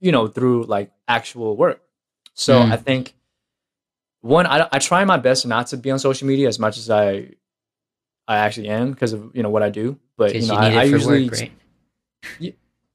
you 0.00 0.12
know, 0.12 0.26
through 0.26 0.64
like 0.64 0.90
actual 1.08 1.56
work. 1.56 1.80
So 2.34 2.60
Mm. 2.60 2.72
I 2.72 2.76
think 2.76 3.15
one, 4.26 4.46
I, 4.46 4.68
I 4.72 4.78
try 4.78 5.04
my 5.04 5.16
best 5.16 5.46
not 5.46 5.68
to 5.68 5.76
be 5.76 5.90
on 5.90 5.98
social 5.98 6.26
media 6.26 6.48
as 6.48 6.58
much 6.58 6.78
as 6.78 6.90
I 6.90 7.30
I 8.28 8.38
actually 8.38 8.68
am 8.68 8.90
because 8.90 9.12
of 9.12 9.30
you 9.34 9.42
know 9.42 9.50
what 9.50 9.62
I 9.62 9.70
do. 9.70 9.98
But 10.16 10.34
you 10.34 10.46
know, 10.46 10.54
you, 10.54 10.58
I, 10.60 10.80
I 10.80 10.82
usually 10.84 11.28
work, 11.28 11.38
right? 11.38 11.52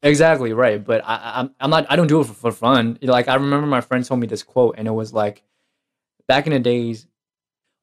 Exactly 0.04 0.52
right, 0.52 0.84
but 0.84 1.04
I, 1.06 1.48
I'm 1.60 1.70
not 1.70 1.86
I 1.90 1.96
don't 1.96 2.08
do 2.08 2.22
it 2.22 2.26
for, 2.26 2.34
for 2.34 2.52
fun. 2.52 2.98
Like 3.02 3.28
I 3.28 3.36
remember 3.36 3.68
my 3.68 3.82
friend 3.82 4.04
told 4.04 4.20
me 4.20 4.28
this 4.28 4.42
quote, 4.44 4.76
and 4.78 4.88
it 4.88 4.92
was 4.92 5.14
like, 5.14 5.44
back 6.28 6.48
in 6.48 6.54
the 6.54 6.60
days, 6.60 7.06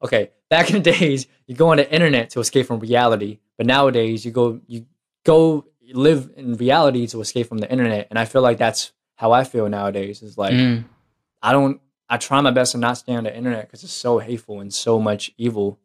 okay, 0.03 0.31
back 0.49 0.69
in 0.69 0.81
the 0.81 0.91
days, 0.91 1.27
you 1.47 1.55
go 1.55 1.69
on 1.69 1.77
the 1.77 1.89
internet 1.91 2.31
to 2.31 2.41
escape 2.41 2.67
from 2.67 2.79
reality, 2.79 3.39
but 3.57 3.65
nowadays 3.65 4.25
you 4.25 4.31
go 4.31 4.59
you 4.67 4.85
go 5.25 5.65
live 5.93 6.29
in 6.35 6.55
reality 6.55 7.07
to 7.07 7.21
escape 7.21 7.47
from 7.47 7.59
the 7.59 7.71
internet, 7.71 8.07
and 8.09 8.19
I 8.19 8.25
feel 8.25 8.41
like 8.41 8.57
that's 8.57 8.91
how 9.15 9.31
I 9.31 9.45
feel 9.45 9.69
nowadays. 9.69 10.21
Is 10.21 10.37
like 10.37 10.53
Mm. 10.53 10.83
I 11.41 11.53
don't 11.53 11.79
I 12.09 12.17
try 12.17 12.41
my 12.41 12.51
best 12.51 12.71
to 12.71 12.77
not 12.77 12.97
stay 12.97 13.15
on 13.15 13.23
the 13.23 13.35
internet 13.35 13.67
because 13.67 13.83
it's 13.83 13.93
so 13.93 14.19
hateful 14.19 14.59
and 14.61 14.73
so 14.73 14.99
much 14.99 15.31
evil. 15.37 15.79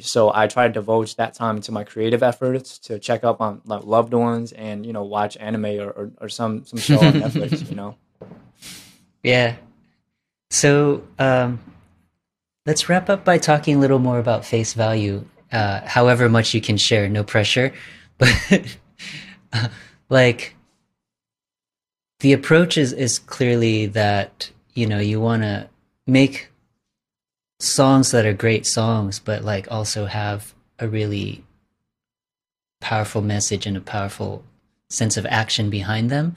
So 0.00 0.32
I 0.34 0.48
try 0.48 0.66
to 0.66 0.72
divulge 0.72 1.14
that 1.16 1.34
time 1.34 1.60
to 1.62 1.72
my 1.72 1.84
creative 1.84 2.22
efforts 2.22 2.78
to 2.80 2.98
check 2.98 3.22
up 3.22 3.40
on 3.40 3.60
like 3.64 3.84
loved 3.84 4.12
ones 4.12 4.50
and 4.50 4.84
you 4.84 4.92
know 4.92 5.04
watch 5.04 5.36
anime 5.36 5.66
or, 5.66 5.90
or, 5.90 6.10
or 6.20 6.28
some 6.28 6.64
some 6.64 6.80
show 6.80 6.98
on 6.98 7.12
Netflix. 7.14 7.68
You 7.70 7.76
know, 7.76 7.96
Yeah. 9.22 9.56
So 10.50 11.04
um, 11.18 11.60
let's 12.66 12.88
wrap 12.88 13.08
up 13.08 13.24
by 13.24 13.38
talking 13.38 13.76
a 13.76 13.78
little 13.78 13.98
more 14.00 14.18
about 14.18 14.44
face 14.44 14.74
value. 14.74 15.24
Uh, 15.52 15.80
however 15.86 16.28
much 16.28 16.52
you 16.54 16.60
can 16.60 16.76
share, 16.76 17.08
no 17.08 17.22
pressure. 17.22 17.72
But 18.18 18.78
uh, 19.52 19.68
like 20.08 20.54
the 22.20 22.32
approach 22.32 22.78
is 22.78 22.92
is 22.92 23.18
clearly 23.18 23.86
that 23.86 24.50
you 24.74 24.86
know 24.86 24.98
you 24.98 25.20
want 25.20 25.42
to 25.42 25.68
make 26.06 26.50
songs 27.60 28.10
that 28.10 28.26
are 28.26 28.32
great 28.32 28.66
songs, 28.66 29.18
but 29.18 29.44
like 29.44 29.70
also 29.70 30.06
have 30.06 30.54
a 30.78 30.88
really 30.88 31.44
powerful 32.80 33.22
message 33.22 33.66
and 33.66 33.76
a 33.76 33.80
powerful 33.80 34.44
sense 34.90 35.16
of 35.16 35.26
action 35.26 35.70
behind 35.70 36.10
them. 36.10 36.36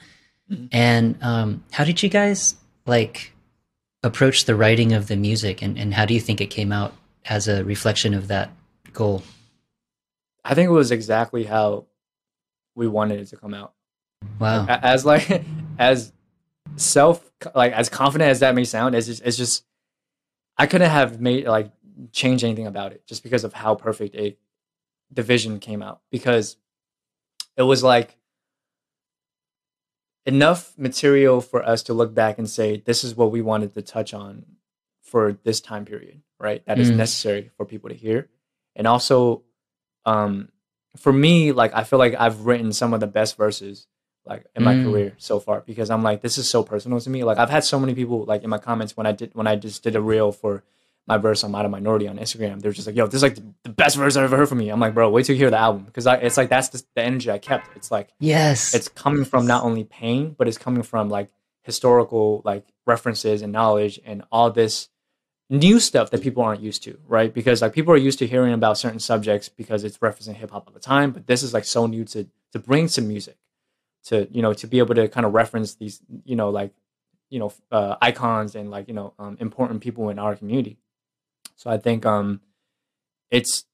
Mm-hmm. 0.50 0.66
And 0.72 1.22
um, 1.22 1.64
how 1.72 1.84
did 1.84 2.02
you 2.02 2.08
guys 2.08 2.54
like 2.86 3.32
approach 4.02 4.44
the 4.44 4.54
writing 4.54 4.92
of 4.92 5.08
the 5.08 5.16
music, 5.16 5.62
and, 5.62 5.78
and 5.78 5.92
how 5.92 6.06
do 6.06 6.14
you 6.14 6.20
think 6.20 6.40
it 6.40 6.46
came 6.46 6.72
out 6.72 6.94
as 7.26 7.48
a 7.48 7.64
reflection 7.64 8.14
of 8.14 8.28
that 8.28 8.50
goal? 8.92 9.22
I 10.44 10.54
think 10.54 10.68
it 10.68 10.72
was 10.72 10.90
exactly 10.90 11.44
how 11.44 11.86
we 12.74 12.86
wanted 12.86 13.20
it 13.20 13.26
to 13.26 13.36
come 13.36 13.52
out. 13.52 13.74
Wow. 14.38 14.66
As 14.66 15.04
like 15.04 15.44
as 15.78 16.12
self 16.80 17.30
like 17.54 17.72
as 17.72 17.88
confident 17.88 18.30
as 18.30 18.40
that 18.40 18.54
may 18.54 18.64
sound, 18.64 18.94
it's 18.94 19.06
just 19.06 19.22
it's 19.22 19.36
just 19.36 19.64
I 20.56 20.66
couldn't 20.66 20.90
have 20.90 21.20
made 21.20 21.46
like 21.46 21.70
change 22.12 22.44
anything 22.44 22.66
about 22.66 22.92
it 22.92 23.06
just 23.06 23.22
because 23.22 23.44
of 23.44 23.52
how 23.52 23.74
perfect 23.74 24.14
it 24.14 24.38
the 25.10 25.22
vision 25.22 25.58
came 25.58 25.82
out 25.82 26.00
because 26.10 26.56
it 27.56 27.62
was 27.62 27.82
like 27.82 28.16
enough 30.26 30.74
material 30.76 31.40
for 31.40 31.62
us 31.66 31.82
to 31.84 31.94
look 31.94 32.14
back 32.14 32.38
and 32.38 32.48
say 32.48 32.82
this 32.84 33.02
is 33.02 33.16
what 33.16 33.30
we 33.30 33.40
wanted 33.40 33.72
to 33.74 33.82
touch 33.82 34.12
on 34.12 34.44
for 35.02 35.32
this 35.44 35.60
time 35.60 35.84
period 35.84 36.20
right 36.38 36.64
That 36.66 36.78
is 36.78 36.90
Mm. 36.90 36.96
necessary 36.96 37.50
for 37.56 37.64
people 37.64 37.88
to 37.88 37.94
hear 37.96 38.28
and 38.76 38.86
also 38.86 39.42
um 40.04 40.50
for 40.96 41.12
me 41.12 41.52
like 41.52 41.72
i 41.74 41.82
feel 41.82 41.98
like 41.98 42.14
i've 42.18 42.42
written 42.42 42.72
some 42.72 42.92
of 42.92 43.00
the 43.00 43.06
best 43.06 43.36
verses 43.36 43.86
like 44.28 44.46
in 44.54 44.62
my 44.62 44.74
Mm. 44.74 44.84
career 44.84 45.14
so 45.18 45.40
far 45.40 45.62
because 45.66 45.88
i'm 45.90 46.02
like 46.02 46.20
this 46.22 46.36
is 46.38 46.48
so 46.48 46.62
personal 46.62 47.00
to 47.00 47.10
me 47.10 47.24
like 47.24 47.38
i've 47.38 47.50
had 47.50 47.64
so 47.64 47.78
many 47.80 47.94
people 47.94 48.24
like 48.24 48.42
in 48.44 48.50
my 48.50 48.58
comments 48.58 48.96
when 48.96 49.06
i 49.06 49.12
did 49.12 49.30
when 49.34 49.46
i 49.46 49.56
just 49.56 49.82
did 49.82 49.96
a 49.96 50.00
reel 50.00 50.30
for 50.32 50.62
my 51.06 51.16
verse 51.16 51.42
on 51.42 51.50
Model 51.52 51.70
Minority 51.70 52.06
on 52.06 52.18
Instagram. 52.18 52.60
They're 52.60 52.70
just 52.70 52.86
like, 52.86 52.94
yo, 52.94 53.06
this 53.06 53.14
is 53.14 53.22
like 53.22 53.34
the, 53.36 53.42
the 53.62 53.70
best 53.70 53.96
verse 53.96 54.14
I've 54.14 54.24
ever 54.24 54.36
heard 54.36 54.46
from 54.50 54.60
you. 54.60 54.70
I'm 54.70 54.78
like, 54.78 54.92
bro, 54.92 55.08
wait 55.08 55.24
till 55.24 55.36
you 55.36 55.40
hear 55.40 55.48
the 55.50 55.56
album. 55.56 55.84
Because 55.84 56.04
it's 56.06 56.36
like, 56.36 56.50
that's 56.50 56.68
the, 56.68 56.82
the 56.94 57.00
energy 57.02 57.30
I 57.30 57.38
kept. 57.38 57.74
It's 57.78 57.90
like, 57.90 58.10
Yes. 58.20 58.74
it's 58.74 58.90
coming 58.90 59.24
from 59.24 59.46
not 59.46 59.64
only 59.64 59.84
pain, 59.84 60.34
but 60.36 60.48
it's 60.48 60.58
coming 60.58 60.82
from 60.82 61.08
like 61.08 61.30
historical 61.62 62.42
like 62.44 62.66
references 62.86 63.40
and 63.40 63.52
knowledge 63.52 63.98
and 64.04 64.22
all 64.30 64.50
this 64.50 64.90
new 65.48 65.80
stuff 65.80 66.10
that 66.10 66.20
people 66.22 66.42
aren't 66.42 66.60
used 66.60 66.82
to, 66.82 66.98
right? 67.06 67.32
Because 67.32 67.62
like 67.62 67.72
people 67.72 67.94
are 67.94 67.96
used 67.96 68.18
to 68.18 68.26
hearing 68.26 68.52
about 68.52 68.76
certain 68.76 69.00
subjects 69.00 69.48
because 69.48 69.84
it's 69.84 69.96
referencing 69.98 70.34
hip 70.34 70.50
hop 70.50 70.64
all 70.66 70.74
the 70.74 70.78
time, 70.80 71.12
but 71.12 71.26
this 71.26 71.42
is 71.42 71.54
like 71.54 71.64
so 71.64 71.86
new 71.86 72.04
to 72.04 72.26
to 72.52 72.58
bring 72.58 72.86
to 72.88 73.00
music, 73.00 73.36
to 74.08 74.28
you 74.30 74.42
know, 74.42 74.52
to 74.54 74.66
be 74.66 74.78
able 74.78 74.94
to 74.94 75.08
kind 75.08 75.24
of 75.26 75.32
reference 75.32 75.74
these, 75.76 76.00
you 76.24 76.36
know, 76.36 76.50
like 76.50 76.72
you 77.30 77.38
know, 77.38 77.52
uh, 77.70 77.96
icons 78.00 78.54
and 78.54 78.70
like 78.70 78.88
you 78.88 78.94
know, 78.94 79.14
um, 79.18 79.36
important 79.40 79.80
people 79.80 80.08
in 80.10 80.18
our 80.18 80.34
community. 80.34 80.78
So 81.56 81.70
I 81.70 81.78
think 81.78 82.06
um, 82.06 82.40
it's 83.30 83.64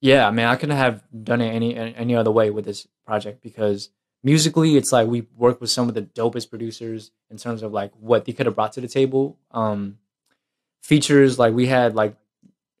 yeah. 0.00 0.26
I 0.26 0.30
mean, 0.30 0.46
I 0.46 0.56
couldn't 0.56 0.76
have 0.76 1.02
done 1.22 1.40
it 1.40 1.50
any 1.50 1.76
any 1.76 2.14
other 2.14 2.30
way 2.30 2.50
with 2.50 2.64
this 2.64 2.86
project 3.06 3.42
because 3.42 3.90
musically, 4.22 4.76
it's 4.76 4.92
like 4.92 5.06
we 5.06 5.26
worked 5.36 5.60
with 5.60 5.70
some 5.70 5.88
of 5.88 5.94
the 5.94 6.02
dopest 6.02 6.50
producers 6.50 7.10
in 7.30 7.36
terms 7.36 7.62
of 7.62 7.72
like 7.72 7.92
what 7.98 8.24
they 8.24 8.32
could 8.32 8.46
have 8.46 8.54
brought 8.54 8.72
to 8.74 8.80
the 8.80 8.88
table. 8.88 9.38
Um, 9.50 9.98
features 10.82 11.38
like 11.38 11.54
we 11.54 11.66
had 11.66 11.94
like 11.94 12.16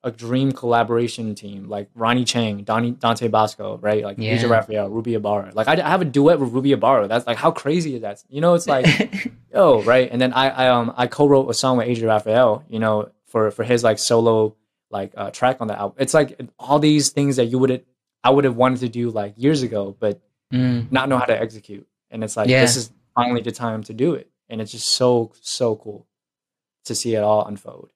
a 0.02 0.10
dream 0.10 0.50
collaboration 0.52 1.34
team 1.34 1.68
like 1.68 1.90
Ronnie 1.94 2.24
Chang, 2.24 2.62
Donnie, 2.64 2.92
Dante 2.92 3.28
Basco, 3.28 3.78
right? 3.82 4.02
Like 4.02 4.16
Yeah. 4.18 4.36
AJ 4.36 4.48
Rafael, 4.48 4.88
Ruby 4.88 5.14
Ibarra. 5.14 5.50
Like 5.54 5.68
I, 5.68 5.74
I 5.74 5.88
have 5.90 6.00
a 6.00 6.06
duet 6.06 6.40
with 6.40 6.52
Ruby 6.52 6.72
Ibarra. 6.72 7.06
That's 7.08 7.26
like 7.26 7.36
how 7.36 7.50
crazy 7.50 7.96
is 7.96 8.00
that? 8.02 8.22
You 8.30 8.40
know, 8.40 8.54
it's 8.54 8.66
like 8.66 9.30
oh 9.54 9.82
right. 9.82 10.08
And 10.10 10.20
then 10.20 10.32
I, 10.32 10.48
I 10.48 10.68
um 10.68 10.92
I 10.96 11.06
co-wrote 11.06 11.48
a 11.50 11.54
song 11.54 11.76
with 11.76 11.86
Adrian 11.88 12.08
Raphael. 12.08 12.64
You 12.68 12.78
know, 12.78 13.10
for 13.26 13.50
for 13.50 13.62
his 13.62 13.84
like 13.84 13.98
solo 13.98 14.56
like 14.90 15.12
uh, 15.16 15.30
track 15.30 15.58
on 15.60 15.68
the 15.68 15.78
album. 15.78 15.96
It's 16.00 16.14
like 16.14 16.40
all 16.58 16.78
these 16.78 17.10
things 17.10 17.36
that 17.36 17.44
you 17.46 17.58
would 17.58 17.84
I 18.24 18.30
would 18.30 18.44
have 18.44 18.56
wanted 18.56 18.80
to 18.80 18.88
do 18.88 19.10
like 19.10 19.34
years 19.36 19.62
ago, 19.62 19.94
but 19.98 20.20
Mm. 20.52 20.90
not 20.90 21.08
know 21.08 21.16
how 21.16 21.26
to 21.26 21.40
execute. 21.40 21.86
And 22.10 22.24
it's 22.24 22.36
like 22.36 22.48
Yeah. 22.48 22.60
this 22.62 22.74
is 22.76 22.90
finally 23.14 23.40
the 23.40 23.52
time 23.52 23.84
to 23.84 23.94
do 23.94 24.14
it. 24.14 24.28
And 24.48 24.60
it's 24.60 24.72
just 24.72 24.88
so 24.88 25.30
so 25.42 25.76
cool 25.76 26.08
to 26.86 26.94
see 26.96 27.14
it 27.14 27.22
all 27.22 27.46
unfold. 27.46 27.90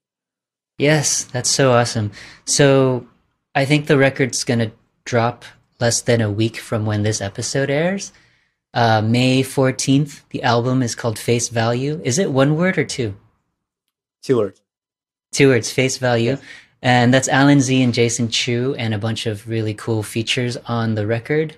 Yes, 0.78 1.24
that's 1.24 1.50
so 1.50 1.72
awesome. 1.72 2.10
So 2.46 3.06
I 3.54 3.64
think 3.64 3.86
the 3.86 3.98
record's 3.98 4.44
going 4.44 4.58
to 4.58 4.72
drop 5.04 5.44
less 5.80 6.00
than 6.00 6.20
a 6.20 6.30
week 6.30 6.56
from 6.56 6.86
when 6.86 7.02
this 7.02 7.20
episode 7.20 7.70
airs. 7.70 8.12
Uh, 8.72 9.00
May 9.00 9.42
14th, 9.42 10.22
the 10.30 10.42
album 10.42 10.82
is 10.82 10.94
called 10.94 11.18
Face 11.18 11.48
Value. 11.48 12.00
Is 12.02 12.18
it 12.18 12.32
one 12.32 12.56
word 12.56 12.76
or 12.76 12.84
two? 12.84 13.14
Two 14.22 14.38
words. 14.38 14.60
Two 15.30 15.48
words, 15.48 15.70
Face 15.70 15.98
Value. 15.98 16.32
Yeah. 16.32 16.36
And 16.82 17.14
that's 17.14 17.28
Alan 17.28 17.60
Z 17.60 17.82
and 17.82 17.94
Jason 17.94 18.28
Chu 18.28 18.74
and 18.76 18.92
a 18.92 18.98
bunch 18.98 19.26
of 19.26 19.48
really 19.48 19.74
cool 19.74 20.02
features 20.02 20.56
on 20.66 20.96
the 20.96 21.06
record. 21.06 21.56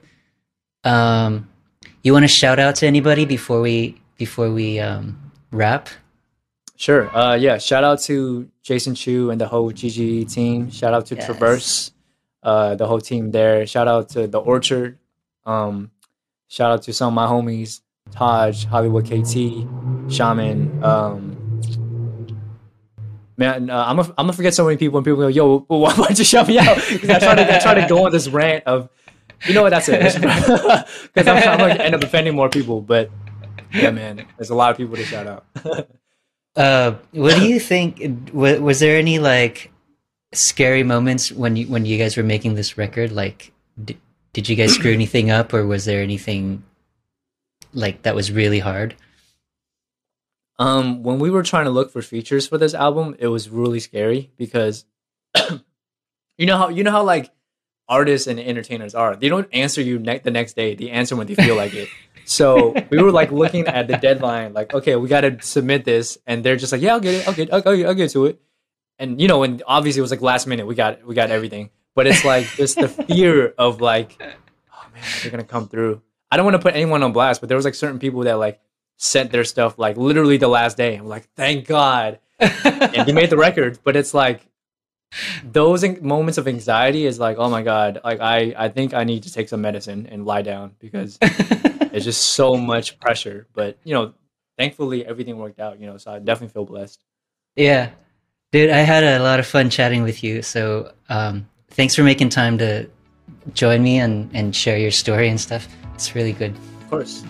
Um, 0.85 1.49
you 2.03 2.13
want 2.13 2.23
to 2.25 2.29
shout 2.29 2.61
out 2.61 2.77
to 2.77 2.87
anybody 2.87 3.25
before 3.25 3.61
we 3.61 4.01
before 4.19 4.53
we 4.53 4.79
um, 4.79 5.33
wrap? 5.51 5.89
Sure. 6.77 7.15
Uh, 7.17 7.35
yeah. 7.35 7.59
Shout 7.59 7.85
out 7.85 8.01
to 8.03 8.49
Jason 8.63 8.95
Chu 8.95 9.31
and 9.31 9.41
the 9.41 9.47
whole 9.49 9.73
GGE 9.73 10.31
team. 10.33 10.71
Shout 10.71 10.93
out 10.95 11.07
to 11.07 11.15
Yes. 11.17 11.25
Traverse, 11.27 11.91
uh, 12.43 12.75
the 12.75 12.87
whole 12.87 13.01
team 13.01 13.31
there. 13.31 13.67
Shout 13.67 13.89
out 13.89 14.11
to 14.11 14.27
the 14.27 14.39
Orchard. 14.39 14.99
Um, 15.47 15.91
shout 16.49 16.71
out 16.71 16.83
to 16.83 16.93
some 16.93 17.09
of 17.09 17.15
my 17.15 17.27
homies, 17.27 17.81
Taj, 18.11 18.65
Hollywood 18.67 19.07
KT, 19.07 19.67
Shaman. 20.13 20.85
Um, 20.85 21.61
man, 23.37 23.71
uh, 23.71 23.85
I'm 23.87 23.97
gonna 23.97 24.09
I'm 24.19 24.27
gonna 24.27 24.33
forget 24.33 24.55
so 24.55 24.65
many 24.65 24.77
people, 24.77 24.99
and 24.99 25.05
people 25.05 25.21
go, 25.21 25.29
"Yo, 25.29 25.59
why, 25.69 25.93
why'd 25.95 26.19
you 26.19 26.25
shout 26.25 26.49
me 26.49 26.59
out?" 26.59 26.77
Because 26.91 27.11
I 27.11 27.19
try 27.19 27.35
to 27.37 27.57
I 27.57 27.59
try 27.61 27.75
to 27.75 27.87
go 27.89 28.05
on 28.05 28.13
this 28.13 28.29
rant 28.29 28.65
of, 28.67 28.89
you 29.47 29.55
know 29.55 29.63
what? 29.63 29.71
That's 29.71 29.89
it. 29.89 30.01
Because 30.01 31.27
I'm, 31.27 31.37
I'm 31.49 31.59
gonna 31.59 31.75
end 31.75 31.95
up 31.95 32.03
offending 32.03 32.35
more 32.35 32.49
people. 32.49 32.81
But 32.83 33.11
yeah, 33.73 33.91
man, 33.91 34.27
there's 34.37 34.51
a 34.51 34.55
lot 34.55 34.71
of 34.71 34.77
people 34.77 34.97
to 34.97 35.05
shout 35.05 35.27
out. 35.27 35.47
Uh, 36.57 36.97
what 37.13 37.37
do 37.37 37.47
you 37.47 37.61
think? 37.73 38.03
Was, 38.33 38.59
was 38.61 38.81
there 38.81 38.97
any 38.97 39.19
like 39.19 39.71
scary 40.33 40.83
moments 40.83 41.31
when 41.31 41.57
you 41.57 41.67
when 41.67 41.85
you 41.85 41.99
guys 41.99 42.17
were 42.17 42.23
making 42.23 42.55
this 42.55 42.79
record? 42.79 43.13
Like, 43.13 43.53
did, 43.83 43.99
did 44.33 44.49
you 44.49 44.57
guys 44.57 44.75
screw 44.75 44.93
anything 45.01 45.31
up, 45.31 45.53
or 45.53 45.67
was 45.67 45.85
there 45.85 46.03
anything 46.03 46.65
like 47.73 48.03
that 48.03 48.15
was 48.15 48.33
really 48.33 48.61
hard? 48.61 48.97
Um, 50.59 51.03
when 51.03 51.19
we 51.19 51.29
were 51.29 51.43
trying 51.43 51.67
to 51.67 51.71
look 51.71 51.93
for 51.93 52.01
features 52.01 52.47
for 52.49 52.57
this 52.57 52.73
album, 52.73 53.15
it 53.19 53.27
was 53.29 53.51
really 53.51 53.81
scary 53.81 54.31
because 54.39 54.87
you 56.39 56.47
know 56.47 56.57
how 56.57 56.69
you 56.69 56.83
know 56.83 56.91
how 56.91 57.03
like 57.03 57.31
artists 57.89 58.27
and 58.27 58.41
entertainers 58.41 58.95
are. 58.95 59.15
They 59.17 59.29
don't 59.29 59.49
answer 59.53 59.81
you 59.83 59.99
ne- 59.99 60.19
the 60.19 60.31
next 60.31 60.55
day. 60.57 60.75
They 60.75 60.91
answer 60.91 61.15
when 61.15 61.27
they 61.27 61.35
feel 61.35 61.57
like 61.57 61.75
it. 61.75 61.89
So 62.27 62.75
we 62.91 63.01
were 63.01 63.13
like 63.13 63.31
looking 63.31 63.67
at 63.69 63.87
the 63.87 63.97
deadline, 63.97 64.53
like, 64.53 64.75
okay, 64.75 64.97
we 64.97 65.09
got 65.09 65.21
to 65.21 65.41
submit 65.41 65.85
this, 65.85 66.19
and 66.27 66.45
they're 66.45 66.57
just 66.57 66.73
like, 66.73 66.83
yeah, 66.83 66.93
I'll 66.93 67.01
get 67.01 67.15
it, 67.15 67.29
I'll 67.29 67.35
get, 67.35 67.53
I'll, 67.53 67.63
I'll, 67.65 67.87
I'll 67.89 67.95
get 67.95 68.11
to 68.11 68.27
it, 68.27 68.41
and 68.99 69.21
you 69.21 69.29
know, 69.29 69.45
and 69.45 69.63
obviously 69.67 70.01
it 70.01 70.03
was 70.03 70.11
like 70.11 70.23
last 70.23 70.47
minute, 70.47 70.67
we 70.67 70.75
got, 70.75 71.07
we 71.07 71.15
got 71.15 71.31
everything, 71.31 71.71
but 71.95 72.07
it's 72.09 72.25
like 72.25 72.47
just 72.57 72.77
the 72.81 72.89
fear 72.89 73.55
of 73.57 73.81
like, 73.81 74.17
oh 74.21 74.87
man, 74.93 75.05
they're 75.23 75.31
gonna 75.31 75.45
come 75.45 75.69
through. 75.69 76.03
I 76.31 76.37
don't 76.37 76.45
want 76.45 76.57
to 76.57 76.63
put 76.63 76.75
anyone 76.75 77.05
on 77.05 77.13
blast, 77.13 77.41
but 77.41 77.49
there 77.49 77.57
was 77.57 77.65
like 77.65 77.77
certain 77.77 78.01
people 78.01 78.23
that 78.23 78.35
like 78.35 78.61
sent 78.97 79.31
their 79.31 79.45
stuff 79.45 79.79
like 79.79 79.97
literally 79.97 80.37
the 80.37 80.49
last 80.49 80.77
day. 80.77 80.97
I'm 80.97 81.07
like, 81.07 81.29
thank 81.37 81.67
God, 81.67 82.19
and 82.41 83.07
they 83.07 83.13
made 83.13 83.31
the 83.31 83.37
record, 83.37 83.79
but 83.85 83.95
it's 83.95 84.13
like 84.13 84.47
those 85.45 85.85
moments 86.01 86.39
of 86.39 86.49
anxiety 86.49 87.07
is 87.07 87.19
like, 87.19 87.37
oh 87.39 87.49
my 87.49 87.63
God, 87.63 88.01
like 88.05 88.21
I, 88.21 88.55
I 88.57 88.69
think 88.69 88.95
I 88.95 89.05
need 89.05 89.25
to 89.25 89.33
take 89.33 89.49
some 89.49 89.61
medicine 89.61 90.07
and 90.11 90.25
lie 90.25 90.43
down 90.43 90.75
because 90.79 91.19
it's 91.23 92.05
just 92.05 92.21
so 92.31 92.57
much 92.57 92.99
pressure. 92.99 93.47
But 93.53 93.79
you 93.85 93.95
know, 93.95 94.15
thankfully 94.59 95.07
everything 95.07 95.39
worked 95.39 95.61
out. 95.61 95.81
You 95.81 95.87
know, 95.87 95.97
so 95.99 96.13
I 96.13 96.19
definitely 96.19 96.53
feel 96.53 96.65
blessed. 96.65 97.03
yeah, 97.57 97.91
dude, 98.53 98.71
I 98.71 98.79
had 98.79 99.05
a 99.05 99.23
lot 99.23 99.41
of 99.41 99.47
fun 99.47 99.71
chatting 99.71 100.03
with 100.03 100.23
you. 100.23 100.43
So, 100.43 100.93
um, 101.09 101.49
thanks 101.71 101.95
for 101.95 102.03
making 102.03 102.31
time 102.31 102.59
to 102.59 102.89
join 103.55 103.83
me 103.83 103.99
and 103.99 104.31
and 104.35 104.55
share 104.55 104.79
your 104.79 104.91
story 104.91 105.29
and 105.29 105.41
stuff. 105.41 105.69
It's 105.95 106.15
really 106.15 106.33
good. 106.33 106.55
Of 106.83 106.91
course. 106.91 107.25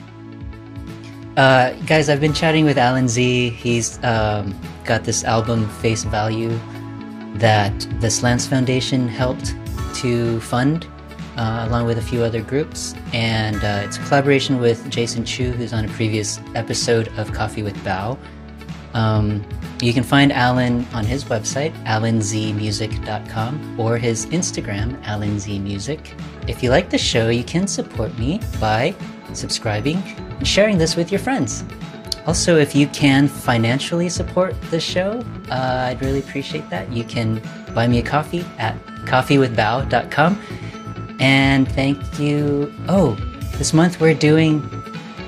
Uh, 1.36 1.74
guys, 1.84 2.08
I've 2.08 2.20
been 2.20 2.32
chatting 2.32 2.64
with 2.64 2.78
Alan 2.78 3.08
Z. 3.08 3.50
He's 3.50 4.02
um, 4.02 4.58
got 4.86 5.04
this 5.04 5.22
album, 5.22 5.68
Face 5.80 6.02
Value, 6.02 6.58
that 7.36 7.86
the 8.00 8.10
Slants 8.10 8.46
Foundation 8.46 9.08
helped 9.08 9.54
to 9.96 10.40
fund, 10.40 10.86
uh, 11.36 11.66
along 11.68 11.86
with 11.86 11.98
a 11.98 12.02
few 12.02 12.22
other 12.22 12.42
groups. 12.42 12.94
And 13.12 13.56
uh, 13.56 13.82
it's 13.84 13.96
a 13.98 14.00
collaboration 14.00 14.58
with 14.58 14.88
Jason 14.90 15.24
Chu, 15.24 15.52
who's 15.52 15.72
on 15.72 15.84
a 15.84 15.88
previous 15.88 16.40
episode 16.54 17.08
of 17.18 17.32
Coffee 17.32 17.62
with 17.62 17.76
Bao. 17.78 18.18
Um, 18.94 19.44
you 19.82 19.92
can 19.92 20.02
find 20.02 20.32
Alan 20.32 20.86
on 20.94 21.04
his 21.04 21.24
website, 21.24 21.72
alanzmusic.com, 21.84 23.78
or 23.78 23.98
his 23.98 24.26
Instagram, 24.26 25.02
alanzmusic. 25.02 26.18
If 26.48 26.62
you 26.62 26.70
like 26.70 26.88
the 26.88 26.98
show, 26.98 27.28
you 27.28 27.44
can 27.44 27.66
support 27.66 28.16
me 28.18 28.40
by 28.58 28.94
subscribing 29.34 29.98
and 30.38 30.48
sharing 30.48 30.78
this 30.78 30.96
with 30.96 31.12
your 31.12 31.18
friends. 31.18 31.62
Also, 32.26 32.56
if 32.56 32.74
you 32.74 32.88
can 32.88 33.28
financially 33.28 34.08
support 34.08 34.60
the 34.70 34.80
show, 34.80 35.22
uh, 35.50 35.86
I'd 35.88 36.00
really 36.00 36.18
appreciate 36.18 36.68
that. 36.70 36.90
You 36.92 37.04
can 37.04 37.40
buy 37.72 37.86
me 37.86 37.98
a 37.98 38.02
coffee 38.02 38.44
at 38.58 38.76
coffeewithbao.com. 39.04 40.42
And 41.20 41.70
thank 41.72 42.18
you. 42.18 42.74
Oh, 42.88 43.14
this 43.58 43.72
month 43.72 44.00
we're 44.00 44.14
doing 44.14 44.68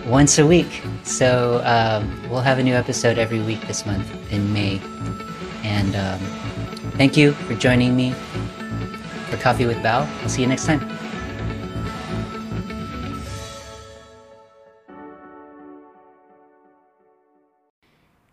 once 0.07 0.39
a 0.39 0.47
week. 0.47 0.83
So 1.05 1.63
um, 1.65 2.29
we'll 2.29 2.41
have 2.41 2.59
a 2.59 2.63
new 2.63 2.75
episode 2.75 3.17
every 3.17 3.41
week 3.41 3.61
this 3.69 3.87
month 3.87 4.11
in 4.33 4.53
May. 4.53 4.81
And 5.63 5.95
um, 5.95 6.19
thank 6.97 7.17
you 7.17 7.33
for 7.33 7.55
joining 7.55 7.95
me 7.95 8.11
for 9.31 9.37
Coffee 9.37 9.67
with 9.67 9.79
Bao. 9.79 10.07
I'll 10.23 10.29
see 10.29 10.43
you 10.43 10.49
next 10.49 10.67
time. 10.67 10.98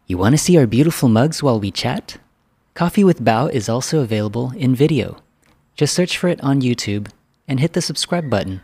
You 0.08 0.20
want 0.20 0.34
to 0.34 0.38
see 0.38 0.56
our 0.60 0.68
beautiful 0.68 1.10
mugs 1.10 1.41
while 1.41 1.60
we 1.60 1.72
chat? 1.72 2.18
Coffee 2.76 3.03
with 3.03 3.26
Bao 3.26 3.49
is 3.49 3.68
also 3.68 4.01
available 4.01 4.53
in 4.56 4.76
video. 4.76 5.18
Just 5.74 5.95
search 5.95 6.16
for 6.16 6.28
it 6.28 6.39
on 6.43 6.62
YouTube 6.62 7.10
and 7.47 7.60
hit 7.60 7.74
the 7.74 7.82
subscribe 7.82 8.30
button. 8.30 8.62